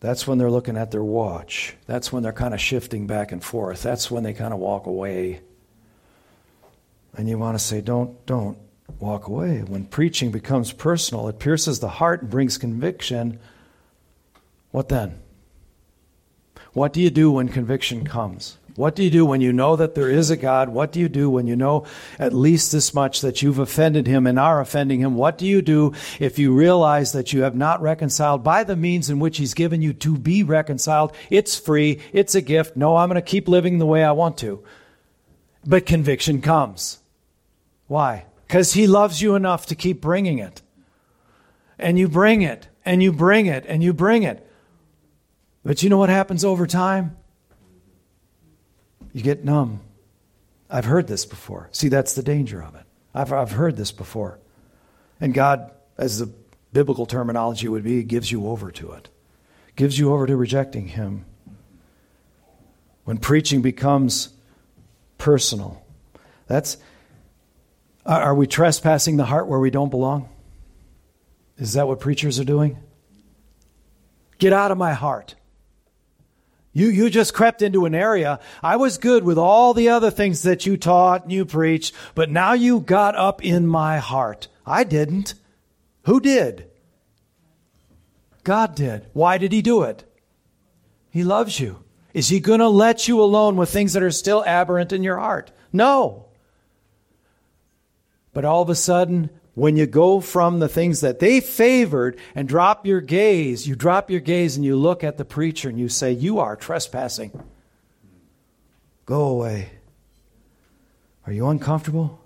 That's 0.01 0.27
when 0.27 0.39
they're 0.39 0.51
looking 0.51 0.77
at 0.77 0.91
their 0.91 1.03
watch. 1.03 1.75
That's 1.87 2.13
when 2.13 2.23
they're 2.23 2.33
kind 2.33 2.55
of 2.55 2.61
shifting 2.61 3.07
back 3.07 3.33
and 3.33 3.43
forth. 3.43 3.83
That's 3.83 4.11
when 4.11 4.23
they 4.23 4.35
kind 4.35 4.53
of 4.53 4.61
walk 4.61 4.87
away. 4.87 5.41
And 7.17 7.29
you 7.29 7.39
want 7.39 7.59
to 7.59 7.65
say, 7.65 7.81
don't, 7.81 8.25
don't 8.27 8.59
walk 9.01 9.27
away. 9.27 9.61
When 9.61 9.87
preaching 9.87 10.31
becomes 10.31 10.73
personal, 10.73 11.29
it 11.29 11.39
pierces 11.39 11.81
the 11.81 11.89
heart 11.89 12.23
and 12.23 12.31
brings 12.31 12.59
conviction. 12.59 13.41
What 14.71 14.89
then? 14.89 15.19
What 16.73 16.93
do 16.93 17.01
you 17.01 17.11
do 17.11 17.31
when 17.31 17.49
conviction 17.49 18.05
comes? 18.05 18.59
What 18.77 18.95
do 18.95 19.03
you 19.03 19.11
do 19.11 19.25
when 19.25 19.41
you 19.41 19.55
know 19.55 19.75
that 19.77 19.95
there 19.95 20.11
is 20.11 20.29
a 20.29 20.37
God? 20.37 20.69
What 20.69 20.93
do 20.93 21.01
you 21.01 21.09
do 21.09 21.31
when 21.31 21.47
you 21.47 21.57
know 21.57 21.87
at 22.19 22.35
least 22.35 22.73
this 22.73 22.93
much 22.93 23.23
that 23.23 23.41
you've 23.41 23.59
offended 23.59 24.07
him 24.07 24.27
and 24.27 24.39
are 24.39 24.61
offending 24.61 25.01
him? 25.01 25.15
What 25.15 25.39
do 25.39 25.47
you 25.47 25.63
do 25.63 25.95
if 26.21 26.39
you 26.39 26.53
realize 26.53 27.13
that 27.13 27.33
you 27.33 27.43
have 27.43 27.57
not 27.57 27.81
reconciled 27.81 28.45
by 28.45 28.65
the 28.65 28.77
means 28.77 29.09
in 29.09 29.19
which 29.19 29.39
he's 29.39 29.55
given 29.55 29.81
you 29.81 29.95
to 29.95 30.19
be 30.19 30.43
reconciled? 30.43 31.15
It's 31.31 31.59
free. 31.59 32.01
It's 32.13 32.35
a 32.35 32.43
gift. 32.43 32.77
No, 32.77 32.97
I'm 32.97 33.09
going 33.09 33.15
to 33.15 33.23
keep 33.23 33.49
living 33.49 33.79
the 33.79 33.87
way 33.87 34.05
I 34.05 34.13
want 34.13 34.37
to. 34.39 34.63
But 35.65 35.87
conviction 35.87 36.43
comes. 36.43 36.99
Why? 37.87 38.27
Because 38.47 38.75
he 38.75 38.87
loves 38.87 39.23
you 39.23 39.35
enough 39.35 39.67
to 39.67 39.75
keep 39.75 40.03
bringing 40.03 40.39
it. 40.39 40.61
And 41.79 41.99
you 41.99 42.09
bring 42.09 42.43
it, 42.43 42.69
and 42.85 43.03
you 43.03 43.13
bring 43.13 43.47
it, 43.47 43.65
and 43.67 43.83
you 43.83 43.93
bring 43.93 44.23
it. 44.23 44.46
But 45.67 45.83
you 45.83 45.91
know 45.91 45.99
what 45.99 46.11
happens 46.11 46.45
over 46.45 46.65
time? 46.65 47.17
You 49.13 49.21
get 49.21 49.45
numb. 49.45 49.81
I've 50.71 50.85
heard 50.85 51.09
this 51.09 51.27
before. 51.27 51.69
See, 51.73 51.89
that's 51.89 52.15
the 52.15 52.23
danger 52.23 52.63
of 52.63 52.77
it. 52.77 52.85
I've, 53.13 53.33
I've 53.33 53.51
heard 53.51 53.77
this 53.77 53.91
before. 53.91 54.39
And 55.21 55.35
God, 55.35 55.73
as 55.99 56.21
the 56.21 56.33
biblical 56.73 57.05
terminology 57.05 57.67
would 57.67 57.83
be, 57.83 58.05
gives 58.05 58.31
you 58.31 58.47
over 58.47 58.71
to 58.71 58.93
it, 58.93 59.09
gives 59.75 59.99
you 59.99 60.13
over 60.13 60.29
to 60.29 60.37
rejecting 60.37 60.87
Him. 60.87 61.25
When 63.03 63.19
preaching 63.19 63.61
becomes 63.61 64.29
personal, 65.19 65.85
that's. 66.47 66.77
Are 68.05 68.37
we 68.37 68.47
trespassing 68.47 69.17
the 69.17 69.25
heart 69.25 69.49
where 69.49 69.59
we 69.59 69.71
don't 69.71 69.91
belong? 69.91 70.29
Is 71.59 71.73
that 71.73 71.89
what 71.89 71.99
preachers 71.99 72.39
are 72.39 72.45
doing? 72.45 72.79
Get 74.39 74.53
out 74.53 74.71
of 74.71 74.79
my 74.79 74.93
heart. 74.93 75.35
You, 76.77 76.89
you 76.89 77.09
just 77.09 77.33
crept 77.33 77.63
into 77.63 77.87
an 77.87 77.95
area. 77.95 78.39
I 78.63 78.77
was 78.77 78.99
good 78.99 79.25
with 79.25 79.39
all 79.39 79.73
the 79.73 79.89
other 79.89 80.11
things 80.11 80.43
that 80.43 80.67
you 80.67 80.77
taught 80.77 81.23
and 81.23 81.33
you 81.33 81.47
preached, 81.47 81.95
but 82.15 82.29
now 82.29 82.53
you 82.53 82.81
got 82.81 83.17
up 83.17 83.43
in 83.43 83.67
my 83.67 83.97
heart. 83.97 84.49
I 84.67 84.85
didn't. 84.85 85.33
Who 86.03 86.21
did? 86.21 86.69
God 88.45 88.75
did. 88.75 89.07
Why 89.15 89.39
did 89.39 89.53
he 89.53 89.63
do 89.63 89.85
it? 89.85 90.05
He 91.09 91.25
loves 91.25 91.59
you. 91.59 91.83
Is 92.13 92.29
he 92.29 92.41
going 92.41 92.61
to 92.61 92.69
let 92.69 93.09
you 93.09 93.23
alone 93.23 93.57
with 93.57 93.71
things 93.71 93.95
that 93.95 94.03
are 94.03 94.11
still 94.11 94.45
aberrant 94.45 94.93
in 94.93 95.03
your 95.03 95.17
heart? 95.17 95.53
No. 95.73 96.27
But 98.35 98.45
all 98.45 98.61
of 98.61 98.69
a 98.69 98.75
sudden, 98.75 99.31
when 99.57 99.75
you 99.75 99.87
go 99.87 100.21
from 100.21 100.59
the 100.59 100.69
things 100.69 101.01
that 101.01 101.19
they 101.19 101.41
favored 101.41 102.19
and 102.35 102.47
drop 102.47 102.87
your 102.87 103.01
gaze, 103.01 103.67
you 103.67 103.75
drop 103.75 104.11
your 104.11 104.21
gaze 104.21 104.55
and 104.55 104.67
you 104.67 104.77
look 104.77 105.03
at 105.03 105.17
the 105.17 105.25
preacher 105.25 105.71
and 105.71 105.79
you 105.79 105.89
say, 105.89 106.13
You 106.13 106.39
are 106.41 106.57
trespassing. 106.57 107.33
Go 109.07 109.25
away. 109.25 109.71
Are 111.27 111.33
you 111.33 111.49
uncomfortable? 111.49 112.21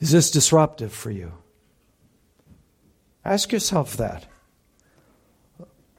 Is 0.00 0.10
this 0.10 0.30
disruptive 0.30 0.92
for 0.92 1.10
you? 1.10 1.32
Ask 3.24 3.50
yourself 3.50 3.96
that. 3.96 4.26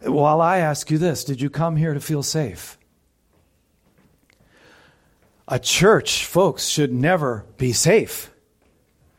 While 0.01 0.41
I 0.41 0.59
ask 0.59 0.91
you 0.91 0.99
this, 0.99 1.24
did 1.24 1.41
you 1.41 1.49
come 1.49 1.76
here 1.76 1.95
to 1.95 1.99
feel 1.99 2.22
safe? 2.22 2.78
A 5.47 5.57
church, 5.57 6.24
folks, 6.24 6.68
should 6.68 6.93
never 6.93 7.45
be 7.57 7.74
safe. 7.74 8.30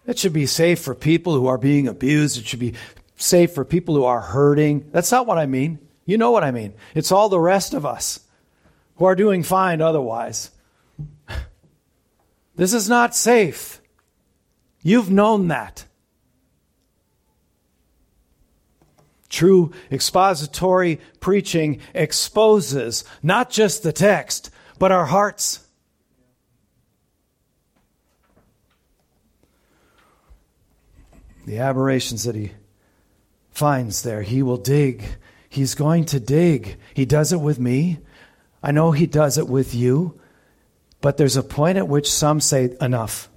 It 0.07 0.19
should 0.19 0.33
be 0.33 0.47
safe 0.47 0.81
for 0.81 0.95
people 0.95 1.35
who 1.35 1.47
are 1.47 1.59
being 1.59 1.89
abused. 1.89 2.39
It 2.39 2.47
should 2.47 2.61
be 2.61 2.75
safe 3.17 3.55
for 3.55 3.65
people 3.65 3.95
who 3.95 4.05
are 4.05 4.21
hurting. 4.21 4.91
That's 4.93 5.11
not 5.11 5.27
what 5.27 5.39
I 5.39 5.47
mean. 5.47 5.79
You 6.05 6.19
know 6.19 6.31
what 6.31 6.45
I 6.45 6.51
mean. 6.51 6.75
It's 6.95 7.13
all 7.13 7.29
the 7.29 7.41
rest 7.41 7.73
of 7.73 7.87
us 7.87 8.21
who 8.97 9.07
are 9.07 9.15
doing 9.15 9.43
fine 9.43 9.81
otherwise. 9.81 10.51
This 12.57 12.73
is 12.73 12.89
not 12.89 13.17
safe. 13.17 13.81
You've 14.81 15.11
known 15.11 15.49
that. 15.49 15.87
True 19.29 19.73
expository 19.91 21.01
preaching 21.19 21.81
exposes 21.95 23.03
not 23.25 23.51
just 23.51 23.83
the 23.83 23.93
text, 23.93 24.51
but 24.79 24.93
our 24.93 25.07
hearts. 25.07 25.64
The 31.47 31.59
aberrations 31.59 32.25
that 32.25 32.35
he 32.35 32.53
finds 33.51 34.03
there. 34.03 34.23
He 34.23 34.43
will 34.43 34.57
dig. 34.57 35.05
He's 35.49 35.75
going 35.75 36.05
to 36.07 36.21
dig. 36.21 36.77
He 36.95 37.05
does 37.05 37.33
it 37.33 37.41
with 37.41 37.59
me. 37.59 37.99
I 38.63 38.73
know 38.73 38.93
he 38.93 39.07
does 39.07 39.39
it 39.39 39.49
with 39.49 39.75
you. 39.75 40.21
But 41.01 41.17
there's 41.17 41.37
a 41.37 41.43
point 41.43 41.79
at 41.79 41.89
which 41.89 42.11
some 42.11 42.41
say, 42.41 42.75
enough. 42.81 43.29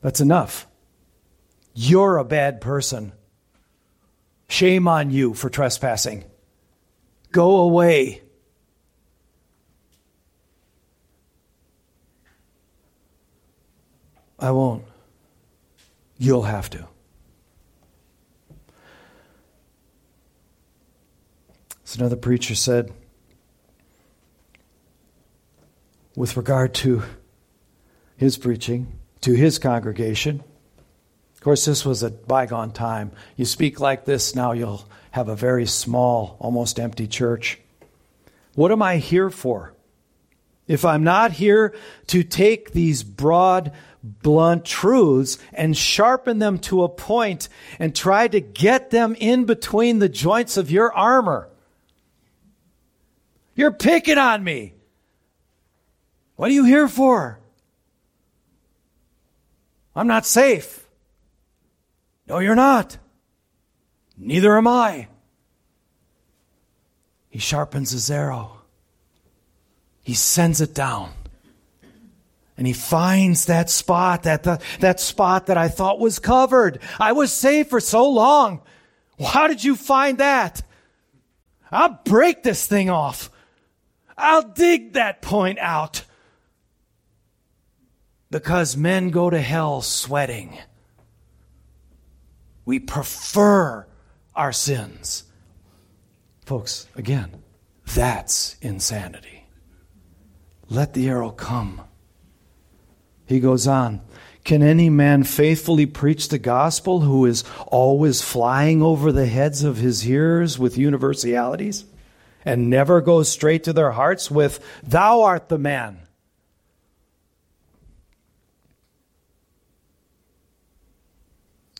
That's 0.00 0.20
enough. 0.20 0.66
You're 1.74 2.18
a 2.18 2.24
bad 2.24 2.60
person. 2.60 3.12
Shame 4.48 4.88
on 4.88 5.10
you 5.10 5.34
for 5.34 5.50
trespassing. 5.50 6.24
Go 7.32 7.58
away. 7.58 8.22
I 14.38 14.50
won't. 14.52 14.84
You'll 16.16 16.42
have 16.42 16.70
to. 16.70 16.86
Another 21.96 22.16
preacher 22.16 22.54
said, 22.54 22.92
with 26.16 26.36
regard 26.36 26.74
to 26.74 27.02
his 28.16 28.36
preaching 28.36 28.98
to 29.22 29.32
his 29.32 29.58
congregation. 29.58 30.42
Of 31.34 31.40
course, 31.40 31.64
this 31.64 31.84
was 31.84 32.02
a 32.02 32.10
bygone 32.10 32.72
time. 32.72 33.12
You 33.36 33.44
speak 33.44 33.80
like 33.80 34.04
this 34.04 34.34
now, 34.34 34.52
you'll 34.52 34.86
have 35.12 35.28
a 35.28 35.36
very 35.36 35.66
small, 35.66 36.36
almost 36.38 36.78
empty 36.78 37.06
church. 37.06 37.58
What 38.54 38.72
am 38.72 38.82
I 38.82 38.98
here 38.98 39.30
for? 39.30 39.72
If 40.66 40.84
I'm 40.84 41.02
not 41.02 41.32
here 41.32 41.74
to 42.08 42.22
take 42.22 42.72
these 42.72 43.02
broad, 43.02 43.72
blunt 44.02 44.64
truths 44.64 45.38
and 45.52 45.76
sharpen 45.76 46.38
them 46.38 46.58
to 46.58 46.84
a 46.84 46.88
point 46.88 47.48
and 47.78 47.94
try 47.94 48.28
to 48.28 48.40
get 48.40 48.90
them 48.90 49.16
in 49.18 49.46
between 49.46 49.98
the 49.98 50.08
joints 50.08 50.56
of 50.56 50.70
your 50.70 50.92
armor, 50.92 51.48
you're 53.54 53.72
picking 53.72 54.18
on 54.18 54.42
me. 54.42 54.74
What 56.36 56.50
are 56.50 56.54
you 56.54 56.64
here 56.64 56.88
for? 56.88 57.38
I'm 59.94 60.06
not 60.06 60.24
safe. 60.24 60.86
No, 62.28 62.38
you're 62.38 62.54
not. 62.54 62.96
Neither 64.16 64.56
am 64.56 64.66
I. 64.66 65.08
He 67.28 67.38
sharpens 67.38 67.90
his 67.90 68.10
arrow. 68.10 68.58
He 70.02 70.14
sends 70.14 70.60
it 70.60 70.74
down. 70.74 71.12
And 72.56 72.66
he 72.66 72.72
finds 72.72 73.46
that 73.46 73.70
spot, 73.70 74.24
that, 74.24 74.42
the, 74.42 74.60
that 74.80 75.00
spot 75.00 75.46
that 75.46 75.56
I 75.56 75.68
thought 75.68 75.98
was 75.98 76.18
covered. 76.18 76.80
I 76.98 77.12
was 77.12 77.32
safe 77.32 77.68
for 77.70 77.80
so 77.80 78.10
long. 78.10 78.60
How 79.18 79.46
did 79.46 79.64
you 79.64 79.76
find 79.76 80.18
that? 80.18 80.62
I'll 81.70 82.00
break 82.04 82.42
this 82.42 82.66
thing 82.66 82.90
off. 82.90 83.30
I'll 84.20 84.48
dig 84.48 84.92
that 84.92 85.22
point 85.22 85.58
out. 85.58 86.04
Because 88.30 88.76
men 88.76 89.10
go 89.10 89.30
to 89.30 89.40
hell 89.40 89.82
sweating. 89.82 90.56
We 92.64 92.78
prefer 92.78 93.86
our 94.36 94.52
sins. 94.52 95.24
Folks, 96.46 96.86
again, 96.94 97.42
that's 97.94 98.56
insanity. 98.60 99.46
Let 100.68 100.94
the 100.94 101.08
arrow 101.08 101.30
come. 101.30 101.80
He 103.26 103.40
goes 103.40 103.66
on. 103.66 104.00
Can 104.44 104.62
any 104.62 104.90
man 104.90 105.24
faithfully 105.24 105.86
preach 105.86 106.28
the 106.28 106.38
gospel 106.38 107.00
who 107.00 107.26
is 107.26 107.44
always 107.66 108.22
flying 108.22 108.82
over 108.82 109.12
the 109.12 109.26
heads 109.26 109.62
of 109.64 109.76
his 109.76 110.02
hearers 110.02 110.58
with 110.58 110.78
universalities? 110.78 111.84
And 112.44 112.70
never 112.70 113.00
goes 113.00 113.28
straight 113.28 113.64
to 113.64 113.72
their 113.72 113.92
hearts 113.92 114.30
with, 114.30 114.60
Thou 114.82 115.22
art 115.22 115.48
the 115.48 115.58
man. 115.58 116.00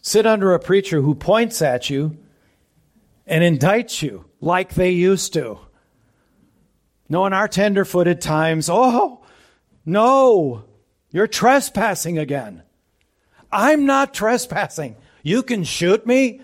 Sit 0.03 0.27
under 0.27 0.55
a 0.55 0.59
preacher 0.59 1.03
who 1.03 1.15
points 1.15 1.61
at 1.63 1.91
you 1.91 2.17
and 3.27 3.45
indicts 3.45 4.03
you 4.03 4.25
like 4.41 4.75
they 4.75 4.91
used 4.91 5.33
to. 5.35 5.59
No, 7.09 7.27
in 7.27 7.33
our 7.33 7.49
tender 7.49 7.85
footed 7.85 8.21
times, 8.21 8.69
oh, 8.71 9.25
no, 9.85 10.65
you're 11.11 11.27
trespassing 11.27 12.19
again. 12.19 12.63
I'm 13.53 13.85
not 13.85 14.15
trespassing. 14.15 14.97
You 15.23 15.43
can 15.43 15.65
shoot 15.65 16.07
me. 16.07 16.41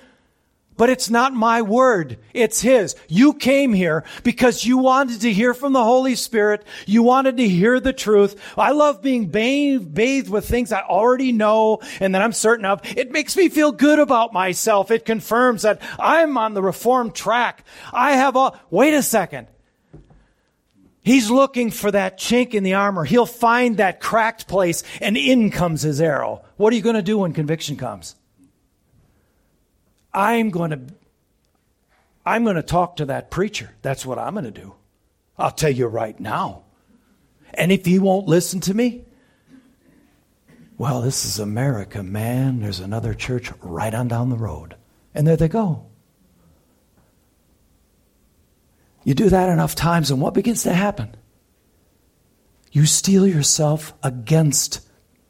But 0.77 0.91
it's 0.91 1.09
not 1.09 1.33
my 1.33 1.62
word. 1.62 2.18
It's 2.35 2.61
His. 2.61 2.97
You 3.09 3.33
came 3.33 3.72
here 3.72 4.05
because 4.22 4.64
you 4.64 4.79
wanted 4.79 5.22
to 5.22 5.33
hear 5.33 5.55
from 5.55 5.72
the 5.72 5.83
Holy 5.83 6.14
Spirit. 6.14 6.64
You 6.87 7.03
wanted 7.03 7.39
to 7.39 7.49
hear 7.49 7.81
the 7.81 7.93
truth. 7.93 8.41
I 8.59 8.72
love 8.72 9.03
being 9.03 9.27
bathed, 9.29 10.29
with 10.29 10.47
things 10.47 10.72
I 10.72 10.83
already 10.83 11.33
know 11.33 11.81
and 12.01 12.14
that 12.14 12.22
I'm 12.22 12.33
certain 12.33 12.66
of. 12.66 12.81
It 12.97 13.11
makes 13.11 13.37
me 13.37 13.49
feel 13.49 13.72
good 13.72 13.99
about 13.99 14.33
myself. 14.33 14.91
It 14.91 15.05
confirms 15.05 15.62
that 15.62 15.81
I'm 15.99 16.37
on 16.37 16.55
the 16.55 16.62
reformed 16.62 17.14
track. 17.14 17.64
I 17.93 18.12
have 18.12 18.37
all, 18.37 18.57
wait 18.70 18.93
a 18.95 19.03
second. 19.03 19.47
He's 21.07 21.31
looking 21.31 21.70
for 21.70 21.93
that 21.93 22.18
chink 22.18 22.53
in 22.53 22.64
the 22.64 22.74
armor. 22.74 23.05
He'll 23.05 23.27
find 23.27 23.77
that 23.77 24.01
cracked 24.01 24.49
place 24.49 24.83
and 25.01 25.16
in 25.16 25.53
comes 25.53 25.83
his 25.83 26.01
arrow. 26.01 26.43
What 26.57 26.72
are 26.72 26.77
you 26.77 26.83
going 26.83 26.97
to 26.97 27.03
do 27.03 27.18
when 27.18 27.33
conviction 27.33 27.77
comes? 27.77 28.15
I'm 30.16 30.48
going 30.50 30.70
to 30.70 30.80
I'm 32.24 32.42
going 32.42 32.56
to 32.56 32.62
talk 32.62 32.96
to 32.96 33.04
that 33.04 33.30
preacher. 33.30 33.70
That's 33.82 34.04
what 34.04 34.18
I'm 34.18 34.32
going 34.32 34.46
to 34.46 34.50
do. 34.50 34.74
I'll 35.38 35.52
tell 35.52 35.70
you 35.70 35.86
right 35.86 36.18
now. 36.18 36.64
And 37.54 37.70
if 37.70 37.86
he 37.86 38.00
won't 38.00 38.26
listen 38.26 38.58
to 38.62 38.74
me, 38.74 39.04
well, 40.76 41.02
this 41.02 41.24
is 41.24 41.38
America, 41.38 42.02
man. 42.02 42.60
There's 42.60 42.80
another 42.80 43.14
church 43.14 43.52
right 43.60 43.94
on 43.94 44.08
down 44.08 44.30
the 44.30 44.36
road. 44.36 44.74
And 45.14 45.26
there 45.26 45.36
they 45.36 45.48
go. 45.48 45.86
You 49.04 49.14
do 49.14 49.28
that 49.28 49.48
enough 49.48 49.76
times, 49.76 50.10
and 50.10 50.20
what 50.20 50.34
begins 50.34 50.64
to 50.64 50.74
happen? 50.74 51.14
You 52.72 52.86
steel 52.86 53.26
yourself 53.26 53.94
against 54.02 54.80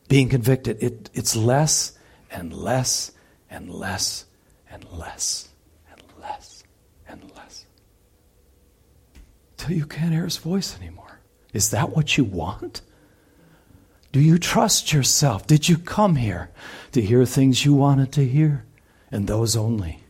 being 0.09 0.30
convicted. 0.30 0.82
It, 0.82 1.11
it's 1.12 1.37
less 1.37 1.93
and 2.30 2.53
less 2.55 3.12
and 3.51 3.70
less 3.70 4.26
and 4.77 4.99
less 4.99 5.49
and 5.91 6.03
less 6.20 6.62
and 7.09 7.22
less. 7.35 7.64
Till 9.57 9.72
you 9.72 9.87
can't 9.87 10.12
hear 10.12 10.24
his 10.24 10.37
voice 10.37 10.77
anymore. 10.77 11.20
Is 11.55 11.70
that 11.70 11.97
what 11.97 12.18
you 12.18 12.24
want? 12.24 12.83
Do 14.12 14.20
you 14.20 14.39
trust 14.39 14.93
yourself? 14.93 15.47
Did 15.47 15.68
you 15.68 15.79
come 15.79 16.16
here 16.16 16.51
to 16.93 17.01
hear 17.01 17.24
things 17.24 17.64
you 17.64 17.72
wanted 17.72 18.12
to 18.12 18.27
hear 18.27 18.66
and 19.11 19.27
those 19.27 19.57
only? 19.57 20.01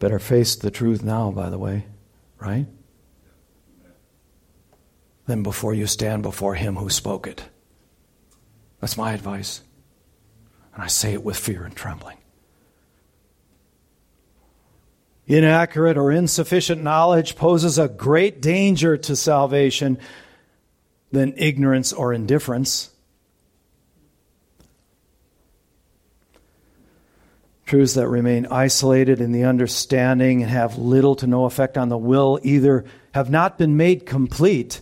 Better 0.00 0.18
face 0.18 0.56
the 0.56 0.70
truth 0.70 1.04
now, 1.04 1.30
by 1.30 1.50
the 1.50 1.58
way, 1.58 1.84
right? 2.38 2.66
Than 5.30 5.44
before 5.44 5.74
you 5.74 5.86
stand 5.86 6.24
before 6.24 6.56
him 6.56 6.74
who 6.74 6.90
spoke 6.90 7.28
it. 7.28 7.44
That's 8.80 8.96
my 8.96 9.12
advice. 9.12 9.62
And 10.74 10.82
I 10.82 10.88
say 10.88 11.12
it 11.12 11.22
with 11.22 11.36
fear 11.36 11.62
and 11.62 11.72
trembling. 11.72 12.16
Inaccurate 15.28 15.96
or 15.96 16.10
insufficient 16.10 16.82
knowledge 16.82 17.36
poses 17.36 17.78
a 17.78 17.86
great 17.86 18.42
danger 18.42 18.96
to 18.96 19.14
salvation 19.14 20.00
than 21.12 21.34
ignorance 21.36 21.92
or 21.92 22.12
indifference. 22.12 22.90
Truths 27.66 27.94
that 27.94 28.08
remain 28.08 28.46
isolated 28.46 29.20
in 29.20 29.30
the 29.30 29.44
understanding 29.44 30.42
and 30.42 30.50
have 30.50 30.76
little 30.76 31.14
to 31.14 31.28
no 31.28 31.44
effect 31.44 31.78
on 31.78 31.88
the 31.88 31.96
will 31.96 32.40
either 32.42 32.84
have 33.14 33.30
not 33.30 33.58
been 33.58 33.76
made 33.76 34.06
complete 34.06 34.80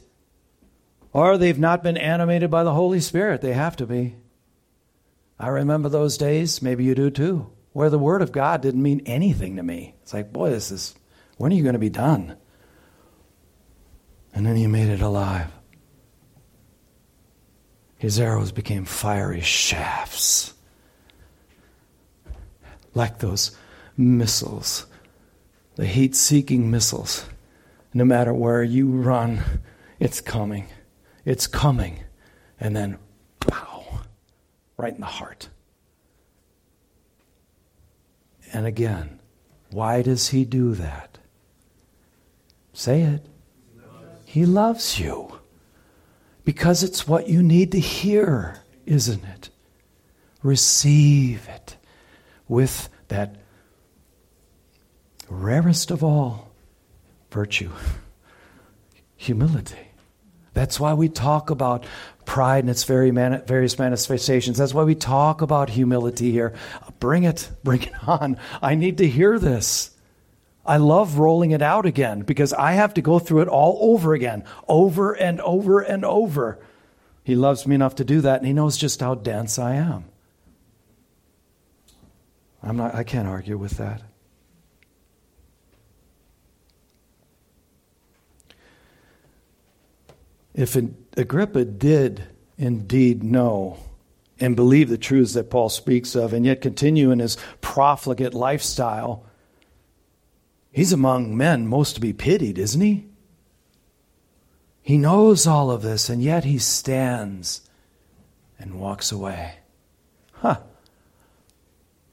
or 1.18 1.36
they've 1.36 1.58
not 1.58 1.82
been 1.82 1.96
animated 1.96 2.48
by 2.48 2.62
the 2.62 2.72
Holy 2.72 3.00
Spirit. 3.00 3.40
They 3.40 3.52
have 3.52 3.74
to 3.76 3.86
be. 3.86 4.14
I 5.36 5.48
remember 5.48 5.88
those 5.88 6.16
days, 6.16 6.62
maybe 6.62 6.84
you 6.84 6.94
do 6.94 7.10
too, 7.10 7.50
where 7.72 7.90
the 7.90 7.98
Word 7.98 8.22
of 8.22 8.30
God 8.30 8.60
didn't 8.60 8.82
mean 8.82 9.02
anything 9.04 9.56
to 9.56 9.62
me. 9.64 9.96
It's 10.02 10.14
like, 10.14 10.32
boy, 10.32 10.50
this 10.50 10.70
is, 10.70 10.94
when 11.36 11.52
are 11.52 11.56
you 11.56 11.64
going 11.64 11.72
to 11.72 11.80
be 11.80 11.90
done? 11.90 12.36
And 14.32 14.46
then 14.46 14.54
He 14.54 14.68
made 14.68 14.88
it 14.88 15.00
alive. 15.00 15.50
His 17.96 18.20
arrows 18.20 18.52
became 18.52 18.84
fiery 18.84 19.40
shafts 19.40 20.54
like 22.94 23.18
those 23.18 23.56
missiles, 23.96 24.86
the 25.74 25.86
heat 25.86 26.14
seeking 26.14 26.70
missiles. 26.70 27.26
No 27.92 28.04
matter 28.04 28.32
where 28.32 28.62
you 28.62 28.88
run, 28.88 29.42
it's 29.98 30.20
coming. 30.20 30.68
It's 31.28 31.46
coming. 31.46 32.04
And 32.58 32.74
then, 32.74 32.96
pow, 33.38 34.00
right 34.78 34.94
in 34.94 35.00
the 35.00 35.06
heart. 35.06 35.50
And 38.54 38.64
again, 38.64 39.20
why 39.70 40.00
does 40.00 40.28
he 40.28 40.46
do 40.46 40.74
that? 40.76 41.18
Say 42.72 43.02
it. 43.02 43.26
He 44.24 44.46
loves 44.46 44.98
you. 44.98 45.38
Because 46.46 46.82
it's 46.82 47.06
what 47.06 47.28
you 47.28 47.42
need 47.42 47.72
to 47.72 47.78
hear, 47.78 48.62
isn't 48.86 49.22
it? 49.22 49.50
Receive 50.42 51.46
it 51.46 51.76
with 52.48 52.88
that 53.08 53.36
rarest 55.28 55.90
of 55.90 56.02
all 56.02 56.52
virtue 57.30 57.72
humility. 59.18 59.87
That's 60.58 60.80
why 60.80 60.94
we 60.94 61.08
talk 61.08 61.50
about 61.50 61.86
pride 62.24 62.64
and 62.64 62.70
its 62.70 62.82
very 62.82 63.12
mani- 63.12 63.42
various 63.46 63.78
manifestations. 63.78 64.58
That's 64.58 64.74
why 64.74 64.82
we 64.82 64.96
talk 64.96 65.40
about 65.40 65.70
humility 65.70 66.32
here. 66.32 66.52
Bring 66.98 67.22
it, 67.22 67.48
bring 67.62 67.82
it 67.82 68.08
on. 68.08 68.40
I 68.60 68.74
need 68.74 68.98
to 68.98 69.06
hear 69.06 69.38
this. 69.38 69.92
I 70.66 70.78
love 70.78 71.20
rolling 71.20 71.52
it 71.52 71.62
out 71.62 71.86
again 71.86 72.22
because 72.22 72.52
I 72.52 72.72
have 72.72 72.92
to 72.94 73.02
go 73.02 73.20
through 73.20 73.42
it 73.42 73.48
all 73.48 73.78
over 73.92 74.14
again, 74.14 74.42
over 74.66 75.12
and 75.12 75.40
over 75.42 75.78
and 75.78 76.04
over. 76.04 76.58
He 77.22 77.36
loves 77.36 77.64
me 77.64 77.76
enough 77.76 77.94
to 77.94 78.04
do 78.04 78.20
that, 78.22 78.38
and 78.38 78.46
he 78.48 78.52
knows 78.52 78.76
just 78.76 78.98
how 78.98 79.14
dense 79.14 79.60
I 79.60 79.76
am. 79.76 80.06
I'm 82.64 82.76
not, 82.76 82.96
I 82.96 83.04
can't 83.04 83.28
argue 83.28 83.58
with 83.58 83.76
that. 83.78 84.02
If 90.58 90.76
Agrippa 91.16 91.64
did 91.64 92.24
indeed 92.58 93.22
know 93.22 93.78
and 94.40 94.56
believe 94.56 94.88
the 94.88 94.98
truths 94.98 95.34
that 95.34 95.50
Paul 95.50 95.68
speaks 95.68 96.16
of, 96.16 96.32
and 96.32 96.44
yet 96.44 96.60
continue 96.60 97.12
in 97.12 97.20
his 97.20 97.36
profligate 97.60 98.34
lifestyle, 98.34 99.24
he's 100.72 100.92
among 100.92 101.36
men 101.36 101.68
most 101.68 101.94
to 101.94 102.00
be 102.00 102.12
pitied, 102.12 102.58
isn't 102.58 102.80
he? 102.80 103.06
He 104.82 104.98
knows 104.98 105.46
all 105.46 105.70
of 105.70 105.82
this, 105.82 106.08
and 106.08 106.20
yet 106.24 106.42
he 106.42 106.58
stands 106.58 107.60
and 108.58 108.80
walks 108.80 109.12
away. 109.12 109.58
Huh. 110.32 110.58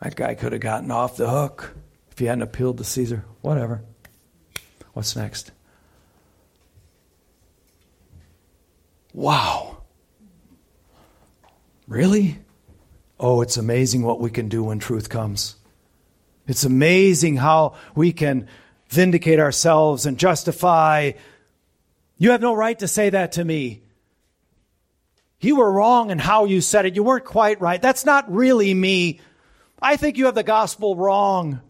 That 0.03 0.15
guy 0.15 0.35
could 0.35 0.51
have 0.51 0.61
gotten 0.61 0.91
off 0.91 1.17
the 1.17 1.31
hook 1.31 1.75
if 2.11 2.19
he 2.19 2.25
hadn't 2.25 2.43
appealed 2.43 2.77
to 2.77 2.83
Caesar. 2.83 3.25
Whatever. 3.41 3.81
What's 4.93 5.15
next? 5.15 5.51
Wow. 9.16 9.78
Really? 11.88 12.38
Oh, 13.18 13.41
it's 13.41 13.55
amazing 13.55 14.03
what 14.03 14.20
we 14.20 14.30
can 14.30 14.49
do 14.49 14.66
when 14.66 14.78
truth 14.78 15.07
comes. 15.07 15.55
It's 16.47 16.66
amazing 16.66 17.38
how 17.38 17.76
we 17.95 18.11
can 18.11 18.49
vindicate 18.89 19.39
ourselves 19.39 20.05
and 20.05 20.20
justify. 20.20 21.13
You 22.18 22.32
have 22.32 22.41
no 22.41 22.53
right 22.53 22.78
to 22.80 22.89
say 22.89 23.09
that 23.09 23.32
to 23.34 23.45
me. 23.45 23.84
You 25.39 25.55
were 25.55 25.72
wrong 25.72 26.11
in 26.11 26.20
how 26.20 26.43
you 26.43 26.59
said 26.59 26.86
it. 26.86 26.97
You 26.97 27.03
weren't 27.03 27.24
quite 27.24 27.61
right. 27.61 27.82
That's 27.82 28.05
not 28.05 28.30
really 28.30 28.74
me. 28.74 29.22
I 29.82 29.95
think 29.95 30.18
you 30.18 30.26
have 30.26 30.36
the 30.36 30.43
gospel 30.43 30.97
wrong. 30.97 31.61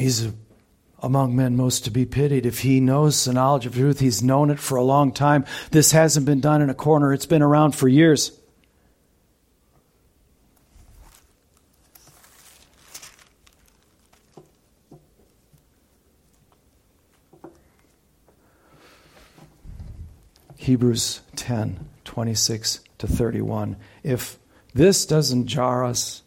He's 0.00 0.28
among 1.02 1.36
men 1.36 1.56
most 1.56 1.84
to 1.84 1.90
be 1.90 2.06
pitied. 2.06 2.46
If 2.46 2.60
he 2.60 2.80
knows 2.80 3.22
the 3.22 3.34
knowledge 3.34 3.66
of 3.66 3.74
truth, 3.74 4.00
he's 4.00 4.22
known 4.22 4.50
it 4.50 4.58
for 4.58 4.76
a 4.76 4.82
long 4.82 5.12
time. 5.12 5.44
This 5.72 5.92
hasn't 5.92 6.24
been 6.24 6.40
done 6.40 6.62
in 6.62 6.70
a 6.70 6.74
corner, 6.74 7.12
it's 7.12 7.26
been 7.26 7.42
around 7.42 7.72
for 7.72 7.86
years. 7.86 8.32
Hebrews 20.56 21.20
10 21.36 21.88
26 22.04 22.80
to 22.98 23.06
31. 23.06 23.76
If 24.02 24.38
this 24.72 25.04
doesn't 25.04 25.46
jar 25.46 25.84
us, 25.84 26.22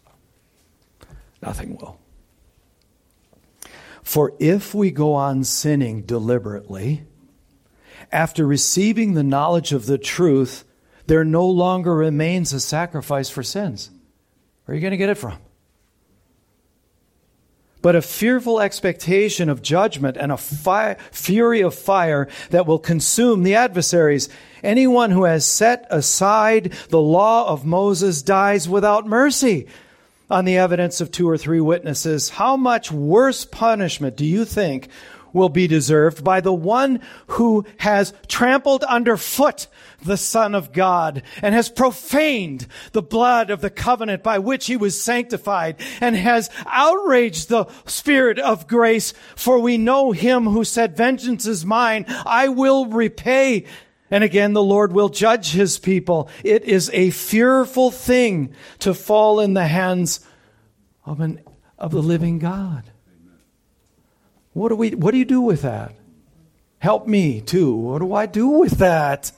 nothing 1.41 1.77
will. 1.77 2.02
For 4.03 4.33
if 4.39 4.75
we 4.75 4.91
go 4.91 5.13
on 5.13 5.43
sinning 5.43 6.03
deliberately, 6.03 7.05
after 8.11 8.45
receiving 8.45 9.13
the 9.13 9.23
knowledge 9.23 9.73
of 9.73 9.85
the 9.85 9.97
truth, 9.97 10.65
there 11.07 11.23
no 11.23 11.47
longer 11.47 11.95
remains 11.95 12.53
a 12.53 12.59
sacrifice 12.59 13.29
for 13.29 13.43
sins. 13.43 13.89
Where 14.65 14.73
are 14.73 14.75
you 14.75 14.81
going 14.81 14.91
to 14.91 14.97
get 14.97 15.09
it 15.09 15.17
from? 15.17 15.37
but 17.83 17.97
a 17.97 18.01
fearful 18.01 18.61
expectation 18.61 19.49
of 19.49 19.61
judgment 19.61 20.15
and 20.15 20.31
a 20.31 20.37
fi- 20.37 20.95
fury 21.11 21.61
of 21.61 21.75
fire 21.75 22.29
that 22.49 22.65
will 22.65 22.79
consume 22.79 23.43
the 23.43 23.55
adversaries. 23.55 24.29
Anyone 24.63 25.11
who 25.11 25.25
has 25.25 25.45
set 25.45 25.85
aside 25.91 26.73
the 26.89 27.01
law 27.01 27.45
of 27.49 27.65
Moses 27.65 28.21
dies 28.21 28.69
without 28.69 29.05
mercy. 29.05 29.67
On 30.29 30.45
the 30.45 30.57
evidence 30.57 31.01
of 31.01 31.11
two 31.11 31.29
or 31.29 31.37
three 31.37 31.61
witnesses, 31.61 32.29
how 32.29 32.57
much 32.57 32.91
worse 32.91 33.45
punishment 33.45 34.15
do 34.15 34.25
you 34.25 34.45
think 34.45 34.89
will 35.33 35.49
be 35.49 35.67
deserved 35.67 36.23
by 36.23 36.39
the 36.39 36.53
one 36.53 37.01
who 37.27 37.65
has 37.77 38.13
trampled 38.27 38.83
underfoot 38.83 39.67
the 40.05 40.17
Son 40.17 40.53
of 40.53 40.71
God 40.71 41.23
and 41.41 41.55
has 41.55 41.69
profaned 41.69 42.67
the 42.91 43.01
blood 43.01 43.49
of 43.49 43.61
the 43.61 43.69
covenant 43.69 44.21
by 44.21 44.39
which 44.39 44.67
he 44.67 44.77
was 44.77 44.99
sanctified 45.01 45.77
and 45.99 46.15
has 46.15 46.49
outraged 46.67 47.49
the 47.49 47.65
Spirit 47.85 48.37
of 48.39 48.67
grace. 48.67 49.13
For 49.35 49.59
we 49.59 49.77
know 49.77 50.11
him 50.11 50.43
who 50.45 50.63
said, 50.63 50.95
vengeance 50.95 51.47
is 51.47 51.65
mine. 51.65 52.05
I 52.07 52.49
will 52.49 52.85
repay. 52.85 53.65
And 54.13 54.23
again, 54.23 54.53
the 54.53 54.61
Lord 54.61 54.93
will 54.93 55.09
judge 55.09 55.53
his 55.53 55.79
people. 55.79 56.29
It 56.43 56.65
is 56.65 56.91
a 56.93 57.09
fearful 57.09 57.89
thing 57.89 58.53
to 58.77 58.93
fall 58.93 59.39
in 59.39 59.55
the 59.55 59.65
hands 59.65 60.19
of 61.03 61.19
an, 61.19 61.41
of 61.79 61.89
the 61.89 62.01
living 62.03 62.37
God. 62.37 62.91
What 64.53 64.69
do 64.69 64.75
we 64.75 64.91
what 64.91 65.13
do 65.13 65.17
you 65.17 65.25
do 65.25 65.41
with 65.41 65.63
that? 65.63 65.95
Help 66.77 67.07
me 67.07 67.41
too. 67.41 67.73
What 67.73 68.03
do 68.03 68.13
I 68.13 68.27
do 68.27 68.49
with 68.49 68.73
that? 68.73 69.31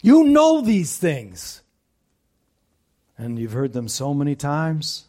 You 0.00 0.24
know 0.24 0.62
these 0.62 0.96
things. 0.96 1.60
And 3.18 3.38
you've 3.38 3.52
heard 3.52 3.74
them 3.74 3.86
so 3.86 4.14
many 4.14 4.34
times. 4.34 5.04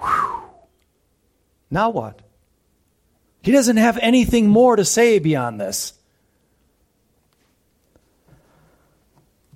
Whew. 0.00 0.44
Now 1.70 1.90
what? 1.90 2.21
He 3.42 3.52
doesn't 3.52 3.76
have 3.76 3.98
anything 3.98 4.48
more 4.48 4.76
to 4.76 4.84
say 4.84 5.18
beyond 5.18 5.60
this. 5.60 5.94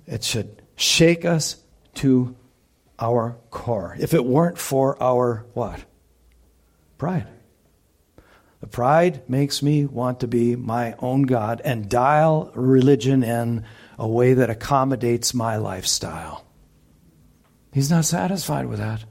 It 0.05 0.23
should 0.23 0.61
shake 0.75 1.25
us 1.25 1.57
to 1.95 2.35
our 2.99 3.37
core. 3.49 3.95
If 3.99 4.13
it 4.13 4.25
weren't 4.25 4.57
for 4.57 5.01
our 5.01 5.45
what? 5.53 5.83
Pride. 6.97 7.27
The 8.59 8.67
pride 8.67 9.29
makes 9.29 9.61
me 9.61 9.85
want 9.85 10.21
to 10.21 10.27
be 10.27 10.55
my 10.55 10.95
own 10.99 11.23
God 11.23 11.61
and 11.63 11.89
dial 11.89 12.51
religion 12.55 13.23
in 13.23 13.65
a 13.99 14.07
way 14.07 14.33
that 14.33 14.49
accommodates 14.49 15.33
my 15.33 15.57
lifestyle. 15.57 16.43
He's 17.71 17.91
not 17.91 18.05
satisfied 18.05 18.65
with 18.65 18.79
that. 18.79 19.05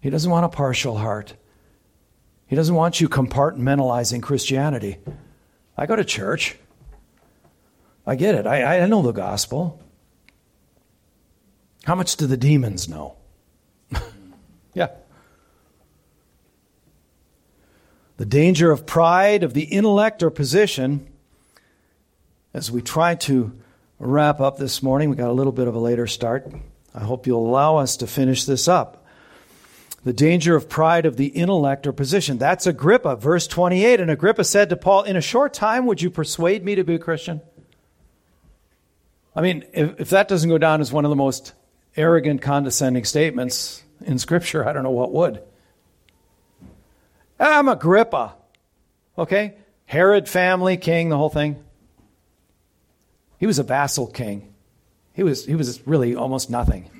He 0.00 0.10
doesn't 0.10 0.30
want 0.30 0.44
a 0.44 0.48
partial 0.48 0.98
heart. 0.98 1.34
He 2.46 2.54
doesn't 2.54 2.74
want 2.74 3.00
you 3.00 3.08
compartmentalizing 3.08 4.22
Christianity. 4.22 4.98
I 5.76 5.86
go 5.86 5.96
to 5.96 6.04
church. 6.04 6.56
I 8.06 8.14
get 8.14 8.36
it. 8.36 8.46
I, 8.46 8.80
I 8.80 8.86
know 8.86 9.02
the 9.02 9.12
gospel. 9.12 9.82
How 11.84 11.94
much 11.94 12.16
do 12.16 12.26
the 12.26 12.36
demons 12.36 12.88
know? 12.88 13.16
yeah. 14.74 14.88
The 18.16 18.26
danger 18.26 18.70
of 18.70 18.86
pride, 18.86 19.42
of 19.42 19.54
the 19.54 19.64
intellect 19.64 20.22
or 20.22 20.30
position, 20.30 21.06
as 22.54 22.70
we 22.70 22.80
try 22.80 23.16
to 23.16 23.52
wrap 23.98 24.40
up 24.40 24.56
this 24.56 24.82
morning, 24.82 25.10
we 25.10 25.16
got 25.16 25.30
a 25.30 25.32
little 25.32 25.52
bit 25.52 25.68
of 25.68 25.74
a 25.74 25.78
later 25.78 26.06
start. 26.06 26.50
I 26.94 27.00
hope 27.00 27.26
you'll 27.26 27.46
allow 27.46 27.76
us 27.76 27.96
to 27.98 28.06
finish 28.06 28.44
this 28.44 28.68
up. 28.68 29.05
The 30.06 30.12
danger 30.12 30.54
of 30.54 30.68
pride 30.68 31.04
of 31.04 31.16
the 31.16 31.26
intellect 31.26 31.84
or 31.84 31.92
position. 31.92 32.38
That's 32.38 32.64
Agrippa, 32.64 33.16
verse 33.16 33.48
28. 33.48 33.98
And 33.98 34.08
Agrippa 34.08 34.44
said 34.44 34.68
to 34.68 34.76
Paul, 34.76 35.02
In 35.02 35.16
a 35.16 35.20
short 35.20 35.52
time, 35.52 35.84
would 35.86 36.00
you 36.00 36.10
persuade 36.10 36.64
me 36.64 36.76
to 36.76 36.84
be 36.84 36.94
a 36.94 36.98
Christian? 37.00 37.40
I 39.34 39.40
mean, 39.40 39.64
if, 39.72 40.02
if 40.02 40.10
that 40.10 40.28
doesn't 40.28 40.48
go 40.48 40.58
down 40.58 40.80
as 40.80 40.92
one 40.92 41.04
of 41.04 41.08
the 41.08 41.16
most 41.16 41.54
arrogant, 41.96 42.40
condescending 42.40 43.04
statements 43.04 43.82
in 44.00 44.20
Scripture, 44.20 44.64
I 44.64 44.72
don't 44.72 44.84
know 44.84 44.92
what 44.92 45.10
would. 45.10 45.42
I'm 47.40 47.66
Agrippa. 47.66 48.36
Okay? 49.18 49.56
Herod 49.86 50.28
family, 50.28 50.76
king, 50.76 51.08
the 51.08 51.16
whole 51.16 51.30
thing. 51.30 51.64
He 53.40 53.46
was 53.46 53.58
a 53.58 53.64
vassal 53.64 54.06
king. 54.06 54.54
He 55.14 55.24
was, 55.24 55.46
he 55.46 55.56
was 55.56 55.84
really 55.84 56.14
almost 56.14 56.48
nothing. 56.48 56.90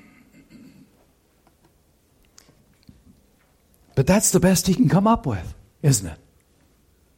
But 3.97 4.05
that's 4.05 4.29
the 4.29 4.39
best 4.39 4.67
he 4.67 4.75
can 4.75 4.89
come 4.89 5.07
up 5.07 5.25
with, 5.25 5.55
isn't 5.81 6.05
it? 6.05 6.19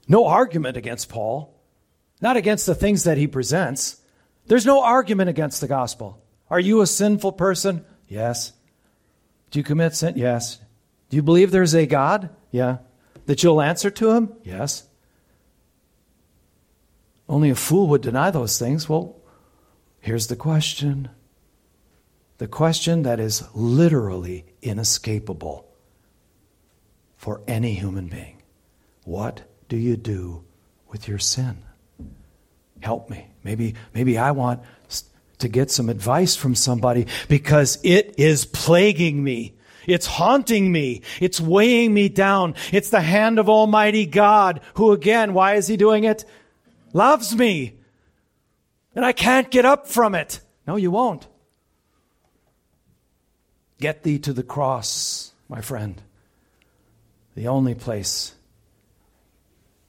No 0.08 0.28
argument 0.28 0.78
against 0.78 1.10
Paul, 1.10 1.62
not 2.22 2.38
against 2.38 2.66
the 2.66 2.74
things 2.74 3.04
that 3.04 3.18
he 3.18 3.28
presents. 3.28 4.00
There's 4.46 4.66
no 4.66 4.82
argument 4.82 5.30
against 5.30 5.60
the 5.60 5.68
gospel. 5.68 6.24
Are 6.50 6.60
you 6.60 6.80
a 6.80 6.88
sinful 6.88 7.34
person? 7.34 7.84
Yes. 8.08 8.54
Do 9.52 9.60
you 9.60 9.64
commit 9.66 9.94
sin? 9.94 10.14
Yes. 10.16 10.62
Do 11.10 11.18
you 11.18 11.22
believe 11.22 11.52
there's 11.52 11.76
a 11.76 11.86
God? 11.86 12.30
Yeah. 12.50 12.78
That 13.26 13.44
you'll 13.44 13.62
answer 13.62 13.90
to 13.90 14.12
him? 14.12 14.32
Yes. 14.44 14.88
Only 17.28 17.50
a 17.50 17.56
fool 17.56 17.90
would 17.90 18.04
deny 18.04 18.32
those 18.32 18.58
things. 18.58 18.88
Well, 18.88 19.18
here's 20.00 20.28
the 20.28 20.38
question 20.38 21.10
the 22.38 22.48
question 22.48 23.04
that 23.04 23.20
is 23.20 23.44
literally 23.54 24.46
inescapable 24.62 25.69
for 27.20 27.42
any 27.48 27.74
human 27.74 28.08
being 28.08 28.42
What 29.04 29.42
do 29.68 29.76
you 29.76 29.98
do 29.98 30.46
with 30.88 31.08
your 31.08 31.20
sin? 31.20 31.58
Help 32.82 33.10
me. 33.10 33.28
Maybe, 33.44 33.76
maybe 33.94 34.18
I 34.18 34.32
want 34.32 34.62
to 35.40 35.50
get 35.50 35.70
some 35.70 35.90
advice 35.90 36.36
from 36.36 36.56
somebody 36.56 37.08
because 37.28 37.78
it 37.84 38.16
is 38.18 38.46
plaguing 38.46 39.22
me. 39.22 39.54
It's 39.86 40.06
haunting 40.06 40.72
me. 40.72 41.02
It's 41.20 41.42
weighing 41.42 41.94
me 41.94 42.08
down. 42.08 42.56
It's 42.72 42.90
the 42.90 43.02
hand 43.02 43.38
of 43.38 43.50
Almighty 43.50 44.06
God 44.06 44.62
who 44.76 44.94
again, 44.94 45.34
why 45.34 45.56
is 45.56 45.68
he 45.68 45.76
doing 45.76 46.06
it? 46.06 46.24
Loves 46.94 47.36
me. 47.36 47.78
And 48.96 49.04
I 49.04 49.12
can't 49.12 49.52
get 49.52 49.66
up 49.66 49.88
from 49.88 50.16
it. 50.16 50.40
No, 50.66 50.78
you 50.78 50.90
won't. 50.90 51.28
Get 53.80 54.04
thee 54.04 54.20
to 54.20 54.34
the 54.34 54.44
cross, 54.44 55.34
my 55.50 55.62
friend. 55.62 56.02
The 57.40 57.48
only 57.48 57.74
place 57.74 58.34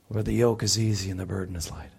where 0.07 0.22
the 0.22 0.34
yoke 0.34 0.62
is 0.62 0.78
easy 0.78 1.11
and 1.11 1.18
the 1.18 1.26
burden 1.26 1.57
is 1.57 1.68
light. 1.68 1.90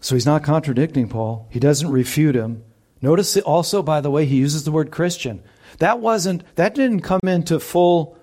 So 0.00 0.16
he's 0.16 0.26
not 0.26 0.42
contradicting 0.42 1.08
Paul. 1.08 1.46
He 1.50 1.60
doesn't 1.60 1.88
refute 1.88 2.34
him. 2.34 2.64
Notice 3.00 3.36
also, 3.36 3.80
by 3.80 4.00
the 4.00 4.10
way, 4.10 4.26
he 4.26 4.38
uses 4.38 4.64
the 4.64 4.72
word 4.72 4.90
Christian. 4.90 5.40
That 5.78 6.00
wasn't, 6.00 6.42
that 6.56 6.74
didn't 6.74 7.02
come 7.02 7.20
into 7.22 7.60
full 7.60 8.18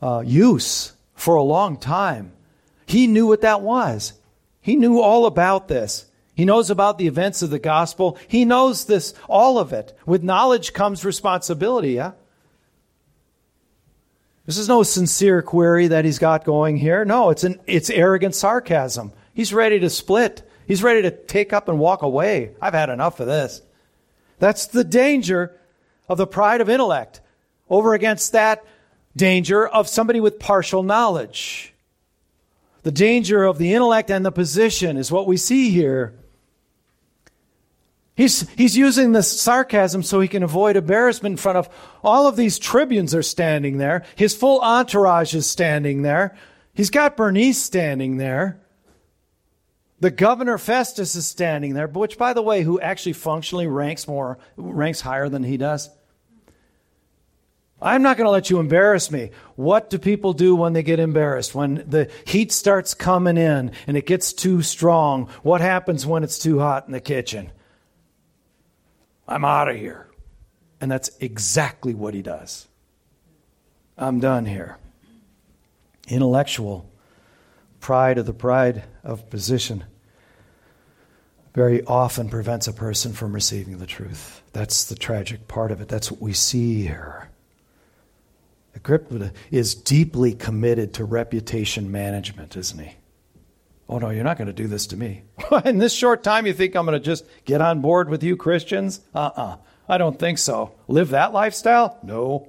uh, 0.00 0.22
use 0.24 0.94
for 1.14 1.34
a 1.34 1.42
long 1.42 1.76
time. 1.76 2.32
He 2.86 3.06
knew 3.06 3.26
what 3.26 3.42
that 3.42 3.60
was. 3.60 4.14
He 4.62 4.76
knew 4.76 4.98
all 4.98 5.26
about 5.26 5.68
this. 5.68 6.06
He 6.34 6.44
knows 6.44 6.70
about 6.70 6.98
the 6.98 7.06
events 7.06 7.42
of 7.42 7.50
the 7.50 7.58
gospel. 7.58 8.18
He 8.26 8.44
knows 8.44 8.86
this, 8.86 9.12
all 9.28 9.58
of 9.58 9.72
it. 9.72 9.96
With 10.06 10.22
knowledge 10.22 10.72
comes 10.72 11.04
responsibility, 11.04 11.92
yeah? 11.92 12.12
This 14.46 14.58
is 14.58 14.68
no 14.68 14.82
sincere 14.82 15.42
query 15.42 15.88
that 15.88 16.04
he's 16.04 16.18
got 16.18 16.44
going 16.44 16.76
here. 16.76 17.04
No, 17.04 17.30
it's 17.30 17.44
an, 17.44 17.60
it's 17.66 17.90
arrogant 17.90 18.34
sarcasm. 18.34 19.12
He's 19.34 19.52
ready 19.52 19.78
to 19.80 19.90
split. 19.90 20.48
He's 20.66 20.82
ready 20.82 21.02
to 21.02 21.10
take 21.10 21.52
up 21.52 21.68
and 21.68 21.78
walk 21.78 22.02
away. 22.02 22.54
I've 22.60 22.74
had 22.74 22.88
enough 22.88 23.20
of 23.20 23.26
this. 23.26 23.62
That's 24.38 24.66
the 24.66 24.84
danger 24.84 25.58
of 26.08 26.18
the 26.18 26.26
pride 26.26 26.60
of 26.60 26.68
intellect 26.68 27.20
over 27.70 27.94
against 27.94 28.32
that 28.32 28.64
danger 29.14 29.66
of 29.66 29.88
somebody 29.88 30.18
with 30.18 30.40
partial 30.40 30.82
knowledge. 30.82 31.72
The 32.82 32.90
danger 32.90 33.44
of 33.44 33.58
the 33.58 33.74
intellect 33.74 34.10
and 34.10 34.26
the 34.26 34.32
position 34.32 34.96
is 34.96 35.12
what 35.12 35.26
we 35.26 35.36
see 35.36 35.70
here. 35.70 36.14
He's, 38.14 38.48
he's 38.50 38.76
using 38.76 39.12
this 39.12 39.40
sarcasm 39.40 40.02
so 40.02 40.20
he 40.20 40.28
can 40.28 40.42
avoid 40.42 40.76
embarrassment 40.76 41.34
in 41.34 41.36
front 41.38 41.56
of 41.56 41.68
all 42.04 42.26
of 42.26 42.36
these 42.36 42.58
tribunes 42.58 43.14
are 43.14 43.22
standing 43.22 43.78
there. 43.78 44.04
His 44.16 44.34
full 44.34 44.60
entourage 44.60 45.34
is 45.34 45.48
standing 45.48 46.02
there. 46.02 46.36
He's 46.74 46.90
got 46.90 47.16
Bernice 47.16 47.58
standing 47.58 48.18
there. 48.18 48.60
The 50.00 50.10
governor 50.10 50.58
Festus 50.58 51.14
is 51.14 51.26
standing 51.26 51.74
there, 51.74 51.86
which, 51.86 52.18
by 52.18 52.32
the 52.32 52.42
way, 52.42 52.62
who 52.62 52.80
actually 52.80 53.12
functionally 53.12 53.66
ranks 53.66 54.08
more, 54.08 54.38
ranks 54.56 55.00
higher 55.00 55.28
than 55.28 55.44
he 55.44 55.56
does. 55.56 55.88
I'm 57.80 58.02
not 58.02 58.16
going 58.16 58.26
to 58.26 58.32
let 58.32 58.50
you 58.50 58.60
embarrass 58.60 59.10
me. 59.10 59.30
What 59.56 59.90
do 59.90 59.98
people 59.98 60.32
do 60.32 60.54
when 60.54 60.72
they 60.72 60.82
get 60.82 61.00
embarrassed? 61.00 61.54
When 61.54 61.84
the 61.88 62.10
heat 62.26 62.52
starts 62.52 62.94
coming 62.94 63.36
in 63.36 63.72
and 63.86 63.96
it 63.96 64.06
gets 64.06 64.32
too 64.32 64.62
strong, 64.62 65.28
what 65.42 65.60
happens 65.60 66.06
when 66.06 66.22
it's 66.22 66.38
too 66.38 66.58
hot 66.58 66.86
in 66.86 66.92
the 66.92 67.00
kitchen? 67.00 67.50
I'm 69.32 69.44
out 69.46 69.68
of 69.68 69.76
here. 69.76 70.08
And 70.80 70.90
that's 70.90 71.10
exactly 71.20 71.94
what 71.94 72.12
he 72.12 72.20
does. 72.22 72.68
I'm 73.96 74.20
done 74.20 74.44
here. 74.44 74.76
Intellectual 76.08 76.90
pride 77.80 78.18
of 78.18 78.26
the 78.26 78.34
pride 78.34 78.84
of 79.02 79.30
position. 79.30 79.84
very 81.54 81.84
often 81.84 82.30
prevents 82.30 82.66
a 82.66 82.72
person 82.72 83.12
from 83.12 83.34
receiving 83.34 83.76
the 83.76 83.86
truth. 83.86 84.42
That's 84.52 84.84
the 84.84 84.94
tragic 84.94 85.48
part 85.48 85.70
of 85.70 85.82
it. 85.82 85.88
That's 85.88 86.10
what 86.10 86.20
we 86.20 86.32
see 86.32 86.82
here. 86.82 87.28
Agrippa 88.74 89.32
is 89.50 89.74
deeply 89.74 90.32
committed 90.32 90.94
to 90.94 91.04
reputation 91.04 91.92
management, 91.92 92.56
isn't 92.56 92.78
he? 92.78 92.96
Oh, 93.92 93.98
no, 93.98 94.08
you're 94.08 94.24
not 94.24 94.38
going 94.38 94.46
to 94.46 94.54
do 94.54 94.68
this 94.68 94.86
to 94.86 94.96
me. 94.96 95.24
In 95.66 95.76
this 95.76 95.92
short 95.92 96.22
time, 96.22 96.46
you 96.46 96.54
think 96.54 96.74
I'm 96.74 96.86
going 96.86 96.98
to 96.98 97.04
just 97.04 97.26
get 97.44 97.60
on 97.60 97.82
board 97.82 98.08
with 98.08 98.22
you 98.22 98.38
Christians? 98.38 99.02
Uh 99.14 99.18
uh-uh. 99.18 99.42
uh 99.42 99.56
I 99.86 99.98
don't 99.98 100.18
think 100.18 100.38
so. 100.38 100.72
Live 100.88 101.10
that 101.10 101.34
lifestyle? 101.34 101.98
No. 102.02 102.48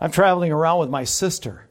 I'm 0.00 0.12
traveling 0.12 0.52
around 0.52 0.78
with 0.78 0.88
my 0.88 1.02
sister. 1.02 1.66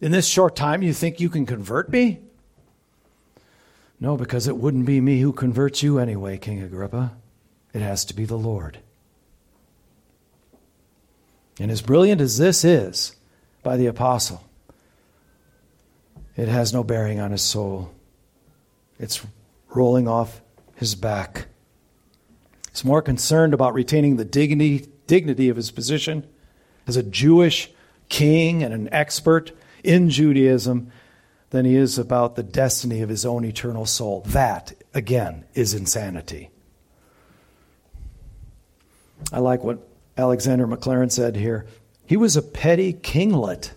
In 0.00 0.10
this 0.10 0.26
short 0.26 0.56
time, 0.56 0.80
you 0.80 0.94
think 0.94 1.20
you 1.20 1.28
can 1.28 1.44
convert 1.44 1.90
me? 1.90 2.20
No, 4.00 4.16
because 4.16 4.48
it 4.48 4.56
wouldn't 4.56 4.86
be 4.86 5.02
me 5.02 5.20
who 5.20 5.34
converts 5.34 5.82
you 5.82 5.98
anyway, 5.98 6.38
King 6.38 6.62
Agrippa. 6.62 7.12
It 7.74 7.82
has 7.82 8.06
to 8.06 8.14
be 8.14 8.24
the 8.24 8.38
Lord. 8.38 8.78
And 11.60 11.70
as 11.70 11.82
brilliant 11.82 12.22
as 12.22 12.38
this 12.38 12.64
is 12.64 13.16
by 13.62 13.76
the 13.76 13.86
apostle, 13.86 14.47
it 16.38 16.48
has 16.48 16.72
no 16.72 16.84
bearing 16.84 17.18
on 17.18 17.32
his 17.32 17.42
soul. 17.42 17.90
It's 18.98 19.26
rolling 19.74 20.06
off 20.06 20.40
his 20.76 20.94
back. 20.94 21.46
He's 22.70 22.84
more 22.84 23.02
concerned 23.02 23.52
about 23.52 23.74
retaining 23.74 24.16
the 24.16 24.24
dignity, 24.24 24.88
dignity 25.08 25.48
of 25.48 25.56
his 25.56 25.72
position 25.72 26.24
as 26.86 26.96
a 26.96 27.02
Jewish 27.02 27.70
king 28.08 28.62
and 28.62 28.72
an 28.72 28.88
expert 28.92 29.50
in 29.82 30.10
Judaism 30.10 30.92
than 31.50 31.64
he 31.64 31.74
is 31.74 31.98
about 31.98 32.36
the 32.36 32.44
destiny 32.44 33.02
of 33.02 33.08
his 33.08 33.26
own 33.26 33.44
eternal 33.44 33.84
soul. 33.84 34.22
That, 34.26 34.74
again, 34.94 35.44
is 35.54 35.74
insanity. 35.74 36.50
I 39.32 39.40
like 39.40 39.64
what 39.64 39.88
Alexander 40.16 40.68
Maclaren 40.68 41.10
said 41.10 41.34
here. 41.34 41.66
He 42.06 42.16
was 42.16 42.36
a 42.36 42.42
petty 42.42 42.92
kinglet, 42.92 43.72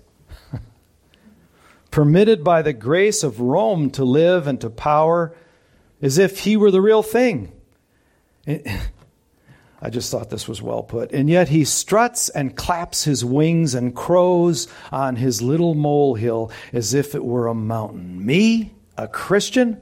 permitted 1.91 2.43
by 2.43 2.61
the 2.61 2.73
grace 2.73 3.21
of 3.21 3.39
Rome 3.39 3.91
to 3.91 4.03
live 4.03 4.47
and 4.47 4.59
to 4.61 4.69
power 4.69 5.35
as 6.01 6.17
if 6.17 6.39
he 6.39 6.57
were 6.57 6.71
the 6.71 6.81
real 6.81 7.03
thing. 7.03 7.51
I 8.47 9.89
just 9.89 10.11
thought 10.11 10.29
this 10.29 10.47
was 10.47 10.61
well 10.61 10.83
put. 10.83 11.11
And 11.11 11.29
yet 11.29 11.49
he 11.49 11.65
struts 11.65 12.29
and 12.29 12.55
claps 12.55 13.03
his 13.03 13.25
wings 13.25 13.75
and 13.75 13.95
crows 13.95 14.67
on 14.91 15.15
his 15.15 15.41
little 15.41 15.73
molehill 15.73 16.51
as 16.71 16.93
if 16.93 17.13
it 17.13 17.23
were 17.23 17.47
a 17.47 17.55
mountain. 17.55 18.25
Me, 18.25 18.73
a 18.97 19.07
Christian? 19.07 19.81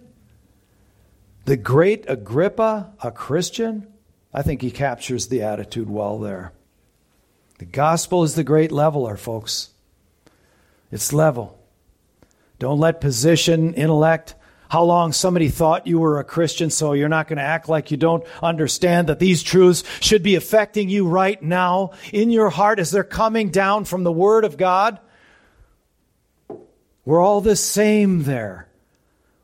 The 1.45 1.57
great 1.57 2.05
Agrippa, 2.07 2.93
a 3.01 3.11
Christian? 3.11 3.87
I 4.33 4.41
think 4.41 4.61
he 4.61 4.71
captures 4.71 5.27
the 5.27 5.41
attitude 5.41 5.89
well 5.89 6.17
there. 6.19 6.53
The 7.57 7.65
gospel 7.65 8.23
is 8.23 8.35
the 8.35 8.43
great 8.43 8.71
leveler, 8.71 9.17
folks. 9.17 9.71
It's 10.91 11.11
level. 11.11 11.58
Don't 12.59 12.79
let 12.79 13.01
position, 13.01 13.73
intellect, 13.73 14.35
how 14.69 14.83
long 14.83 15.13
somebody 15.13 15.49
thought 15.49 15.87
you 15.87 15.97
were 15.97 16.19
a 16.19 16.23
Christian, 16.23 16.69
so 16.69 16.93
you're 16.93 17.09
not 17.09 17.27
going 17.27 17.37
to 17.37 17.43
act 17.43 17.67
like 17.67 17.89
you 17.89 17.97
don't 17.97 18.23
understand 18.43 19.07
that 19.07 19.17
these 19.17 19.41
truths 19.41 19.83
should 19.99 20.21
be 20.21 20.35
affecting 20.35 20.89
you 20.89 21.07
right 21.07 21.41
now 21.41 21.91
in 22.13 22.29
your 22.29 22.51
heart 22.51 22.77
as 22.79 22.91
they're 22.91 23.03
coming 23.03 23.49
down 23.49 23.85
from 23.85 24.03
the 24.03 24.11
Word 24.11 24.45
of 24.45 24.57
God. 24.57 24.99
We're 27.03 27.21
all 27.21 27.41
the 27.41 27.55
same 27.55 28.23
there. 28.23 28.67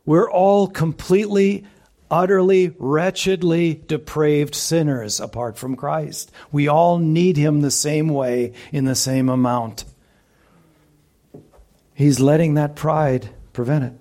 We're 0.05 0.30
all 0.30 0.68
completely, 0.68 1.66
utterly, 2.11 2.76
wretchedly 2.78 3.82
depraved 3.88 4.53
sinners 4.53 5.20
apart 5.20 5.57
from 5.57 5.76
Christ. 5.76 6.32
We 6.51 6.68
all 6.68 6.99
need 6.99 7.38
Him 7.38 7.61
the 7.61 7.72
same 7.72 8.09
way 8.09 8.53
in 8.72 8.86
the 8.86 8.93
same 8.93 9.30
amount. 9.30 9.86
He's 11.96 12.20
letting 12.20 12.56
that 12.56 12.76
pride 12.76 13.30
prevent 13.54 13.86
it. 13.86 13.93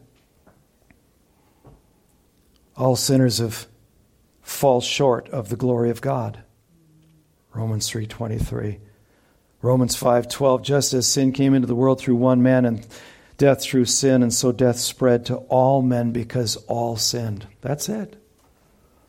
All 2.76 2.96
sinners 2.96 3.38
have 3.38 3.68
fall 4.42 4.80
short 4.80 5.28
of 5.28 5.48
the 5.48 5.56
glory 5.56 5.90
of 5.90 6.00
God. 6.00 6.42
Romans 7.54 7.88
3:23. 7.88 8.80
Romans 9.62 9.94
5:12 9.94 10.62
just 10.62 10.92
as 10.92 11.06
sin 11.06 11.30
came 11.30 11.54
into 11.54 11.68
the 11.68 11.76
world 11.76 12.00
through 12.00 12.16
one 12.16 12.42
man 12.42 12.64
and 12.64 12.84
death 13.38 13.62
through 13.62 13.84
sin 13.84 14.24
and 14.24 14.34
so 14.34 14.50
death 14.50 14.80
spread 14.80 15.24
to 15.26 15.36
all 15.48 15.80
men 15.80 16.10
because 16.10 16.56
all 16.66 16.96
sinned. 16.96 17.46
That's 17.60 17.88
it. 17.88 18.20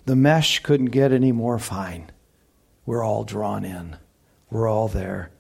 The 0.06 0.16
mesh 0.16 0.60
couldn't 0.60 0.92
get 0.92 1.12
any 1.12 1.32
more 1.32 1.58
fine. 1.58 2.12
We're 2.86 3.04
all 3.04 3.24
drawn 3.24 3.66
in. 3.66 3.96
We're 4.52 4.68
all 4.68 4.88
there. 4.88 5.32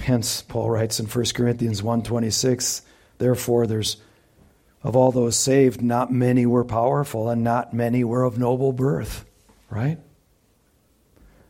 Hence, 0.00 0.42
Paul 0.42 0.70
writes 0.70 0.98
in 0.98 1.06
1 1.06 1.24
Corinthians 1.34 1.82
1.26, 1.82 2.82
Therefore, 3.18 3.66
there's 3.66 3.98
of 4.82 4.96
all 4.96 5.12
those 5.12 5.36
saved, 5.36 5.82
not 5.82 6.10
many 6.10 6.46
were 6.46 6.64
powerful, 6.64 7.28
and 7.28 7.44
not 7.44 7.74
many 7.74 8.02
were 8.02 8.24
of 8.24 8.38
noble 8.38 8.72
birth. 8.72 9.26
Right? 9.68 9.98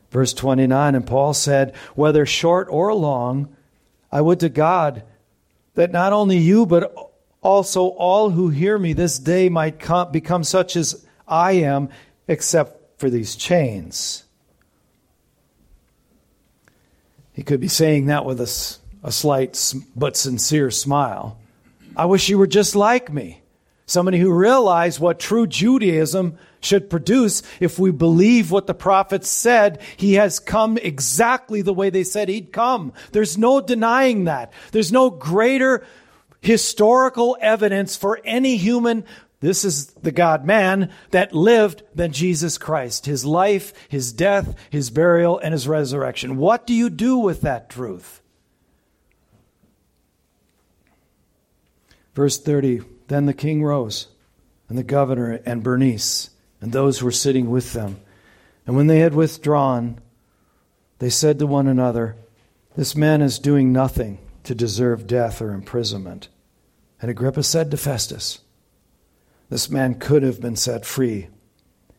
Verse 0.09 0.33
29, 0.33 0.95
and 0.95 1.07
Paul 1.07 1.33
said, 1.33 1.73
Whether 1.95 2.25
short 2.25 2.67
or 2.69 2.93
long, 2.93 3.55
I 4.11 4.19
would 4.19 4.41
to 4.41 4.49
God 4.49 5.03
that 5.75 5.91
not 5.91 6.11
only 6.11 6.37
you, 6.37 6.65
but 6.65 6.93
also 7.41 7.87
all 7.87 8.31
who 8.31 8.49
hear 8.49 8.77
me 8.77 8.91
this 8.91 9.17
day 9.17 9.47
might 9.47 9.79
come, 9.79 10.11
become 10.11 10.43
such 10.43 10.75
as 10.75 11.05
I 11.25 11.53
am, 11.53 11.87
except 12.27 12.99
for 12.99 13.09
these 13.09 13.37
chains. 13.37 14.25
He 17.33 17.43
could 17.43 17.59
be 17.59 17.67
saying 17.67 18.07
that 18.07 18.25
with 18.25 18.39
a, 18.41 19.07
a 19.07 19.11
slight 19.11 19.73
but 19.95 20.17
sincere 20.17 20.71
smile. 20.71 21.37
I 21.95 22.05
wish 22.05 22.29
you 22.29 22.37
were 22.37 22.47
just 22.47 22.75
like 22.75 23.11
me. 23.11 23.41
Somebody 23.85 24.19
who 24.19 24.31
realized 24.31 24.99
what 24.99 25.19
true 25.19 25.47
Judaism 25.47 26.37
should 26.61 26.89
produce 26.89 27.43
if 27.59 27.77
we 27.77 27.91
believe 27.91 28.51
what 28.51 28.67
the 28.67 28.73
prophets 28.73 29.27
said. 29.27 29.81
He 29.97 30.13
has 30.13 30.39
come 30.39 30.77
exactly 30.77 31.61
the 31.61 31.73
way 31.73 31.89
they 31.89 32.03
said 32.03 32.29
he'd 32.29 32.53
come. 32.53 32.93
There's 33.11 33.37
no 33.37 33.59
denying 33.59 34.25
that. 34.25 34.53
There's 34.71 34.91
no 34.91 35.09
greater 35.09 35.85
historical 36.41 37.37
evidence 37.41 37.95
for 37.95 38.19
any 38.23 38.57
human 38.57 39.05
this 39.41 39.65
is 39.65 39.87
the 39.87 40.11
God 40.11 40.45
man 40.45 40.91
that 41.09 41.33
lived 41.33 41.81
than 41.95 42.11
Jesus 42.11 42.59
Christ. 42.59 43.07
His 43.07 43.25
life, 43.25 43.73
his 43.89 44.13
death, 44.13 44.55
his 44.69 44.91
burial, 44.91 45.39
and 45.39 45.51
his 45.51 45.67
resurrection. 45.67 46.37
What 46.37 46.67
do 46.67 46.73
you 46.73 46.91
do 46.91 47.17
with 47.17 47.41
that 47.41 47.67
truth? 47.67 48.21
Verse 52.13 52.39
30 52.39 52.81
Then 53.07 53.25
the 53.25 53.33
king 53.33 53.63
rose, 53.63 54.07
and 54.69 54.77
the 54.77 54.83
governor, 54.83 55.41
and 55.43 55.63
Bernice, 55.63 56.29
and 56.61 56.71
those 56.71 56.99
who 56.99 57.05
were 57.05 57.11
sitting 57.11 57.49
with 57.49 57.73
them. 57.73 57.99
And 58.67 58.75
when 58.75 58.85
they 58.85 58.99
had 58.99 59.15
withdrawn, 59.15 59.99
they 60.99 61.09
said 61.09 61.39
to 61.39 61.47
one 61.47 61.67
another, 61.67 62.15
This 62.75 62.95
man 62.95 63.23
is 63.23 63.39
doing 63.39 63.73
nothing 63.73 64.19
to 64.43 64.53
deserve 64.53 65.07
death 65.07 65.41
or 65.41 65.51
imprisonment. 65.51 66.27
And 67.01 67.09
Agrippa 67.09 67.41
said 67.41 67.71
to 67.71 67.77
Festus, 67.77 68.40
this 69.51 69.69
man 69.69 69.95
could 69.95 70.23
have 70.23 70.39
been 70.39 70.55
set 70.55 70.85
free 70.85 71.27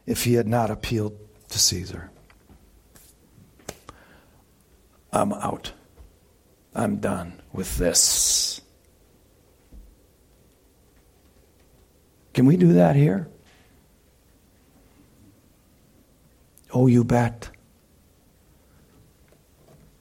if 0.07 0.25
he 0.25 0.33
had 0.35 0.49
not 0.49 0.71
appealed 0.71 1.19
to 1.51 1.59
Caesar. 1.59 2.11
I'm 5.13 5.35
out. 5.35 5.73
I'm 6.75 6.97
done 6.97 7.43
with 7.53 7.77
this. 7.77 8.63
Can 12.33 12.47
we 12.47 12.57
do 12.57 12.73
that 12.73 12.97
here? 12.97 13.29
Oh, 16.73 16.87
you 16.87 17.05
bet. 17.05 17.51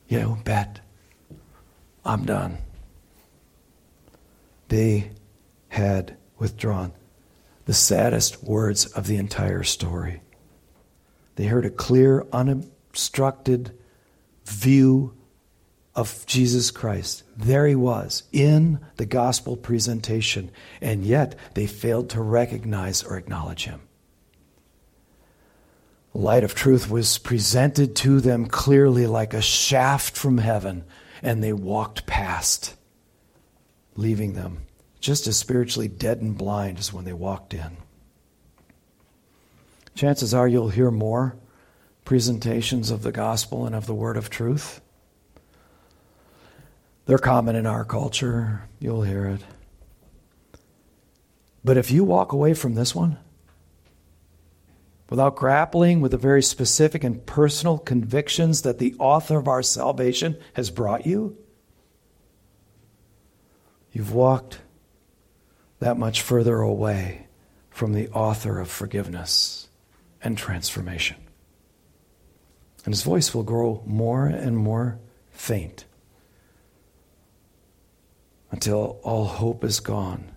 Yeah, 0.08 0.20
you 0.20 0.38
bet. 0.46 0.80
I'm 2.06 2.24
done. 2.24 2.60
They 4.70 5.12
had 5.68 6.16
withdrawn 6.38 6.94
the 7.72 7.76
saddest 7.76 8.44
words 8.44 8.86
of 8.88 9.08
the 9.08 9.16
entire 9.16 9.64
story. 9.64 10.22
They 11.38 11.46
heard 11.46 11.66
a 11.66 11.70
clear, 11.70 12.28
unobstructed 12.34 13.72
view 14.44 15.16
of 15.96 16.26
Jesus 16.26 16.70
Christ. 16.70 17.24
There 17.38 17.66
he 17.66 17.76
was 17.76 18.24
in 18.34 18.82
the 18.98 19.06
gospel 19.06 19.56
presentation, 19.56 20.52
and 20.82 21.06
yet 21.06 21.40
they 21.54 21.66
failed 21.66 22.10
to 22.10 22.22
recognize 22.22 23.04
or 23.04 23.16
acknowledge 23.16 23.64
him. 23.64 23.80
The 26.12 26.20
light 26.20 26.44
of 26.44 26.54
truth 26.54 26.90
was 26.90 27.20
presented 27.20 27.96
to 27.96 28.20
them 28.20 28.48
clearly 28.48 29.08
like 29.08 29.34
a 29.34 29.42
shaft 29.42 30.18
from 30.18 30.40
heaven, 30.40 30.84
and 31.22 31.42
they 31.42 31.54
walked 31.54 32.06
past, 32.06 32.76
leaving 33.96 34.34
them 34.34 34.64
just 35.02 35.28
as 35.28 35.36
spiritually 35.36 35.88
dead 35.88 36.22
and 36.22 36.38
blind 36.38 36.78
as 36.78 36.94
when 36.94 37.04
they 37.04 37.14
walked 37.14 37.54
in. 37.54 37.76
Chances 39.96 40.34
are 40.34 40.48
you'll 40.48 40.70
hear 40.70 40.92
more 40.92 41.36
presentations 42.06 42.92
of 42.92 43.02
the 43.02 43.12
gospel 43.12 43.66
and 43.66 43.76
of 43.76 43.88
the 43.88 43.94
word 43.94 44.16
of 44.16 44.30
truth. 44.30 44.80
They're 47.06 47.18
common 47.18 47.56
in 47.56 47.66
our 47.66 47.84
culture. 47.84 48.70
You'll 48.80 49.02
hear 49.02 49.26
it. 49.26 49.42
But 51.64 51.78
if 51.78 51.92
you 51.92 52.04
walk 52.04 52.32
away 52.32 52.54
from 52.54 52.76
this 52.76 52.96
one 52.96 53.18
without 55.10 55.36
grappling 55.36 56.00
with 56.00 56.12
the 56.12 56.18
very 56.18 56.42
specific 56.42 57.04
and 57.04 57.26
personal 57.26 57.78
convictions 57.78 58.62
that 58.62 58.80
the 58.80 58.96
author 58.98 59.38
of 59.38 59.48
our 59.48 59.62
salvation 59.62 60.38
has 60.54 60.70
brought 60.70 61.06
you, 61.06 61.38
you've 63.92 64.14
walked 64.14 64.60
that 65.82 65.98
much 65.98 66.22
further 66.22 66.62
away 66.62 67.28
from 67.70 67.94
the 67.94 68.08
author 68.10 68.60
of 68.60 68.70
forgiveness 68.70 69.68
and 70.24 70.38
transformation. 70.38 71.18
And 72.86 72.94
his 72.94 73.04
voice 73.04 73.34
will 73.34 73.44
grow 73.44 73.84
more 73.86 74.28
and 74.28 74.58
more 74.58 75.00
faint 75.32 75.86
until 78.52 79.00
all 79.04 79.26
hope 79.26 79.64
is 79.64 79.80
gone 79.80 80.36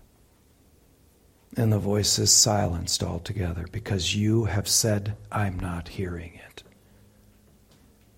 and 1.55 1.71
the 1.71 1.79
voice 1.79 2.19
is 2.19 2.31
silenced 2.31 3.03
altogether 3.03 3.65
because 3.71 4.15
you 4.15 4.45
have 4.45 4.67
said, 4.67 5.15
I'm 5.31 5.59
not 5.59 5.87
hearing 5.89 6.39
it. 6.49 6.63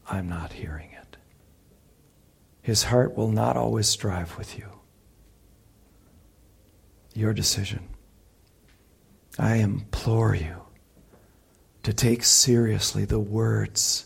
I'm 0.10 0.30
not 0.30 0.54
hearing 0.54 0.92
it. 0.92 1.18
His 2.62 2.84
heart 2.84 3.16
will 3.16 3.32
not 3.32 3.58
always 3.58 3.88
strive 3.88 4.38
with 4.38 4.58
you. 4.58 4.77
Your 7.18 7.34
decision. 7.34 7.90
I 9.40 9.56
implore 9.56 10.36
you 10.36 10.58
to 11.82 11.92
take 11.92 12.24
seriously 12.24 13.06
the 13.06 13.20
words 13.20 14.06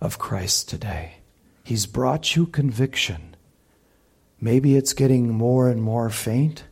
of 0.00 0.18
Christ 0.18 0.70
today. 0.70 1.16
He's 1.62 1.84
brought 1.84 2.34
you 2.34 2.46
conviction. 2.46 3.36
Maybe 4.40 4.74
it's 4.74 4.94
getting 4.94 5.28
more 5.28 5.68
and 5.68 5.82
more 5.82 6.08
faint. 6.08 6.64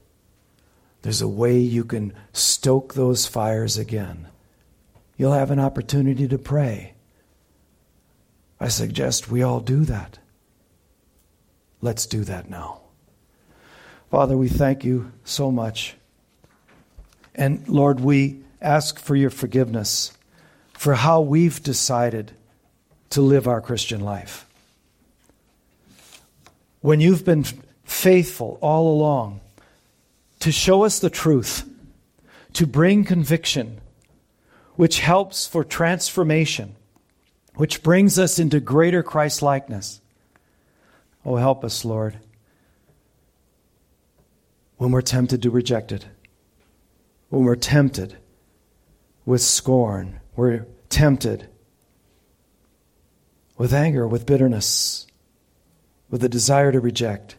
There's 1.03 1.21
a 1.21 1.29
way 1.29 1.59
you 1.59 1.85
can 1.85 2.15
stoke 2.33 2.95
those 2.95 3.27
fires 3.27 3.77
again. 3.77 4.29
You'll 5.19 5.33
have 5.33 5.51
an 5.51 5.61
opportunity 5.61 6.27
to 6.29 6.39
pray. 6.39 6.95
I 8.59 8.69
suggest 8.69 9.31
we 9.31 9.43
all 9.43 9.61
do 9.61 9.85
that. 9.85 10.19
Let's 11.83 12.07
do 12.07 12.25
that 12.25 12.49
now. 12.49 12.84
Father, 14.15 14.37
we 14.37 14.49
thank 14.49 14.85
you 14.85 15.11
so 15.25 15.51
much. 15.51 15.97
And 17.35 17.67
Lord, 17.69 17.99
we 17.99 18.45
ask 18.63 18.97
for 19.01 19.17
your 19.17 19.29
forgiveness 19.29 20.17
for 20.73 20.95
how 20.95 21.21
we've 21.21 21.61
decided 21.61 22.31
to 23.11 23.21
live 23.21 23.49
our 23.49 23.61
Christian 23.61 24.03
life. 24.03 24.47
When 26.81 27.01
you've 27.01 27.25
been 27.25 27.45
faithful 27.83 28.57
all 28.61 28.93
along, 28.93 29.41
to 30.39 30.53
show 30.53 30.85
us 30.85 31.01
the 31.01 31.11
truth, 31.11 31.69
to 32.53 32.69
bring 32.69 33.03
conviction, 33.03 33.81
which 34.77 35.01
helps 35.01 35.45
for 35.45 35.65
transformation, 35.65 36.77
which 37.57 37.83
brings 37.83 38.17
us 38.21 38.39
into 38.39 38.61
greater 38.61 39.03
Christ 39.03 39.43
likeness. 39.43 40.01
Oh, 41.27 41.35
help 41.35 41.65
us, 41.65 41.85
Lord, 41.85 42.21
when 44.77 44.91
we're 44.91 45.03
tempted 45.03 45.43
to 45.43 45.51
reject 45.51 45.93
it, 45.93 46.07
when 47.29 47.45
we're 47.45 47.57
tempted 47.57 48.17
with 49.25 49.41
scorn, 49.41 50.21
we're 50.37 50.67
tempted 50.89 51.49
with 53.57 53.73
anger, 53.73 54.07
with 54.07 54.27
bitterness, 54.27 55.07
with 56.11 56.23
a 56.25 56.29
desire 56.29 56.73
to 56.73 56.81
reject. 56.81 57.37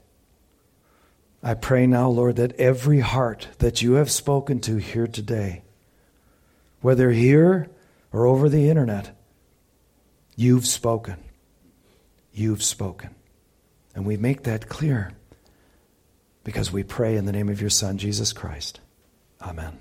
I 1.43 1.53
pray 1.53 1.85
now, 1.85 2.09
Lord, 2.09 2.37
that 2.37 2.59
every 2.59 3.01
heart 3.01 3.49
that 3.59 3.81
you 3.81 3.93
have 3.93 4.09
spoken 4.09 4.59
to 4.61 4.77
here 4.77 5.07
today, 5.07 5.63
whether 6.81 7.11
here 7.11 7.69
or 8.11 8.25
over 8.25 8.49
the 8.49 8.69
internet, 8.69 9.15
you've 10.35 10.65
spoken. 10.65 11.17
You've 12.33 12.63
spoken. 12.63 13.13
And 13.93 14.05
we 14.05 14.17
make 14.17 14.43
that 14.43 14.67
clear 14.67 15.11
because 16.45 16.71
we 16.71 16.83
pray 16.83 17.17
in 17.17 17.25
the 17.25 17.33
name 17.33 17.49
of 17.49 17.59
your 17.59 17.69
Son, 17.69 17.97
Jesus 17.97 18.31
Christ. 18.31 18.79
Amen. 19.41 19.77